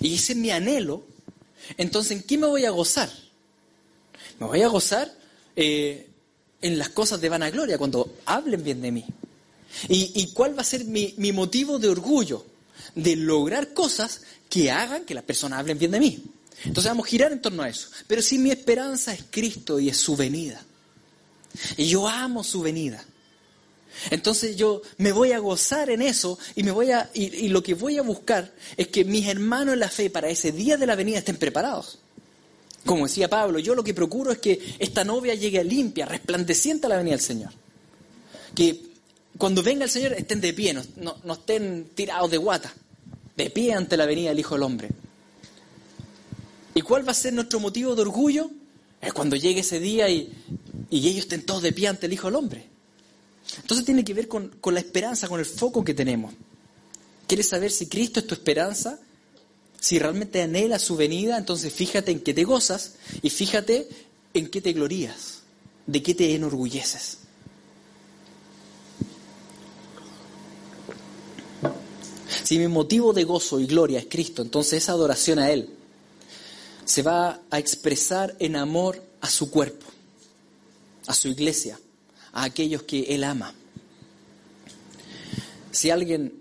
y 0.00 0.14
ese 0.14 0.32
es 0.32 0.38
mi 0.38 0.50
anhelo, 0.50 1.04
entonces 1.76 2.12
¿en 2.12 2.22
qué 2.22 2.38
me 2.38 2.46
voy 2.46 2.64
a 2.64 2.70
gozar? 2.70 3.10
Me 4.38 4.46
voy 4.46 4.62
a 4.62 4.68
gozar 4.68 5.12
eh, 5.54 6.08
en 6.60 6.78
las 6.78 6.90
cosas 6.90 7.20
de 7.20 7.28
vanagloria, 7.28 7.78
cuando 7.78 8.16
hablen 8.26 8.62
bien 8.62 8.80
de 8.82 8.92
mí. 8.92 9.04
¿Y, 9.88 10.28
cuál 10.32 10.56
va 10.56 10.62
a 10.62 10.64
ser 10.64 10.84
mi, 10.84 11.14
mi, 11.18 11.32
motivo 11.32 11.78
de 11.78 11.88
orgullo? 11.88 12.46
De 12.94 13.14
lograr 13.14 13.74
cosas 13.74 14.22
que 14.48 14.70
hagan 14.70 15.04
que 15.04 15.14
las 15.14 15.24
personas 15.24 15.58
hablen 15.58 15.78
bien 15.78 15.90
de 15.90 16.00
mí. 16.00 16.22
Entonces 16.64 16.90
vamos 16.90 17.06
a 17.06 17.10
girar 17.10 17.32
en 17.32 17.42
torno 17.42 17.62
a 17.62 17.68
eso. 17.68 17.90
Pero 18.06 18.22
si 18.22 18.38
mi 18.38 18.50
esperanza 18.50 19.12
es 19.12 19.24
Cristo 19.30 19.78
y 19.78 19.90
es 19.90 19.98
su 19.98 20.16
venida, 20.16 20.62
y 21.76 21.86
yo 21.86 22.08
amo 22.08 22.42
su 22.42 22.62
venida, 22.62 23.04
entonces 24.10 24.56
yo 24.56 24.82
me 24.98 25.12
voy 25.12 25.32
a 25.32 25.38
gozar 25.38 25.90
en 25.90 26.02
eso 26.02 26.38
y 26.54 26.62
me 26.62 26.70
voy 26.70 26.90
a 26.92 27.10
y, 27.14 27.34
y, 27.44 27.48
lo 27.48 27.62
que 27.62 27.74
voy 27.74 27.98
a 27.98 28.02
buscar 28.02 28.52
es 28.76 28.88
que 28.88 29.04
mis 29.04 29.26
hermanos 29.26 29.74
en 29.74 29.80
la 29.80 29.88
fe 29.88 30.10
para 30.10 30.28
ese 30.28 30.52
día 30.52 30.76
de 30.76 30.86
la 30.86 30.94
venida 30.94 31.18
estén 31.18 31.36
preparados. 31.36 31.98
Como 32.86 33.06
decía 33.06 33.28
Pablo, 33.28 33.58
yo 33.58 33.74
lo 33.74 33.82
que 33.82 33.92
procuro 33.92 34.30
es 34.30 34.38
que 34.38 34.76
esta 34.78 35.04
novia 35.04 35.34
llegue 35.34 35.62
limpia, 35.64 36.06
resplandeciente 36.06 36.86
a 36.86 36.90
la 36.90 36.98
venida 36.98 37.16
del 37.16 37.24
Señor. 37.24 37.50
Que 38.54 38.80
cuando 39.36 39.62
venga 39.62 39.84
el 39.84 39.90
Señor 39.90 40.12
estén 40.12 40.40
de 40.40 40.52
pie, 40.52 40.72
no, 40.72 41.16
estén 41.32 41.90
tirados 41.94 42.30
de 42.30 42.36
guata, 42.36 42.72
de 43.36 43.50
pie 43.50 43.74
ante 43.74 43.96
la 43.96 44.06
venida 44.06 44.28
del 44.30 44.38
Hijo 44.38 44.54
del 44.54 44.62
Hombre. 44.62 44.88
¿Y 46.74 46.82
cuál 46.82 47.06
va 47.06 47.10
a 47.10 47.14
ser 47.14 47.32
nuestro 47.32 47.58
motivo 47.58 47.96
de 47.96 48.02
orgullo? 48.02 48.50
Es 49.00 49.12
cuando 49.12 49.34
llegue 49.34 49.60
ese 49.60 49.80
día 49.80 50.08
y, 50.08 50.32
ellos 50.90 51.16
estén 51.16 51.44
todos 51.44 51.62
de 51.62 51.72
pie 51.72 51.88
ante 51.88 52.06
el 52.06 52.12
Hijo 52.12 52.28
del 52.28 52.36
Hombre. 52.36 52.66
Entonces 53.58 53.84
tiene 53.84 54.04
que 54.04 54.14
ver 54.14 54.28
con, 54.28 54.48
con 54.60 54.74
la 54.74 54.80
esperanza, 54.80 55.28
con 55.28 55.40
el 55.40 55.46
foco 55.46 55.84
que 55.84 55.94
tenemos. 55.94 56.34
¿Quieres 57.26 57.48
saber 57.48 57.70
si 57.70 57.86
Cristo 57.86 58.20
es 58.20 58.26
tu 58.26 58.34
esperanza? 58.34 58.98
Si 59.80 59.98
realmente 59.98 60.42
anhelas 60.42 60.82
su 60.82 60.96
venida, 60.96 61.36
entonces 61.36 61.72
fíjate 61.72 62.12
en 62.12 62.20
qué 62.20 62.34
te 62.34 62.44
gozas 62.44 62.94
y 63.22 63.30
fíjate 63.30 63.88
en 64.34 64.48
qué 64.48 64.60
te 64.60 64.72
glorías, 64.72 65.40
de 65.86 66.02
qué 66.02 66.14
te 66.14 66.34
enorgulleces. 66.34 67.18
Si 72.44 72.58
mi 72.58 72.68
motivo 72.68 73.12
de 73.12 73.24
gozo 73.24 73.58
y 73.58 73.66
gloria 73.66 73.98
es 73.98 74.06
Cristo, 74.06 74.42
entonces 74.42 74.84
esa 74.84 74.92
adoración 74.92 75.38
a 75.38 75.50
Él 75.50 75.68
se 76.84 77.02
va 77.02 77.40
a 77.50 77.58
expresar 77.58 78.36
en 78.38 78.54
amor 78.54 79.02
a 79.20 79.28
su 79.28 79.50
cuerpo, 79.50 79.86
a 81.08 81.14
su 81.14 81.26
iglesia, 81.26 81.78
a 82.36 82.44
aquellos 82.44 82.82
que 82.82 83.14
Él 83.14 83.24
ama. 83.24 83.54
Si 85.70 85.90
alguien 85.90 86.34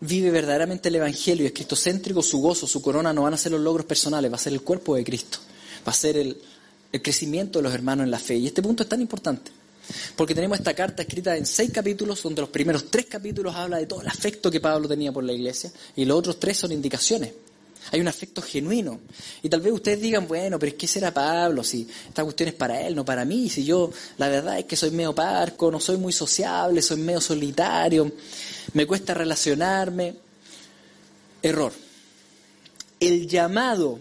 vive 0.00 0.30
verdaderamente 0.30 0.88
el 0.88 0.96
Evangelio 0.96 1.44
y 1.44 1.46
es 1.48 1.52
cristocéntrico, 1.52 2.22
su 2.22 2.40
gozo, 2.40 2.66
su 2.66 2.80
corona 2.80 3.12
no 3.12 3.22
van 3.22 3.34
a 3.34 3.36
ser 3.36 3.52
los 3.52 3.60
logros 3.60 3.84
personales, 3.84 4.32
va 4.32 4.36
a 4.36 4.38
ser 4.38 4.54
el 4.54 4.62
cuerpo 4.62 4.96
de 4.96 5.04
Cristo, 5.04 5.38
va 5.86 5.92
a 5.92 5.94
ser 5.94 6.16
el, 6.16 6.40
crecimiento 7.02 7.58
de 7.58 7.64
los 7.64 7.74
hermanos 7.74 8.04
en 8.04 8.10
la 8.10 8.18
fe. 8.18 8.36
Y 8.36 8.46
este 8.46 8.62
punto 8.62 8.84
es 8.84 8.88
tan 8.88 9.00
importante, 9.02 9.50
porque 10.16 10.34
tenemos 10.34 10.58
esta 10.58 10.72
carta 10.72 11.02
escrita 11.02 11.36
en 11.36 11.44
seis 11.44 11.70
capítulos, 11.70 12.22
donde 12.22 12.40
los 12.40 12.50
primeros 12.50 12.90
tres 12.90 13.04
capítulos 13.06 13.54
habla 13.54 13.76
de 13.78 13.86
todo 13.86 14.00
el 14.00 14.08
afecto 14.08 14.50
que 14.50 14.60
Pablo 14.60 14.88
tenía 14.88 15.12
por 15.12 15.24
la 15.24 15.32
iglesia, 15.32 15.70
y 15.94 16.06
los 16.06 16.18
otros 16.18 16.40
tres 16.40 16.56
son 16.56 16.72
indicaciones. 16.72 17.32
Hay 17.92 18.00
un 18.00 18.08
afecto 18.08 18.42
genuino. 18.42 19.00
Y 19.42 19.48
tal 19.48 19.60
vez 19.60 19.72
ustedes 19.72 20.00
digan, 20.00 20.26
bueno, 20.26 20.58
pero 20.58 20.70
es 20.70 20.78
que 20.78 20.86
será 20.86 21.12
Pablo, 21.12 21.62
si 21.62 21.88
esta 22.08 22.24
cuestión 22.24 22.48
es 22.48 22.54
para 22.54 22.80
él, 22.80 22.94
no 22.94 23.04
para 23.04 23.24
mí, 23.24 23.48
si 23.48 23.64
yo 23.64 23.90
la 24.18 24.28
verdad 24.28 24.58
es 24.58 24.64
que 24.64 24.76
soy 24.76 24.90
medio 24.90 25.14
parco, 25.14 25.70
no 25.70 25.80
soy 25.80 25.96
muy 25.96 26.12
sociable, 26.12 26.82
soy 26.82 26.98
medio 26.98 27.20
solitario 27.20 28.12
me 28.74 28.86
cuesta 28.86 29.14
relacionarme. 29.14 30.16
Error. 31.42 31.72
El 33.00 33.28
llamado 33.28 34.00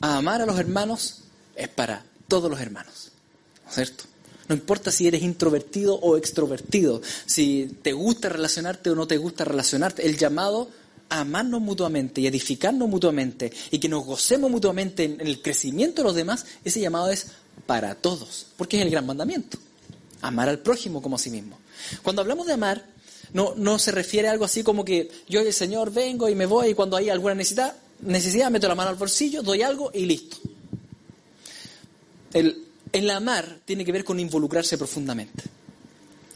a 0.00 0.16
amar 0.16 0.42
a 0.42 0.46
los 0.46 0.58
hermanos 0.58 1.22
es 1.54 1.68
para 1.68 2.04
todos 2.28 2.50
los 2.50 2.60
hermanos, 2.60 3.12
¿cierto? 3.70 4.04
No 4.48 4.54
importa 4.54 4.90
si 4.90 5.06
eres 5.06 5.22
introvertido 5.22 5.94
o 5.94 6.16
extrovertido, 6.16 7.00
si 7.26 7.78
te 7.82 7.92
gusta 7.92 8.28
relacionarte 8.28 8.90
o 8.90 8.94
no 8.94 9.06
te 9.06 9.18
gusta 9.18 9.44
relacionarte, 9.44 10.06
el 10.06 10.16
llamado 10.16 10.68
amarnos 11.20 11.60
mutuamente 11.60 12.20
y 12.20 12.26
edificarnos 12.26 12.88
mutuamente 12.88 13.52
y 13.70 13.78
que 13.78 13.88
nos 13.88 14.04
gocemos 14.04 14.50
mutuamente 14.50 15.04
en 15.04 15.20
el 15.20 15.42
crecimiento 15.42 16.02
de 16.02 16.08
los 16.08 16.14
demás, 16.14 16.46
ese 16.64 16.80
llamado 16.80 17.10
es 17.10 17.28
para 17.66 17.94
todos, 17.94 18.46
porque 18.56 18.78
es 18.78 18.82
el 18.82 18.90
gran 18.90 19.04
mandamiento, 19.04 19.58
amar 20.22 20.48
al 20.48 20.60
prójimo 20.60 21.02
como 21.02 21.16
a 21.16 21.18
sí 21.18 21.30
mismo. 21.30 21.58
Cuando 22.02 22.22
hablamos 22.22 22.46
de 22.46 22.54
amar, 22.54 22.86
no, 23.34 23.54
no 23.56 23.78
se 23.78 23.92
refiere 23.92 24.28
a 24.28 24.32
algo 24.32 24.46
así 24.46 24.62
como 24.62 24.84
que 24.84 25.10
yo 25.28 25.42
y 25.42 25.46
el 25.46 25.52
Señor 25.52 25.92
vengo 25.92 26.28
y 26.30 26.34
me 26.34 26.46
voy 26.46 26.70
y 26.70 26.74
cuando 26.74 26.96
hay 26.96 27.10
alguna 27.10 27.34
necesidad, 27.34 27.76
necesidad 28.00 28.50
meto 28.50 28.68
la 28.68 28.74
mano 28.74 28.88
al 28.88 28.96
bolsillo, 28.96 29.42
doy 29.42 29.60
algo 29.60 29.90
y 29.92 30.06
listo. 30.06 30.38
El, 32.32 32.64
el 32.90 33.10
amar 33.10 33.58
tiene 33.66 33.84
que 33.84 33.92
ver 33.92 34.04
con 34.04 34.18
involucrarse 34.18 34.78
profundamente. 34.78 35.44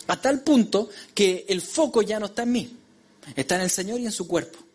A 0.09 0.21
tal 0.21 0.43
punto 0.43 0.91
que 1.15 1.47
el 1.49 1.63
foco 1.63 2.03
ya 2.03 2.21
no 2.21 2.27
está 2.27 2.43
en 2.43 2.53
mí, 2.53 2.77
está 3.35 3.57
en 3.57 3.63
el 3.63 3.71
Señor 3.71 4.01
y 4.01 4.05
en 4.05 4.13
su 4.13 4.29
cuerpo. 4.29 4.66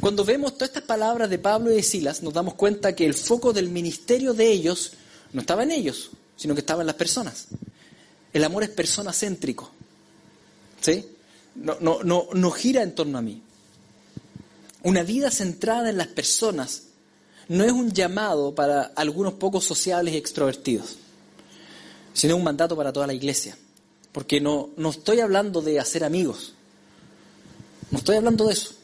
Cuando 0.00 0.24
vemos 0.24 0.54
todas 0.54 0.70
estas 0.70 0.84
palabras 0.84 1.30
de 1.30 1.38
Pablo 1.38 1.70
y 1.70 1.76
de 1.76 1.82
Silas, 1.82 2.22
nos 2.22 2.34
damos 2.34 2.54
cuenta 2.54 2.94
que 2.94 3.06
el 3.06 3.14
foco 3.14 3.52
del 3.52 3.68
ministerio 3.68 4.34
de 4.34 4.50
ellos 4.50 4.92
no 5.32 5.40
estaba 5.40 5.62
en 5.62 5.70
ellos, 5.70 6.10
sino 6.36 6.54
que 6.54 6.60
estaba 6.60 6.82
en 6.82 6.86
las 6.86 6.96
personas. 6.96 7.46
El 8.32 8.44
amor 8.44 8.62
es 8.62 8.70
persona 8.70 9.12
céntrico. 9.12 9.70
¿Sí? 10.80 11.04
No, 11.54 11.76
no, 11.80 12.02
no, 12.02 12.28
no 12.32 12.50
gira 12.50 12.82
en 12.82 12.94
torno 12.94 13.18
a 13.18 13.22
mí. 13.22 13.42
Una 14.82 15.02
vida 15.02 15.30
centrada 15.30 15.90
en 15.90 15.98
las 15.98 16.08
personas 16.08 16.84
no 17.48 17.64
es 17.64 17.72
un 17.72 17.92
llamado 17.92 18.54
para 18.54 18.82
algunos 18.94 19.34
pocos 19.34 19.64
sociables 19.64 20.14
y 20.14 20.18
extrovertidos, 20.18 20.96
sino 22.12 22.36
un 22.36 22.44
mandato 22.44 22.76
para 22.76 22.92
toda 22.92 23.06
la 23.06 23.14
iglesia. 23.14 23.56
Porque 24.12 24.40
no, 24.40 24.70
no 24.76 24.90
estoy 24.90 25.20
hablando 25.20 25.60
de 25.60 25.80
hacer 25.80 26.04
amigos, 26.04 26.54
no 27.90 27.98
estoy 27.98 28.16
hablando 28.16 28.46
de 28.46 28.52
eso. 28.52 28.77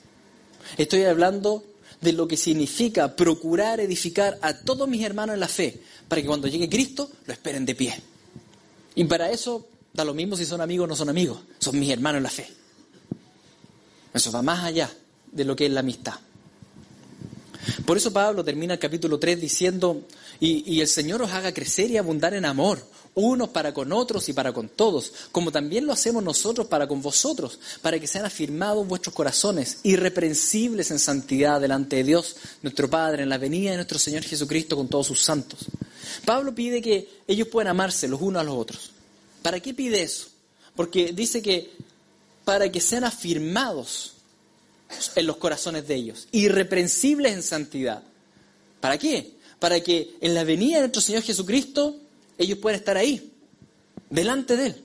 Estoy 0.77 1.05
hablando 1.05 1.65
de 2.01 2.13
lo 2.13 2.29
que 2.29 2.37
significa 2.37 3.15
procurar 3.17 3.81
edificar 3.81 4.39
a 4.43 4.55
todos 4.55 4.89
mis 4.89 5.03
hermanos 5.03 5.35
en 5.35 5.41
la 5.41 5.49
fe, 5.49 5.81
para 6.09 6.21
que 6.21 6.27
cuando 6.29 6.49
llegue 6.49 6.69
Cristo 6.69 7.11
lo 7.27 7.33
esperen 7.33 7.65
de 7.65 7.75
pie. 7.75 7.95
Y 8.95 9.05
para 9.05 9.31
eso 9.31 9.67
da 9.93 10.05
lo 10.05 10.15
mismo 10.15 10.37
si 10.37 10.45
son 10.45 10.61
amigos 10.61 10.85
o 10.85 10.89
no 10.89 10.97
son 10.97 11.09
amigos, 11.09 11.41
son 11.59 11.79
mis 11.79 11.91
hermanos 11.91 12.19
en 12.19 12.23
la 12.25 12.31
fe. 12.31 12.49
Eso 14.13 14.31
va 14.31 14.43
más 14.43 14.65
allá 14.65 14.93
de 15.33 15.45
lo 15.45 15.57
que 15.57 15.67
es 15.67 15.73
la 15.73 15.81
amistad. 15.81 16.15
Por 17.85 17.97
eso 17.97 18.13
Pablo 18.13 18.45
termina 18.45 18.75
el 18.75 18.79
capítulo 18.79 19.19
3 19.19 19.41
diciendo, 19.41 20.03
y, 20.41 20.81
el 20.81 20.89
Señor 20.89 21.23
os 21.23 21.31
haga 21.33 21.53
crecer 21.53 21.91
y 21.91 21.97
abundar 21.97 22.35
en 22.35 22.45
amor, 22.45 22.85
unos 23.15 23.51
para 23.51 23.73
con 23.73 23.93
otros 23.93 24.29
y 24.29 24.33
para 24.33 24.53
con 24.53 24.69
todos, 24.69 25.13
como 25.31 25.53
también 25.53 25.87
lo 25.87 25.93
hacemos 25.93 26.23
nosotros 26.23 26.67
para 26.67 26.89
con 26.89 27.01
vosotros, 27.01 27.59
para 27.83 27.99
que 27.99 28.07
sean 28.07 28.25
afirmados 28.25 28.87
vuestros 28.87 29.15
corazones, 29.15 29.79
irreprensibles 29.83 30.91
en 30.91 30.99
santidad 30.99 31.61
delante 31.61 31.97
de 31.97 32.05
Dios, 32.05 32.37
nuestro 32.63 32.91
Padre, 32.91 33.23
en 33.23 33.29
la 33.29 33.39
venida 33.39 33.71
de 33.71 33.77
nuestro 33.77 33.99
Señor 33.99 34.23
Jesucristo 34.23 34.77
con 34.77 34.89
todos 34.89 35.07
sus 35.07 35.21
santos. 35.21 35.61
Pablo 36.25 36.55
pide 36.55 36.83
que 36.83 37.09
ellos 37.27 37.49
puedan 37.49 37.71
amarse 37.71 38.09
los 38.09 38.21
unos 38.21 38.41
a 38.41 38.45
los 38.45 38.57
otros. 38.57 38.91
¿Para 39.43 39.61
qué 39.61 39.75
pide 39.75 40.03
eso? 40.03 40.29
Porque 40.75 41.13
dice 41.13 41.41
que 41.41 41.71
para 42.45 42.71
que 42.71 42.81
sean 42.81 43.05
afirmados 43.05 44.14
en 45.17 45.27
los 45.27 45.37
corazones 45.37 45.87
de 45.89 45.95
ellos, 45.95 46.29
irreprensibles 46.33 47.33
en 47.33 47.43
santidad. 47.43 48.03
¿Para 48.81 48.99
qué? 48.99 49.33
Para 49.59 49.81
que 49.81 50.17
en 50.21 50.35
la 50.35 50.45
venida 50.45 50.77
de 50.77 50.81
nuestro 50.83 51.03
Señor 51.03 51.23
Jesucristo 51.23 51.97
ellos 52.39 52.59
puedan 52.59 52.79
estar 52.79 52.97
ahí, 52.97 53.33
delante 54.11 54.57
de 54.57 54.67
Él. 54.67 54.85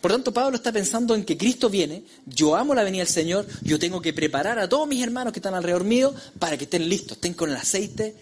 Por 0.00 0.12
tanto, 0.12 0.32
Pablo 0.32 0.56
está 0.56 0.72
pensando 0.72 1.14
en 1.14 1.24
que 1.24 1.36
Cristo 1.36 1.68
viene, 1.68 2.04
yo 2.26 2.56
amo 2.56 2.74
la 2.74 2.84
venida 2.84 3.04
del 3.04 3.12
Señor, 3.12 3.46
yo 3.62 3.78
tengo 3.78 4.00
que 4.00 4.12
preparar 4.12 4.58
a 4.58 4.68
todos 4.68 4.88
mis 4.88 5.02
hermanos 5.02 5.32
que 5.32 5.40
están 5.40 5.54
alrededor 5.54 5.84
mío 5.84 6.14
para 6.38 6.56
que 6.56 6.64
estén 6.64 6.88
listos, 6.88 7.16
estén 7.16 7.34
con 7.34 7.50
el 7.50 7.56
aceite 7.56 8.14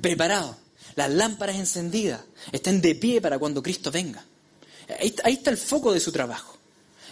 preparado, 0.00 0.56
las 0.96 1.10
lámparas 1.10 1.56
encendidas, 1.56 2.20
estén 2.52 2.80
de 2.80 2.94
pie 2.94 3.20
para 3.20 3.38
cuando 3.38 3.62
Cristo 3.62 3.90
venga. 3.90 4.24
ahí 4.98 5.32
está 5.32 5.50
el 5.50 5.56
foco 5.56 5.92
de 5.92 6.00
su 6.00 6.12
trabajo. 6.12 6.57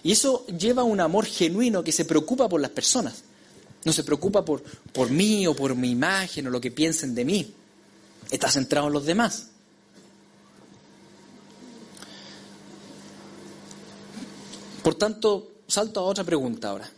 Y 0.07 0.13
eso 0.13 0.47
lleva 0.47 0.83
a 0.83 0.85
un 0.85 1.01
amor 1.01 1.27
genuino 1.27 1.83
que 1.83 1.91
se 1.91 2.05
preocupa 2.05 2.49
por 2.49 2.61
las 2.61 2.71
personas. 2.71 3.25
No 3.85 3.93
se 3.93 4.05
preocupa 4.05 4.45
por, 4.45 4.63
por 4.63 5.11
mí 5.11 5.49
o 5.49 5.57
por 5.57 5.75
mi 5.75 5.91
imagen 5.91 6.47
o 6.47 6.51
lo 6.51 6.61
que 6.61 6.71
piensen 6.71 7.13
de 7.13 7.25
mí. 7.25 7.53
Está 8.31 8.49
centrado 8.49 8.87
en 8.87 8.93
los 8.93 9.05
demás. 9.05 9.49
Por 14.81 14.95
tanto, 14.95 15.55
salto 15.67 15.99
a 15.99 16.05
otra 16.05 16.23
pregunta 16.23 16.69
ahora. 16.69 16.89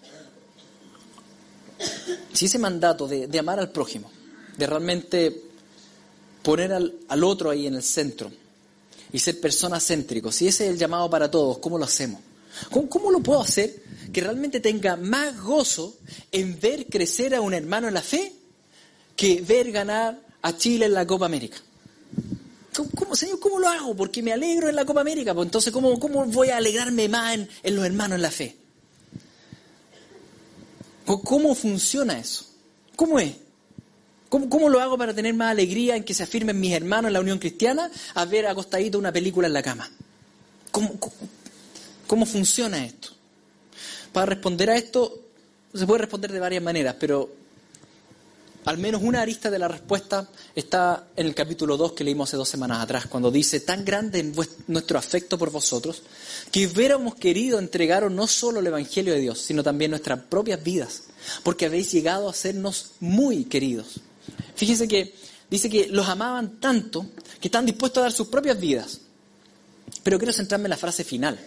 Si 2.35 2.45
ese 2.45 2.59
mandato 2.59 3.09
de, 3.09 3.39
amar 3.39 3.59
al 3.59 3.71
prójimo, 3.71 4.11
de 4.55 4.67
realmente 4.67 5.45
poner 6.43 6.75
al, 6.75 6.95
al, 7.09 7.25
otro 7.25 7.49
ahí 7.49 7.67
en 7.67 7.77
el 7.77 7.83
centro 7.83 8.31
y 9.11 9.19
ser 9.19 9.41
persona 9.41 9.81
céntrico, 9.81 10.31
si 10.31 10.47
ese 10.47 10.67
es 10.67 10.73
el 10.73 10.79
llamado 10.79 11.09
para 11.09 11.31
todos, 11.31 11.57
¿cómo 11.57 11.79
lo 11.79 11.87
hacemos? 11.87 12.28
¿Cómo, 12.71 13.11
lo 13.11 13.21
puedo 13.21 13.41
hacer 13.41 13.83
que 14.13 14.21
realmente 14.21 14.61
tenga 14.61 14.97
más 14.97 15.41
gozo 15.41 15.99
en 16.33 16.59
ver 16.61 16.87
crecer 16.87 17.35
a 17.35 17.41
un 17.41 17.55
hermano 17.55 17.89
en 17.89 17.95
la 17.95 18.03
fe 18.03 18.33
que 19.17 19.43
ver 19.43 19.71
ganar 19.73 20.21
a 20.43 20.57
Chile 20.57 20.87
en 20.87 20.95
la 20.95 21.07
Copa 21.07 21.27
América? 21.27 21.59
¿Cómo, 22.95 23.17
señor, 23.17 23.41
cómo 23.41 23.59
lo 23.59 23.69
hago? 23.69 23.97
Porque 23.97 24.23
me 24.23 24.33
alegro 24.33 24.69
en 24.69 24.77
la 24.77 24.85
Copa 24.85 25.01
América. 25.01 25.35
Pues 25.35 25.47
entonces, 25.47 25.73
¿cómo, 25.73 25.99
cómo 25.99 26.25
voy 26.27 26.51
a 26.51 26.59
alegrarme 26.59 27.09
más 27.09 27.37
en, 27.63 27.75
los 27.75 27.85
hermanos 27.85 28.17
en 28.17 28.23
la 28.23 28.31
fe? 28.31 28.57
¿Cómo 31.05 31.55
funciona 31.55 32.19
eso? 32.19 32.45
¿Cómo 32.95 33.19
es? 33.19 33.33
¿Cómo, 34.29 34.49
¿Cómo, 34.49 34.69
lo 34.69 34.79
hago 34.79 34.99
para 34.99 35.15
tener 35.15 35.35
más 35.35 35.51
alegría 35.51 35.97
en 35.97 36.05
que 36.05 36.15
se 36.15 36.23
afirmen 36.23 36.61
mis 36.61 36.73
hermanos 36.73 37.09
en 37.09 37.15
la 37.15 37.21
Unión 37.21 37.39
Cristiana 37.39 37.91
a 38.15 38.25
ver 38.27 38.47
acostadito 38.47 38.99
una 38.99 39.11
película 39.11 39.49
en 39.49 39.55
la 39.55 39.63
cama? 39.63 39.91
¿Cómo, 40.71 41.01
¿Cómo 41.01 41.15
funciona 42.27 42.85
esto? 42.85 43.11
Para 44.13 44.27
responder 44.27 44.71
a 44.71 44.77
esto 44.77 45.29
se 45.75 45.87
puede 45.87 46.01
responder 46.01 46.33
de 46.33 46.41
varias 46.41 46.63
maneras, 46.63 46.97
pero 46.99 47.31
al 48.65 48.79
menos 48.79 49.03
una 49.03 49.23
arista 49.23 49.51
de 49.51 49.59
la 49.59 49.69
respuesta 49.69 50.29
está 50.55 51.09
en 51.17 51.27
el 51.27 51.35
capítulo 51.35 51.77
2 51.77 51.93
que 51.93 52.05
leímos 52.05 52.29
hace 52.29 52.37
dos 52.37 52.49
semanas 52.49 52.81
atrás, 52.81 53.07
cuando 53.07 53.31
dice, 53.31 53.61
tan 53.61 53.85
grande 53.85 54.21
es 54.21 54.49
nuestro 54.67 54.99
afecto 54.99 55.39
por 55.39 55.51
vosotros, 55.51 56.03
que 56.51 56.67
hubiéramos 56.67 57.15
querido 57.15 57.59
entregaros 57.59 58.13
no 58.13 58.27
solo 58.27 58.61
el 58.61 58.67
Evangelio 58.67 59.15
de 59.15 59.21
Dios, 59.21 59.41
sino 59.41 59.63
también 59.63 59.91
nuestras 59.91 60.21
propias 60.21 60.63
vidas, 60.63 61.05
porque 61.43 61.67
habéis 61.67 61.91
llegado 61.93 62.29
a 62.29 62.35
sernos 62.35 62.93
muy 63.01 63.45
queridos. 63.45 64.01
Fíjense 64.55 64.89
que 64.89 65.15
dice 65.49 65.71
que 65.71 65.87
los 65.87 66.09
amaban 66.09 66.61
tanto 66.61 67.07
que 67.41 67.49
están 67.49 67.65
dispuestos 67.65 68.01
a 68.01 68.05
dar 68.05 68.13
sus 68.13 68.29
propias 68.29 68.59
vidas. 68.59 69.01
Pero 70.03 70.19
quiero 70.19 70.33
centrarme 70.33 70.67
en 70.67 70.71
la 70.71 70.77
frase 70.77 71.05
final. 71.05 71.39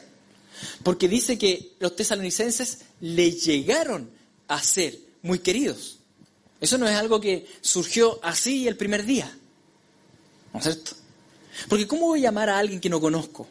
Porque 0.84 1.08
dice 1.08 1.38
que 1.38 1.74
los 1.80 1.96
tesalonicenses 1.96 2.80
le 3.00 3.32
llegaron 3.32 4.10
a 4.48 4.62
ser 4.62 4.98
muy 5.22 5.40
queridos. 5.40 6.00
Eso 6.60 6.78
no 6.78 6.88
es 6.88 6.96
algo 6.96 7.20
que 7.20 7.48
surgió 7.62 8.20
así 8.24 8.68
el 8.68 8.78
primer 8.78 9.06
día. 9.06 9.36
¿No 10.54 10.60
es 10.60 10.66
cierto? 10.66 10.92
Porque 11.68 11.88
¿cómo 11.88 12.08
voy 12.08 12.20
a 12.20 12.24
llamar 12.24 12.50
a 12.50 12.60
alguien 12.60 12.80
que 12.80 12.90
no 12.90 13.00
conozco? 13.00 13.48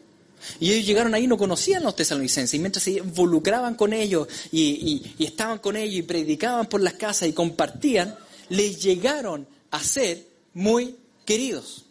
Y 0.58 0.72
ellos 0.72 0.86
llegaron 0.86 1.14
ahí 1.14 1.24
y 1.24 1.26
no 1.26 1.36
conocían 1.36 1.82
a 1.82 1.86
los 1.86 1.96
tesalonicenses. 1.96 2.54
Y 2.54 2.58
mientras 2.58 2.84
se 2.84 2.92
involucraban 2.92 3.74
con 3.74 3.92
ellos 3.92 4.26
y, 4.52 5.12
y 5.18 5.24
estaban 5.24 5.58
con 5.58 5.76
ellos 5.76 5.96
y 5.96 6.02
predicaban 6.02 6.66
por 6.66 6.80
las 6.80 6.94
casas 6.94 7.28
y 7.28 7.32
compartían, 7.32 8.16
les 8.48 8.82
llegaron 8.82 9.46
a 9.70 9.82
ser 9.82 10.26
muy 10.54 10.96
queridos. 11.24 11.84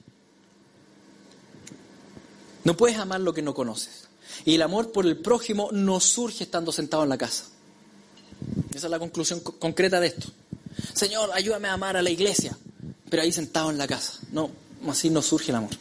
No 2.64 2.76
puedes 2.76 2.98
amar 2.98 3.22
lo 3.22 3.34
que 3.34 3.42
no 3.42 3.54
conoces. 3.54 4.09
Y 4.46 4.56
el 4.56 4.62
amor 4.62 4.92
por 4.92 5.06
el 5.06 5.18
prójimo 5.18 5.70
no 5.72 6.00
surge 6.00 6.44
estando 6.44 6.72
sentado 6.72 7.04
en 7.04 7.10
la 7.10 7.18
casa. 7.18 7.46
Esa 8.74 8.88
es 8.88 8.92
la 8.92 9.00
conclusión 9.00 9.42
concreta 9.42 10.00
de 10.00 10.08
esto. 10.08 10.28
Señor, 10.94 11.30
ayúdame 11.34 11.68
a 11.68 11.74
amar 11.74 11.98
a 11.98 12.02
la 12.02 12.10
iglesia, 12.10 12.58
pero 13.10 13.24
ahí 13.24 13.32
sentado 13.32 13.70
en 13.70 13.78
la 13.78 13.88
casa. 13.88 14.20
No, 14.32 14.52
así 14.88 15.10
no 15.10 15.22
surge 15.22 15.52
el 15.52 15.58
amor. 15.58 15.72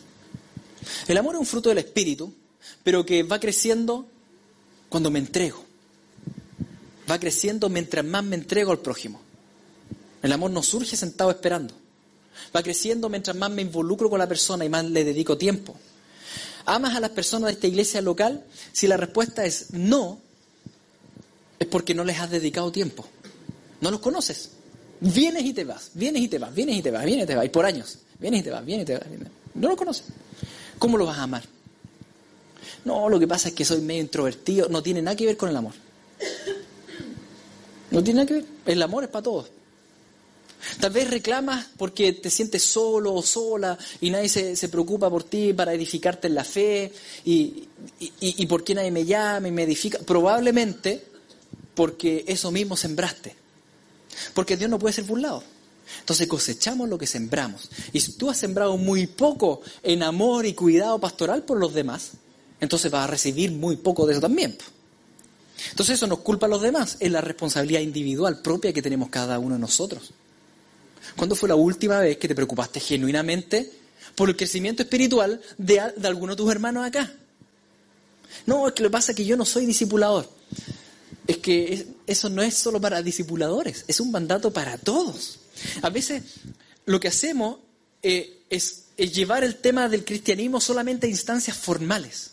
El 1.07 1.17
amor 1.17 1.35
es 1.35 1.41
un 1.41 1.47
fruto 1.47 1.69
del 1.69 1.79
Espíritu, 1.79 2.33
pero 2.83 3.05
que 3.05 3.23
va 3.23 3.39
creciendo 3.39 4.07
cuando 4.89 5.11
me 5.11 5.19
entrego. 5.19 5.65
Va 7.11 7.19
creciendo 7.19 7.69
mientras 7.69 8.05
más 8.05 8.25
me 8.25 8.37
entrego 8.37 8.73
al 8.73 8.79
prójimo. 8.79 9.21
El 10.23 10.33
amor 10.33 10.51
no 10.51 10.63
surge 10.63 10.97
sentado 10.97 11.31
esperando. 11.31 11.75
Va 12.55 12.63
creciendo 12.63 13.09
mientras 13.09 13.37
más 13.37 13.51
me 13.51 13.63
involucro 13.63 14.11
con 14.11 14.19
la 14.19 14.29
persona 14.29 14.65
y 14.65 14.69
más 14.69 14.85
le 14.85 15.05
dedico 15.05 15.37
tiempo. 15.39 15.77
¿Amas 16.69 16.95
a 16.95 17.01
las 17.01 17.11
personas 17.11 17.47
de 17.47 17.53
esta 17.55 17.67
iglesia 17.67 18.03
local? 18.03 18.45
Si 18.73 18.87
la 18.87 18.99
respuesta 18.99 19.43
es 19.47 19.73
no, 19.73 20.19
es 21.59 21.67
porque 21.67 21.95
no 21.95 22.05
les 22.05 22.21
has 22.21 22.31
dedicado 22.31 22.71
tiempo. 22.71 23.07
No 23.81 23.91
los 23.91 24.01
conoces. 24.01 24.51
Vienes 25.01 25.45
y 25.45 25.55
te 25.55 25.65
vas, 25.65 25.93
vienes 25.95 26.21
y 26.21 26.29
te 26.29 26.39
vas, 26.39 26.55
vienes 26.55 26.77
y 26.77 26.83
te 26.83 26.91
vas, 26.91 27.07
vienes 27.07 27.25
y 27.25 27.27
te 27.27 27.35
vas, 27.35 27.47
y 27.47 27.49
por 27.49 27.65
años. 27.65 28.01
Vienes 28.19 28.41
y 28.41 28.43
te 28.43 28.51
vas, 28.51 28.67
vienes 28.67 28.83
y 28.83 28.87
te 28.87 28.99
vas. 28.99 29.09
No 29.55 29.69
los 29.69 29.79
conoces. 29.79 30.05
¿Cómo 30.79 30.99
lo 30.99 31.07
vas 31.07 31.17
a 31.17 31.23
amar? 31.23 31.43
No, 32.85 33.09
lo 33.09 33.19
que 33.19 33.27
pasa 33.27 33.49
es 33.49 33.55
que 33.55 33.65
soy 33.65 33.81
medio 33.81 34.03
introvertido. 34.03 34.69
No 34.69 34.83
tiene 34.83 35.01
nada 35.01 35.17
que 35.17 35.25
ver 35.25 35.39
con 35.39 35.49
el 35.49 35.57
amor. 35.57 35.73
No 37.91 38.05
tiene 38.05 38.19
nada 38.19 38.27
que 38.27 38.35
ver. 38.35 38.45
El 38.67 38.83
amor 38.83 39.05
es 39.05 39.09
para 39.09 39.23
todos. 39.23 39.51
Tal 40.81 40.93
vez 40.93 41.09
reclamas 41.09 41.67
porque 41.77 42.13
te 42.13 42.31
sientes 42.31 42.63
solo 42.63 43.15
o 43.15 43.23
sola 43.23 43.79
y 44.01 44.11
nadie 44.11 44.29
se, 44.29 44.69
preocupa 44.69 45.09
por 45.09 45.25
ti 45.25 45.53
para 45.53 45.73
edificarte 45.73 46.29
en 46.29 46.35
la 46.35 46.45
fe 46.45 46.93
y, 47.25 47.69
y, 48.21 48.47
por 48.47 48.65
qué 48.65 48.75
nadie 48.75 48.91
me 48.91 49.05
llama 49.05 49.49
y 49.49 49.53
me 49.53 49.63
edifica. 49.63 49.99
Probablemente 50.01 51.05
porque 51.75 52.25
eso 52.27 52.51
mismo 52.51 52.77
sembraste. 52.77 53.37
Porque 54.35 54.57
Dios 54.57 54.71
no 54.71 54.79
puede 54.79 54.95
ser 54.95 55.05
burlado. 55.05 55.43
Entonces 56.01 56.27
cosechamos 56.27 56.89
lo 56.89 56.99
que 56.99 57.07
sembramos. 57.07 57.71
Y 57.93 58.01
si 58.01 58.13
tú 58.13 58.29
has 58.31 58.39
sembrado 58.39 58.77
muy 58.77 59.07
poco 59.07 59.63
en 59.83 60.03
amor 60.03 60.45
y 60.45 60.55
cuidado 60.55 60.99
pastoral 60.99 61.45
por 61.45 61.59
los 61.59 61.73
demás, 61.73 62.13
entonces 62.61 62.91
vas 62.91 63.05
a 63.05 63.11
recibir 63.11 63.53
muy 63.53 63.77
poco 63.77 64.07
de 64.07 64.13
eso 64.13 64.21
también. 64.21 64.59
Entonces 65.71 65.97
eso 65.97 66.07
nos 66.07 66.21
culpa 66.21 66.47
a 66.47 66.49
los 66.49 66.63
demás. 66.63 66.97
Es 67.01 67.11
la 67.11 67.21
responsabilidad 67.21 67.81
individual 67.81 68.43
propia 68.43 68.73
que 68.73 68.83
tenemos 68.83 69.09
cada 69.09 69.39
uno 69.39 69.55
de 69.55 69.61
nosotros. 69.61 70.13
¿Cuándo 71.17 71.35
fue 71.35 71.49
la 71.49 71.55
última 71.55 71.99
vez 72.01 72.17
que 72.19 72.29
te 72.29 72.35
preocupaste 72.35 72.81
genuinamente 72.81 73.79
por 74.19 74.29
el 74.29 74.37
crecimiento 74.37 74.83
espiritual 74.83 75.41
de, 75.57 75.81
de 75.97 76.09
alguno 76.09 76.33
de 76.33 76.37
tus 76.37 76.51
hermanos 76.51 76.85
acá. 76.85 77.13
No, 78.47 78.67
es 78.67 78.75
que 78.75 78.83
lo 78.83 78.89
que 78.89 78.93
pasa 78.93 79.13
es 79.13 79.17
que 79.17 79.25
yo 79.25 79.37
no 79.37 79.45
soy 79.45 79.65
discipulador. 79.65 80.29
Es 81.27 81.39
que 81.39 81.87
eso 82.07 82.29
no 82.29 82.43
es 82.43 82.55
solo 82.55 82.81
para 82.81 83.01
discipuladores, 83.01 83.85
es 83.87 84.01
un 84.01 84.11
mandato 84.11 84.53
para 84.53 84.77
todos. 84.77 85.39
A 85.83 85.91
veces 85.91 86.23
lo 86.85 86.99
que 86.99 87.09
hacemos 87.09 87.59
eh, 88.03 88.41
es, 88.51 88.87
es 88.97 89.15
llevar 89.15 89.45
el 89.45 89.57
tema 89.57 89.89
del 89.89 90.05
cristianismo 90.05 90.61
solamente 90.61 91.07
a 91.07 91.11
instancias 91.11 91.57
formales. 91.57 92.33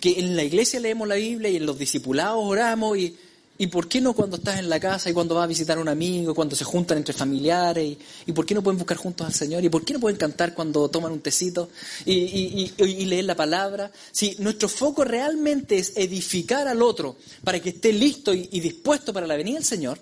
Que 0.00 0.20
en 0.20 0.36
la 0.36 0.44
iglesia 0.44 0.78
leemos 0.78 1.08
la 1.08 1.16
Biblia 1.16 1.50
y 1.50 1.56
en 1.56 1.66
los 1.66 1.78
discipulados 1.78 2.38
oramos 2.38 2.96
y, 2.96 3.16
¿Y 3.56 3.68
por 3.68 3.86
qué 3.86 4.00
no 4.00 4.14
cuando 4.14 4.36
estás 4.36 4.58
en 4.58 4.68
la 4.68 4.80
casa 4.80 5.08
y 5.08 5.12
cuando 5.12 5.36
vas 5.36 5.44
a 5.44 5.46
visitar 5.46 5.78
a 5.78 5.80
un 5.80 5.88
amigo, 5.88 6.34
cuando 6.34 6.56
se 6.56 6.64
juntan 6.64 6.98
entre 6.98 7.14
familiares? 7.14 7.96
¿Y, 8.26 8.32
por 8.32 8.44
qué 8.44 8.52
no 8.52 8.62
pueden 8.62 8.78
buscar 8.78 8.96
juntos 8.96 9.24
al 9.24 9.32
Señor? 9.32 9.64
¿Y 9.64 9.68
por 9.68 9.84
qué 9.84 9.92
no 9.92 10.00
pueden 10.00 10.18
cantar 10.18 10.54
cuando 10.54 10.88
toman 10.88 11.12
un 11.12 11.20
tecito 11.20 11.70
y, 12.04 12.72
leer 13.06 13.24
la 13.24 13.36
palabra? 13.36 13.92
Si 14.10 14.34
nuestro 14.40 14.68
foco 14.68 15.04
realmente 15.04 15.78
es 15.78 15.92
edificar 15.96 16.66
al 16.66 16.82
otro 16.82 17.16
para 17.44 17.60
que 17.60 17.68
esté 17.68 17.92
listo 17.92 18.34
y, 18.34 18.58
dispuesto 18.58 19.12
para 19.12 19.26
la 19.26 19.36
venida 19.36 19.54
del 19.54 19.64
Señor, 19.64 20.00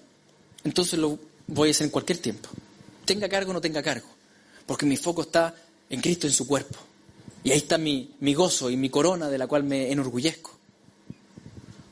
entonces 0.65 0.99
lo 0.99 1.19
voy 1.47 1.69
a 1.69 1.71
hacer 1.73 1.85
en 1.85 1.91
cualquier 1.91 2.19
tiempo. 2.19 2.49
Tenga 3.05 3.29
cargo 3.29 3.51
o 3.51 3.55
no 3.55 3.61
tenga 3.61 3.83
cargo. 3.83 4.09
Porque 4.65 4.87
mi 4.87 4.97
foco 4.97 5.23
está 5.23 5.55
en 5.91 6.01
Cristo, 6.01 6.27
en 6.27 6.33
su 6.33 6.47
cuerpo. 6.47 6.79
Y 7.45 7.51
ahí 7.51 7.59
está 7.59 7.77
mi, 7.77 8.15
mi 8.21 8.33
gozo 8.33 8.71
y 8.71 8.79
mi 8.79 8.89
corona 8.89 9.29
de 9.29 9.37
la 9.37 9.47
cual 9.47 9.65
me 9.65 9.93
enorgullezco. 9.93 10.62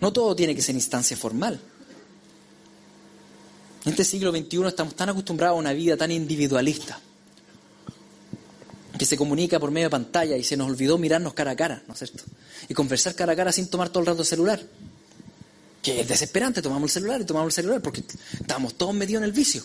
No 0.00 0.12
todo 0.12 0.34
tiene 0.34 0.54
que 0.54 0.62
ser 0.62 0.74
instancia 0.74 1.16
formal. 1.16 1.60
En 3.84 3.90
este 3.90 4.04
siglo 4.04 4.30
XXI 4.30 4.66
estamos 4.66 4.94
tan 4.94 5.08
acostumbrados 5.08 5.56
a 5.56 5.58
una 5.58 5.72
vida 5.72 5.96
tan 5.96 6.10
individualista, 6.10 7.00
que 8.98 9.06
se 9.06 9.16
comunica 9.16 9.58
por 9.58 9.70
medio 9.70 9.86
de 9.86 9.90
pantalla 9.90 10.36
y 10.36 10.44
se 10.44 10.56
nos 10.56 10.68
olvidó 10.68 10.98
mirarnos 10.98 11.32
cara 11.32 11.52
a 11.52 11.56
cara, 11.56 11.82
¿no 11.86 11.94
es 11.94 11.98
cierto? 11.98 12.22
Y 12.68 12.74
conversar 12.74 13.14
cara 13.14 13.32
a 13.32 13.36
cara 13.36 13.52
sin 13.52 13.68
tomar 13.68 13.88
todo 13.88 14.00
el 14.00 14.06
rato 14.06 14.20
el 14.20 14.26
celular. 14.26 14.60
Que 15.82 16.00
es 16.00 16.08
desesperante, 16.08 16.60
tomamos 16.60 16.90
el 16.90 17.02
celular 17.02 17.22
y 17.22 17.24
tomamos 17.24 17.46
el 17.48 17.62
celular 17.62 17.80
porque 17.80 18.04
estamos 18.38 18.74
todos 18.74 18.94
metidos 18.94 19.22
en 19.22 19.24
el 19.24 19.32
vicio. 19.32 19.62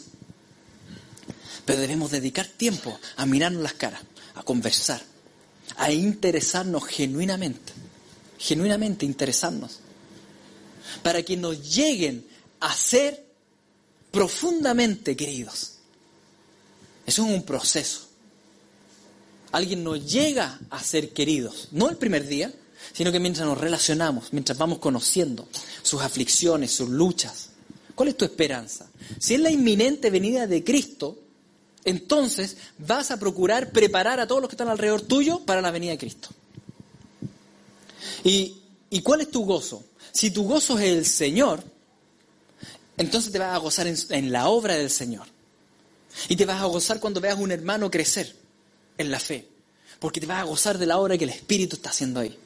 Pero 1.65 1.81
debemos 1.81 2.11
dedicar 2.11 2.47
tiempo 2.47 2.97
a 3.17 3.25
mirarnos 3.25 3.61
las 3.61 3.73
caras, 3.73 4.01
a 4.35 4.43
conversar, 4.43 5.01
a 5.75 5.91
interesarnos 5.91 6.85
genuinamente, 6.85 7.73
genuinamente 8.37 9.05
interesarnos 9.05 9.81
para 11.03 11.23
que 11.23 11.37
nos 11.37 11.75
lleguen 11.75 12.25
a 12.59 12.73
ser 12.73 13.25
profundamente 14.11 15.15
queridos. 15.15 15.73
Eso 17.05 17.25
es 17.25 17.31
un 17.33 17.43
proceso. 17.43 18.07
Alguien 19.51 19.83
nos 19.83 20.11
llega 20.11 20.59
a 20.69 20.83
ser 20.83 21.11
queridos, 21.11 21.69
no 21.71 21.89
el 21.89 21.97
primer 21.97 22.27
día, 22.27 22.53
sino 22.93 23.11
que 23.11 23.19
mientras 23.19 23.47
nos 23.47 23.57
relacionamos, 23.57 24.33
mientras 24.33 24.57
vamos 24.57 24.79
conociendo 24.79 25.47
sus 25.81 26.01
aflicciones, 26.01 26.71
sus 26.71 26.89
luchas. 26.89 27.49
¿Cuál 27.93 28.09
es 28.09 28.17
tu 28.17 28.25
esperanza? 28.25 28.87
Si 29.19 29.35
es 29.35 29.39
la 29.39 29.51
inminente 29.51 30.09
venida 30.09 30.47
de 30.47 30.63
Cristo, 30.63 31.17
entonces 31.85 32.57
vas 32.77 33.11
a 33.11 33.19
procurar 33.19 33.71
preparar 33.71 34.19
a 34.19 34.27
todos 34.27 34.41
los 34.41 34.49
que 34.49 34.55
están 34.55 34.69
alrededor 34.69 35.01
tuyo 35.01 35.39
para 35.45 35.61
la 35.61 35.71
venida 35.71 35.91
de 35.91 35.97
Cristo. 35.97 36.29
¿Y, 38.23 38.57
¿y 38.89 39.01
cuál 39.01 39.21
es 39.21 39.31
tu 39.31 39.45
gozo? 39.45 39.83
Si 40.15 40.31
tu 40.31 40.45
gozo 40.45 40.79
es 40.79 40.85
el 40.85 41.05
Señor, 41.05 41.61
entonces 42.95 43.33
te 43.33 43.37
vas 43.37 43.53
a 43.53 43.57
gozar 43.57 43.85
en, 43.85 44.31
la 44.31 44.47
obra 44.47 44.75
del 44.75 44.89
Señor. 44.89 45.27
Y 46.29 46.37
te 46.37 46.45
vas 46.45 46.61
a 46.61 46.67
gozar 46.67 47.01
cuando 47.01 47.19
veas 47.19 47.35
a 47.35 47.41
un 47.41 47.51
hermano 47.51 47.91
crecer 47.91 48.33
en 48.97 49.11
la 49.11 49.19
fe. 49.19 49.45
Porque 49.99 50.21
te 50.21 50.25
vas 50.25 50.39
a 50.39 50.45
gozar 50.45 50.77
de 50.77 50.85
la 50.85 50.99
obra 50.99 51.17
que 51.17 51.25
el 51.25 51.31
Espíritu 51.31 51.75
está 51.75 51.89
haciendo 51.89 52.21
ahí. 52.21 52.39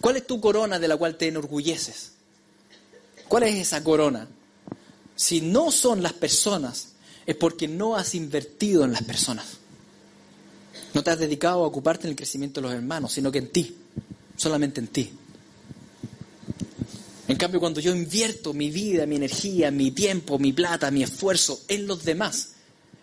¿Cuál 0.00 0.16
es 0.16 0.26
tu 0.26 0.40
corona 0.40 0.78
de 0.78 0.88
la 0.88 0.96
cual 0.96 1.18
te 1.18 1.28
enorgulleces? 1.28 2.12
¿Cuál 3.28 3.42
es 3.42 3.56
esa 3.56 3.84
corona? 3.84 4.26
Si 5.14 5.42
no 5.42 5.70
son 5.70 6.02
las 6.02 6.14
personas, 6.14 6.92
es 7.26 7.36
porque 7.36 7.68
no 7.68 7.94
has 7.94 8.14
invertido 8.14 8.84
en 8.84 8.92
las 8.92 9.02
personas. 9.02 9.58
No 10.94 11.02
te 11.02 11.10
has 11.10 11.18
dedicado 11.18 11.62
a 11.62 11.66
ocuparte 11.66 12.06
en 12.06 12.12
el 12.12 12.16
crecimiento 12.16 12.62
de 12.62 12.68
los 12.68 12.74
hermanos, 12.74 13.12
sino 13.12 13.30
que 13.30 13.38
en 13.38 13.50
ti, 13.50 13.76
solamente 14.34 14.80
en 14.80 14.88
ti. 14.88 15.12
En 17.28 17.36
cambio, 17.36 17.60
cuando 17.60 17.80
yo 17.80 17.94
invierto 17.94 18.52
mi 18.52 18.70
vida, 18.70 19.06
mi 19.06 19.16
energía, 19.16 19.70
mi 19.70 19.92
tiempo, 19.92 20.38
mi 20.38 20.52
plata, 20.52 20.90
mi 20.90 21.02
esfuerzo 21.02 21.60
en 21.68 21.86
los 21.86 22.04
demás, 22.04 22.54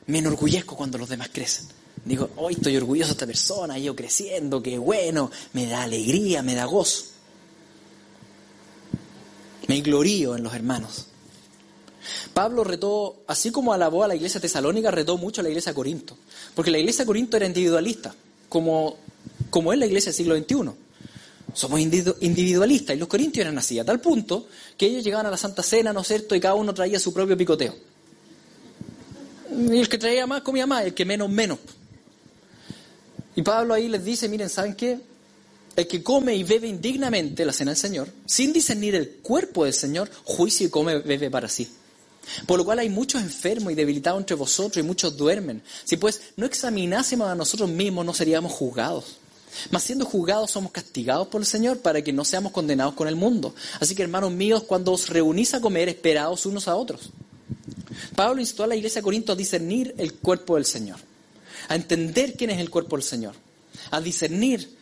me 0.07 0.19
enorgullezco 0.19 0.75
cuando 0.75 0.97
los 0.97 1.09
demás 1.09 1.29
crecen. 1.31 1.67
Digo, 2.03 2.29
hoy 2.37 2.53
estoy 2.53 2.75
orgulloso 2.77 3.09
de 3.09 3.13
esta 3.13 3.25
persona, 3.25 3.77
yo 3.77 3.95
creciendo, 3.95 4.61
qué 4.61 4.77
bueno, 4.77 5.31
me 5.53 5.65
da 5.65 5.83
alegría, 5.83 6.41
me 6.41 6.55
da 6.55 6.65
gozo. 6.65 7.05
Me 9.67 9.81
glorío 9.81 10.35
en 10.35 10.43
los 10.43 10.53
hermanos. 10.53 11.05
Pablo 12.33 12.63
retó, 12.63 13.23
así 13.27 13.51
como 13.51 13.73
alabó 13.73 14.03
a 14.03 14.07
la 14.07 14.15
iglesia 14.15 14.39
tesalónica, 14.41 14.91
retó 14.91 15.17
mucho 15.17 15.41
a 15.41 15.43
la 15.43 15.49
iglesia 15.49 15.71
de 15.71 15.75
Corinto. 15.75 16.17
Porque 16.55 16.71
la 16.71 16.79
iglesia 16.79 17.03
de 17.03 17.07
Corinto 17.07 17.37
era 17.37 17.45
individualista, 17.45 18.15
como, 18.47 18.97
como 19.49 19.73
es 19.73 19.79
la 19.79 19.85
iglesia 19.85 20.11
del 20.11 20.15
siglo 20.15 20.37
XXI. 20.37 20.71
Somos 21.53 21.79
individualistas 21.79 22.95
y 22.95 22.99
los 22.99 23.07
corintios 23.07 23.45
eran 23.45 23.57
así, 23.57 23.79
a 23.79 23.85
tal 23.85 23.99
punto 23.99 24.47
que 24.77 24.85
ellos 24.85 25.03
llegaban 25.03 25.25
a 25.25 25.31
la 25.31 25.37
Santa 25.37 25.63
Cena, 25.63 25.93
¿no 25.93 26.01
es 26.01 26.07
cierto?, 26.07 26.35
y 26.35 26.39
cada 26.39 26.55
uno 26.55 26.73
traía 26.73 26.99
su 26.99 27.13
propio 27.13 27.37
picoteo. 27.37 27.75
Y 29.51 29.79
el 29.79 29.89
que 29.89 29.97
traía 29.97 30.27
más 30.27 30.41
comía 30.41 30.67
más, 30.67 30.85
el 30.85 30.93
que 30.93 31.05
menos, 31.05 31.29
menos. 31.29 31.59
Y 33.35 33.41
Pablo 33.41 33.73
ahí 33.73 33.87
les 33.87 34.03
dice, 34.03 34.27
miren, 34.29 34.49
¿saben 34.49 34.75
qué? 34.75 34.99
El 35.75 35.87
que 35.87 36.03
come 36.03 36.35
y 36.35 36.43
bebe 36.43 36.67
indignamente 36.67 37.45
la 37.45 37.53
cena 37.53 37.71
del 37.71 37.77
Señor, 37.77 38.09
sin 38.25 38.51
discernir 38.51 38.95
el 38.95 39.09
cuerpo 39.21 39.65
del 39.65 39.73
Señor, 39.73 40.09
juicio 40.23 40.67
y 40.67 40.69
come 40.69 40.97
y 40.97 40.99
bebe 40.99 41.31
para 41.31 41.47
sí. 41.47 41.67
Por 42.45 42.59
lo 42.59 42.65
cual 42.65 42.79
hay 42.79 42.89
muchos 42.89 43.21
enfermos 43.21 43.71
y 43.71 43.75
debilitados 43.75 44.19
entre 44.19 44.35
vosotros 44.35 44.83
y 44.83 44.87
muchos 44.87 45.15
duermen. 45.15 45.63
Si 45.83 45.97
pues 45.97 46.21
no 46.35 46.45
examinásemos 46.45 47.27
a 47.27 47.35
nosotros 47.35 47.69
mismos, 47.69 48.05
no 48.05 48.13
seríamos 48.13 48.51
juzgados. 48.51 49.18
Mas 49.71 49.83
siendo 49.83 50.05
juzgados 50.05 50.51
somos 50.51 50.71
castigados 50.71 51.27
por 51.27 51.41
el 51.41 51.47
Señor 51.47 51.79
para 51.79 52.01
que 52.01 52.13
no 52.13 52.25
seamos 52.25 52.51
condenados 52.51 52.93
con 52.93 53.07
el 53.07 53.15
mundo. 53.15 53.53
Así 53.79 53.95
que 53.95 54.03
hermanos 54.03 54.31
míos, 54.31 54.63
cuando 54.63 54.93
os 54.93 55.09
reunís 55.09 55.53
a 55.53 55.61
comer, 55.61 55.89
esperaos 55.89 56.45
unos 56.45 56.67
a 56.67 56.75
otros. 56.75 57.09
Pablo 58.15 58.41
instó 58.41 58.63
a 58.63 58.67
la 58.67 58.75
iglesia 58.75 58.99
de 58.99 59.03
Corinto 59.03 59.33
a 59.33 59.35
discernir 59.35 59.93
el 59.97 60.13
cuerpo 60.13 60.55
del 60.55 60.65
Señor, 60.65 60.97
a 61.67 61.75
entender 61.75 62.33
quién 62.33 62.49
es 62.49 62.59
el 62.59 62.69
cuerpo 62.69 62.95
del 62.95 63.03
Señor, 63.03 63.35
a 63.91 63.99
discernir 64.01 64.77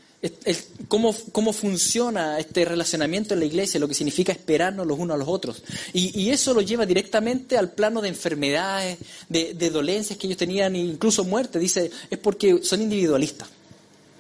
cómo, 0.88 1.16
cómo, 1.32 1.54
funciona 1.54 2.40
este 2.40 2.66
relacionamiento 2.66 3.34
en 3.34 3.42
la 3.42 3.46
iglesia, 3.46 3.80
lo 3.80 3.88
que 3.88 3.94
significa 3.94 4.32
esperarnos 4.32 4.88
los 4.88 4.98
unos 4.98 5.16
a 5.16 5.18
los 5.18 5.28
otros. 5.28 5.64
Y, 5.94 6.30
eso 6.30 6.54
lo 6.54 6.62
lleva 6.62 6.86
directamente 6.86 7.58
al 7.58 7.72
plano 7.72 8.02
de 8.02 8.10
enfermedades, 8.10 8.98
de, 9.30 9.54
de 9.54 9.70
dolencias 9.70 10.18
que 10.18 10.28
ellos 10.28 10.38
tenían, 10.38 10.76
incluso 10.76 11.24
muerte. 11.24 11.60
Dice, 11.60 11.92
es 12.10 12.18
porque 12.18 12.64
son 12.64 12.82
individualistas. 12.82 13.48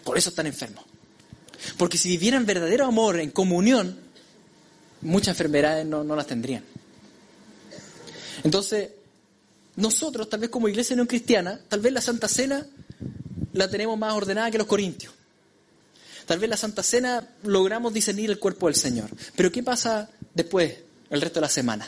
Por 0.07 0.17
eso 0.17 0.29
están 0.29 0.47
enfermos. 0.47 0.85
Porque 1.77 1.97
si 1.97 2.07
vivieran 2.07 2.45
verdadero 2.45 2.85
amor 2.85 3.19
en 3.19 3.29
comunión, 3.29 3.99
muchas 5.01 5.33
enfermedades 5.33 5.85
no, 5.85 6.01
las 6.15 6.25
tendrían. 6.25 6.63
Entonces, 8.41 8.91
nosotros, 9.75 10.29
tal 10.29 10.39
vez 10.39 10.49
como 10.49 10.69
iglesia 10.69 10.95
no 10.95 11.05
cristiana, 11.05 11.59
tal 11.67 11.81
vez 11.81 11.91
la 11.91 11.99
Santa 11.99 12.29
Cena 12.29 12.65
la 13.51 13.69
tenemos 13.69 13.99
más 13.99 14.13
ordenada 14.13 14.49
que 14.49 14.57
los 14.57 14.65
corintios. 14.65 15.13
Tal 16.25 16.39
vez 16.39 16.49
la 16.49 16.55
Santa 16.55 16.83
Cena 16.83 17.27
logramos 17.43 17.93
discernir 17.93 18.29
el 18.29 18.39
cuerpo 18.39 18.67
del 18.67 18.75
Señor. 18.75 19.09
Pero 19.35 19.51
¿qué 19.51 19.61
pasa 19.61 20.09
después, 20.33 20.73
el 21.09 21.19
resto 21.19 21.41
de 21.41 21.47
la 21.47 21.49
semana? 21.49 21.85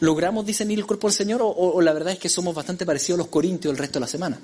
¿Logramos 0.00 0.44
discernir 0.44 0.80
el 0.80 0.86
cuerpo 0.86 1.06
del 1.06 1.14
Señor 1.14 1.40
o, 1.40 1.50
o 1.50 1.80
la 1.80 1.92
verdad 1.92 2.14
es 2.14 2.18
que 2.18 2.28
somos 2.28 2.52
bastante 2.52 2.84
parecidos 2.84 3.20
a 3.20 3.22
los 3.22 3.28
corintios 3.28 3.70
el 3.70 3.78
resto 3.78 4.00
de 4.00 4.06
la 4.06 4.08
semana? 4.08 4.40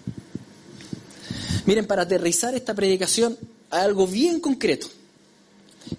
Miren, 1.67 1.87
para 1.87 2.03
aterrizar 2.03 2.55
esta 2.55 2.75
predicación 2.75 3.39
hay 3.71 3.83
algo 3.83 4.07
bien 4.07 4.41
concreto 4.41 4.89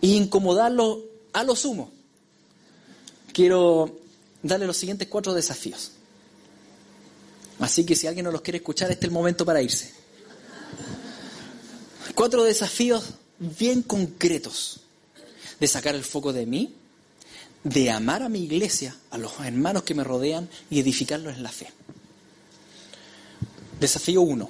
y 0.02 0.16
incomodarlo 0.16 1.04
a 1.32 1.44
lo 1.44 1.56
sumo. 1.56 1.92
Quiero 3.32 3.98
darle 4.42 4.68
los 4.68 4.78
siguientes 4.78 5.08
cuatro 5.08 5.34
desafíos. 5.34 5.92
Así 7.60 7.86
que 7.86 7.96
si 7.96 8.08
alguien 8.08 8.26
no 8.26 8.32
los 8.32 8.42
quiere 8.42 8.58
escuchar, 8.58 8.92
este 8.92 9.06
es 9.06 9.10
el 9.10 9.14
momento 9.14 9.46
para 9.46 9.62
irse. 9.62 9.94
Cuatro 12.14 12.44
desafíos 12.44 13.06
bien 13.40 13.82
concretos 13.82 14.82
de 15.60 15.68
sacar 15.68 15.96
el 15.96 16.04
foco 16.04 16.34
de 16.34 16.46
mí, 16.46 16.76
de 17.64 17.90
amar 17.90 18.22
a 18.22 18.30
mi 18.30 18.44
iglesia, 18.44 18.96
a 19.10 19.18
los 19.18 19.40
hermanos 19.40 19.84
que 19.84 19.96
me 19.96 20.04
rodean 20.04 20.50
y 20.70 20.80
edificarlos 20.80 21.36
en 21.36 21.44
la 21.44 21.52
fe. 21.52 21.72
Desafío 23.80 24.22
uno 24.22 24.50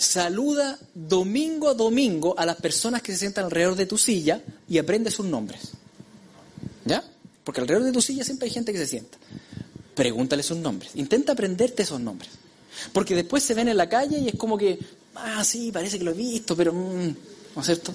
Saluda 0.00 0.78
domingo 0.94 1.68
a 1.68 1.74
domingo 1.74 2.34
a 2.38 2.46
las 2.46 2.56
personas 2.56 3.02
que 3.02 3.12
se 3.12 3.18
sientan 3.18 3.44
alrededor 3.44 3.74
de 3.74 3.84
tu 3.84 3.98
silla 3.98 4.40
y 4.66 4.78
aprende 4.78 5.10
sus 5.10 5.26
nombres. 5.26 5.72
¿Ya? 6.86 7.04
Porque 7.44 7.60
alrededor 7.60 7.84
de 7.84 7.92
tu 7.92 8.00
silla 8.00 8.24
siempre 8.24 8.46
hay 8.46 8.50
gente 8.54 8.72
que 8.72 8.78
se 8.78 8.86
sienta. 8.86 9.18
Pregúntale 9.94 10.42
sus 10.42 10.56
nombres. 10.56 10.92
Intenta 10.94 11.32
aprenderte 11.32 11.82
esos 11.82 12.00
nombres. 12.00 12.30
Porque 12.94 13.14
después 13.14 13.42
se 13.42 13.52
ven 13.52 13.68
en 13.68 13.76
la 13.76 13.90
calle 13.90 14.18
y 14.18 14.28
es 14.28 14.36
como 14.36 14.56
que, 14.56 14.78
ah, 15.16 15.44
sí, 15.44 15.70
parece 15.70 15.98
que 15.98 16.04
lo 16.04 16.12
he 16.12 16.14
visto, 16.14 16.56
pero, 16.56 16.72
mm, 16.72 17.16
¿no 17.56 17.60
es 17.60 17.66
cierto? 17.66 17.92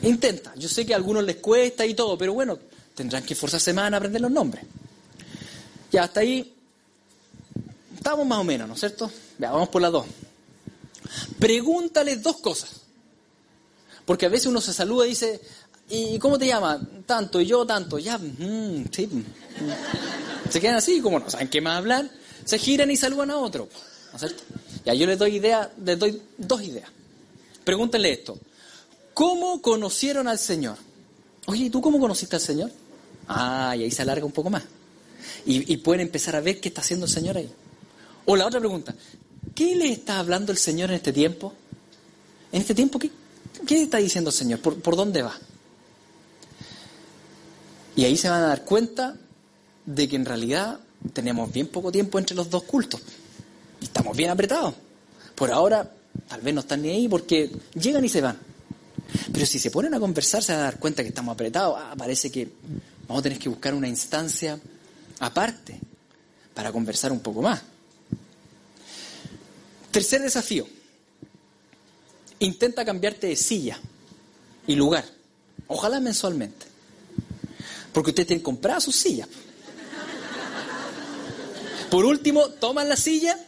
Intenta. 0.00 0.54
Yo 0.56 0.70
sé 0.70 0.86
que 0.86 0.94
a 0.94 0.96
algunos 0.96 1.22
les 1.22 1.36
cuesta 1.36 1.84
y 1.84 1.92
todo, 1.92 2.16
pero 2.16 2.32
bueno, 2.32 2.58
tendrán 2.94 3.24
que 3.24 3.34
esforzarse 3.34 3.74
más 3.74 3.88
en 3.88 3.94
aprender 3.94 4.22
los 4.22 4.30
nombres. 4.30 4.64
Ya, 5.92 6.04
hasta 6.04 6.20
ahí 6.20 6.54
estamos 7.94 8.26
más 8.26 8.38
o 8.38 8.44
menos, 8.44 8.66
¿no 8.66 8.72
es 8.72 8.80
cierto? 8.80 9.12
Ya, 9.38 9.52
vamos 9.52 9.68
por 9.68 9.82
las 9.82 9.92
dos. 9.92 10.06
Pregúntales 11.38 12.22
dos 12.22 12.36
cosas. 12.38 12.80
Porque 14.04 14.26
a 14.26 14.28
veces 14.28 14.46
uno 14.46 14.60
se 14.60 14.72
saluda 14.72 15.06
y 15.06 15.10
dice, 15.10 15.40
¿y 15.88 16.18
cómo 16.18 16.38
te 16.38 16.46
llamas? 16.46 16.80
Tanto, 17.06 17.40
y 17.40 17.46
yo 17.46 17.64
tanto. 17.66 17.98
Ya, 17.98 18.18
mm, 18.18 18.86
sí. 18.90 19.08
Se 20.50 20.60
quedan 20.60 20.76
así, 20.76 21.00
como 21.00 21.18
no 21.18 21.30
saben 21.30 21.48
qué 21.48 21.60
más 21.60 21.78
hablar, 21.78 22.10
se 22.44 22.58
giran 22.58 22.90
y 22.90 22.96
saludan 22.96 23.30
a 23.30 23.38
otro. 23.38 23.68
¿No 24.12 24.16
es 24.16 24.20
cierto? 24.20 24.42
Ya, 24.84 24.94
yo 24.94 25.06
les 25.06 25.18
doy 25.18 25.36
idea, 25.36 25.72
les 25.82 25.98
doy 25.98 26.20
dos 26.36 26.62
ideas. 26.62 26.88
Pregúntenle 27.64 28.12
esto. 28.12 28.38
¿Cómo 29.14 29.62
conocieron 29.62 30.28
al 30.28 30.38
Señor? 30.38 30.76
Oye, 31.46 31.64
¿y 31.64 31.70
tú 31.70 31.80
cómo 31.80 31.98
conociste 31.98 32.36
al 32.36 32.42
Señor? 32.42 32.70
Ah, 33.28 33.74
y 33.76 33.84
ahí 33.84 33.90
se 33.90 34.02
alarga 34.02 34.26
un 34.26 34.32
poco 34.32 34.50
más. 34.50 34.62
Y, 35.46 35.76
pueden 35.78 36.02
empezar 36.02 36.36
a 36.36 36.40
ver 36.40 36.60
qué 36.60 36.68
está 36.68 36.80
haciendo 36.80 37.06
el 37.06 37.12
Señor 37.12 37.36
ahí. 37.36 37.50
O 38.26 38.36
la 38.36 38.46
otra 38.46 38.60
pregunta, 38.60 38.94
¿qué 39.54 39.76
le 39.76 39.92
está 39.92 40.18
hablando 40.18 40.52
el 40.52 40.58
Señor 40.58 40.90
en 40.90 40.96
este 40.96 41.12
tiempo? 41.12 41.52
En 42.52 42.60
este 42.60 42.74
tiempo, 42.74 42.98
¿qué, 42.98 43.10
qué 43.66 43.82
está 43.82 43.98
diciendo 43.98 44.30
el 44.30 44.36
Señor? 44.36 44.60
¿Por, 44.60 44.80
¿Por 44.80 44.96
dónde 44.96 45.22
va? 45.22 45.34
Y 47.96 48.04
ahí 48.04 48.16
se 48.16 48.28
van 48.28 48.42
a 48.42 48.48
dar 48.48 48.64
cuenta 48.64 49.16
de 49.86 50.08
que 50.08 50.16
en 50.16 50.24
realidad 50.24 50.80
tenemos 51.12 51.52
bien 51.52 51.68
poco 51.68 51.92
tiempo 51.92 52.18
entre 52.18 52.36
los 52.36 52.50
dos 52.50 52.64
cultos. 52.64 53.00
Estamos 53.80 54.16
bien 54.16 54.30
apretados. 54.30 54.74
Por 55.34 55.50
ahora, 55.50 55.90
tal 56.28 56.40
vez 56.40 56.54
no 56.54 56.60
están 56.60 56.82
ni 56.82 56.90
ahí 56.90 57.08
porque 57.08 57.50
llegan 57.74 58.04
y 58.04 58.08
se 58.08 58.20
van. 58.20 58.38
Pero 59.32 59.46
si 59.46 59.58
se 59.58 59.70
ponen 59.70 59.94
a 59.94 60.00
conversar, 60.00 60.42
se 60.42 60.52
van 60.52 60.62
a 60.62 60.64
dar 60.64 60.78
cuenta 60.78 61.02
que 61.02 61.08
estamos 61.08 61.34
apretados. 61.34 61.76
Ah, 61.78 61.94
parece 61.96 62.30
que 62.30 62.48
vamos 63.06 63.20
a 63.20 63.22
tener 63.22 63.38
que 63.38 63.48
buscar 63.48 63.74
una 63.74 63.88
instancia 63.88 64.58
aparte 65.20 65.78
para 66.54 66.72
conversar 66.72 67.12
un 67.12 67.20
poco 67.20 67.42
más. 67.42 67.62
Tercer 69.94 70.22
desafío. 70.22 70.66
Intenta 72.40 72.84
cambiarte 72.84 73.28
de 73.28 73.36
silla 73.36 73.78
y 74.66 74.74
lugar. 74.74 75.04
Ojalá 75.68 76.00
mensualmente. 76.00 76.66
Porque 77.92 78.10
ustedes 78.10 78.26
tienen 78.26 78.42
comprada 78.42 78.80
sus 78.80 78.96
sillas. 78.96 79.28
Por 81.92 82.04
último, 82.04 82.48
toman 82.48 82.88
la 82.88 82.96
silla 82.96 83.38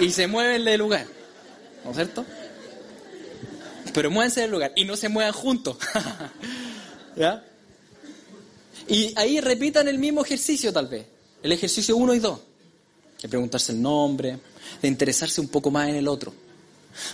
y 0.00 0.10
se 0.10 0.26
mueven 0.26 0.64
de 0.64 0.76
lugar. 0.76 1.06
¿No 1.84 1.90
es 1.90 1.96
cierto? 1.96 2.26
Pero 3.92 4.10
muévense 4.10 4.40
del 4.40 4.50
lugar 4.50 4.72
y 4.74 4.84
no 4.84 4.96
se 4.96 5.08
muevan 5.08 5.32
juntos. 5.32 5.76
¿Ya? 7.16 7.44
Y 8.88 9.16
ahí 9.16 9.40
repitan 9.40 9.86
el 9.86 10.00
mismo 10.00 10.24
ejercicio 10.24 10.72
tal 10.72 10.88
vez, 10.88 11.06
el 11.40 11.52
ejercicio 11.52 11.96
1 11.96 12.14
y 12.14 12.18
2, 12.18 12.40
de 13.22 13.28
preguntarse 13.28 13.70
el 13.70 13.80
nombre, 13.80 14.40
de 14.82 14.88
interesarse 14.88 15.40
un 15.40 15.48
poco 15.48 15.70
más 15.70 15.88
en 15.88 15.96
el 15.96 16.08
otro. 16.08 16.32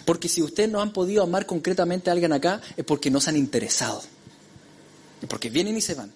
Porque 0.04 0.28
si 0.28 0.42
ustedes 0.42 0.70
no 0.70 0.80
han 0.80 0.92
podido 0.92 1.22
amar 1.22 1.46
concretamente 1.46 2.10
a 2.10 2.12
alguien 2.12 2.32
acá, 2.32 2.60
es 2.76 2.84
porque 2.84 3.10
no 3.10 3.20
se 3.20 3.30
han 3.30 3.36
interesado. 3.36 4.02
Es 5.22 5.28
porque 5.28 5.50
vienen 5.50 5.76
y 5.76 5.80
se 5.80 5.94
van. 5.94 6.12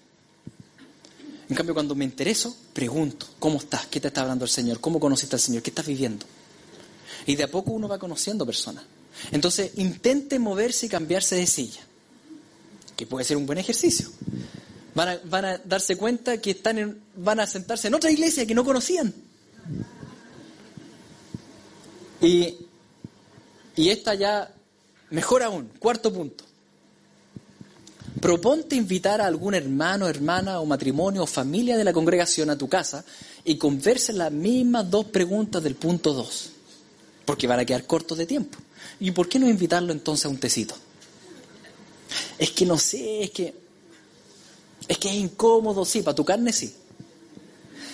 En 1.47 1.55
cambio, 1.55 1.73
cuando 1.73 1.93
me 1.95 2.05
intereso, 2.05 2.55
pregunto, 2.73 3.27
¿cómo 3.37 3.59
estás? 3.59 3.85
¿Qué 3.87 3.99
te 3.99 4.07
está 4.07 4.21
hablando 4.21 4.45
el 4.45 4.51
Señor? 4.51 4.79
¿Cómo 4.79 4.99
conociste 4.99 5.35
al 5.35 5.39
Señor? 5.39 5.61
¿Qué 5.61 5.69
estás 5.69 5.85
viviendo? 5.85 6.25
Y 7.27 7.35
de 7.35 7.43
a 7.43 7.51
poco 7.51 7.71
uno 7.71 7.87
va 7.87 7.99
conociendo 7.99 8.45
personas. 8.45 8.83
Entonces, 9.31 9.71
intente 9.75 10.39
moverse 10.39 10.87
y 10.87 10.89
cambiarse 10.89 11.35
de 11.35 11.47
silla, 11.47 11.81
que 12.95 13.05
puede 13.05 13.25
ser 13.25 13.37
un 13.37 13.45
buen 13.45 13.59
ejercicio. 13.59 14.09
Van 14.95 15.45
a, 15.45 15.57
darse 15.59 15.97
cuenta 15.97 16.39
que 16.39 16.51
están 16.51 16.97
van 17.15 17.39
a 17.39 17.47
sentarse 17.47 17.89
en 17.89 17.95
otra 17.95 18.09
iglesia 18.11 18.45
que 18.45 18.55
no 18.55 18.63
conocían. 18.63 19.13
Y, 22.25 22.57
y 23.75 23.89
esta 23.89 24.15
ya, 24.15 24.51
mejor 25.11 25.43
aún, 25.43 25.69
cuarto 25.77 26.11
punto. 26.11 26.43
Proponte 28.19 28.75
invitar 28.75 29.21
a 29.21 29.27
algún 29.27 29.53
hermano, 29.53 30.07
hermana 30.07 30.59
o 30.59 30.65
matrimonio 30.65 31.23
o 31.23 31.27
familia 31.27 31.77
de 31.77 31.83
la 31.83 31.93
congregación 31.93 32.49
a 32.49 32.57
tu 32.57 32.67
casa 32.67 33.05
y 33.43 33.57
conversen 33.57 34.17
las 34.17 34.31
mismas 34.31 34.89
dos 34.89 35.05
preguntas 35.05 35.61
del 35.61 35.75
punto 35.75 36.13
dos, 36.13 36.49
porque 37.25 37.45
van 37.45 37.59
a 37.59 37.65
quedar 37.65 37.85
cortos 37.85 38.17
de 38.17 38.25
tiempo. 38.25 38.57
¿Y 38.99 39.11
por 39.11 39.29
qué 39.29 39.37
no 39.37 39.47
invitarlo 39.47 39.91
entonces 39.91 40.25
a 40.25 40.29
un 40.29 40.39
tecito? 40.39 40.73
Es 42.39 42.49
que 42.51 42.65
no 42.65 42.79
sé, 42.79 43.25
es 43.25 43.31
que 43.31 43.53
es 44.87 44.97
que 44.97 45.09
es 45.09 45.15
incómodo, 45.15 45.85
sí, 45.85 46.01
para 46.01 46.15
tu 46.15 46.25
carne 46.25 46.51
sí. 46.51 46.73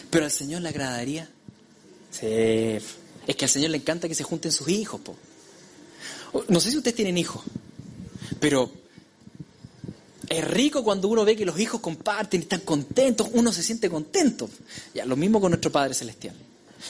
Pero 0.09 0.23
al 0.23 0.31
Señor 0.31 0.61
le 0.61 0.69
agradaría. 0.69 1.29
Sí. 2.11 2.77
Es 3.27 3.35
que 3.35 3.45
al 3.45 3.51
Señor 3.51 3.71
le 3.71 3.77
encanta 3.77 4.07
que 4.07 4.15
se 4.15 4.23
junten 4.23 4.51
sus 4.51 4.67
hijos, 4.67 5.01
po. 5.01 5.15
No 6.47 6.59
sé 6.59 6.71
si 6.71 6.77
ustedes 6.77 6.95
tienen 6.95 7.17
hijos, 7.17 7.43
pero 8.39 8.71
es 10.29 10.47
rico 10.47 10.83
cuando 10.83 11.09
uno 11.09 11.25
ve 11.25 11.35
que 11.35 11.45
los 11.45 11.59
hijos 11.59 11.81
comparten 11.81 12.39
y 12.39 12.43
están 12.43 12.61
contentos, 12.61 13.27
uno 13.33 13.51
se 13.51 13.61
siente 13.61 13.89
contento. 13.89 14.49
Ya, 14.93 15.05
lo 15.05 15.17
mismo 15.17 15.41
con 15.41 15.51
nuestro 15.51 15.71
Padre 15.71 15.93
Celestial. 15.93 16.35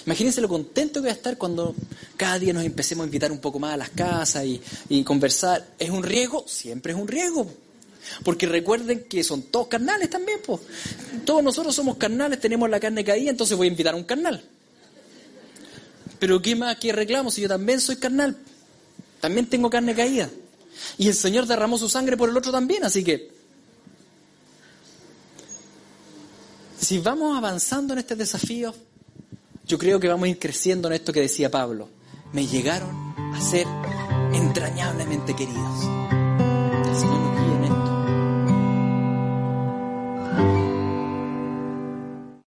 Imagínense 0.06 0.42
lo 0.42 0.48
contento 0.48 1.02
que 1.02 1.08
va 1.08 1.14
a 1.14 1.16
estar 1.16 1.38
cuando 1.38 1.76
cada 2.18 2.40
día 2.40 2.54
nos 2.54 2.64
empecemos 2.64 3.04
a 3.04 3.08
invitar 3.08 3.32
un 3.32 3.40
poco 3.40 3.60
más 3.60 3.74
a 3.74 3.78
las 3.78 3.90
casas 3.90 4.46
y, 4.46 5.04
conversar. 5.04 5.68
¿Es 5.80 5.90
un 5.90 6.04
riesgo? 6.04 6.46
Siempre 6.48 6.94
es 6.94 7.00
un 7.00 7.08
riesgo. 7.08 7.52
Porque 8.24 8.46
recuerden 8.46 9.06
que 9.10 9.24
son 9.24 9.44
todos 9.44 9.68
carnales 9.68 10.10
también, 10.10 10.40
pues. 10.46 10.62
Todos 11.26 11.44
nosotros 11.44 11.76
somos 11.76 11.98
carnales, 11.98 12.40
tenemos 12.40 12.70
la 12.70 12.80
carne 12.80 13.04
caída, 13.04 13.32
entonces 13.32 13.58
voy 13.58 13.68
a 13.68 13.72
invitar 13.72 13.94
a 13.94 13.98
un 13.98 14.04
carnal. 14.04 14.44
Pero 16.22 16.40
¿qué 16.40 16.56
más 16.56 16.76
que 16.76 16.94
reclamo 16.94 17.32
si 17.32 17.42
yo 17.42 17.48
también 17.48 17.82
soy 17.82 17.96
carnal? 17.96 18.38
También 19.20 19.48
tengo 19.48 19.72
carne 19.72 19.96
caída. 19.96 20.30
Y 21.00 21.08
el 21.08 21.16
Señor 21.16 21.48
derramó 21.48 21.80
su 21.80 21.90
sangre 21.90 22.16
por 22.16 22.30
el 22.30 22.38
otro 22.38 22.52
también, 22.52 22.84
así 22.84 23.04
que 23.04 23.32
si 26.80 27.00
vamos 27.00 27.36
avanzando 27.36 27.94
en 27.94 28.00
este 28.00 28.16
desafío, 28.16 28.72
yo 29.66 29.80
creo 29.80 30.00
que 30.00 30.10
vamos 30.10 30.26
a 30.26 30.30
ir 30.30 30.38
creciendo 30.38 30.90
en 30.90 30.94
esto 30.94 31.12
que 31.12 31.22
decía 31.22 31.50
Pablo. 31.50 31.90
Me 32.34 32.46
llegaron 32.46 33.16
a 33.34 33.42
ser 33.42 33.66
entrañablemente 34.32 35.36
queridos. 35.36 35.86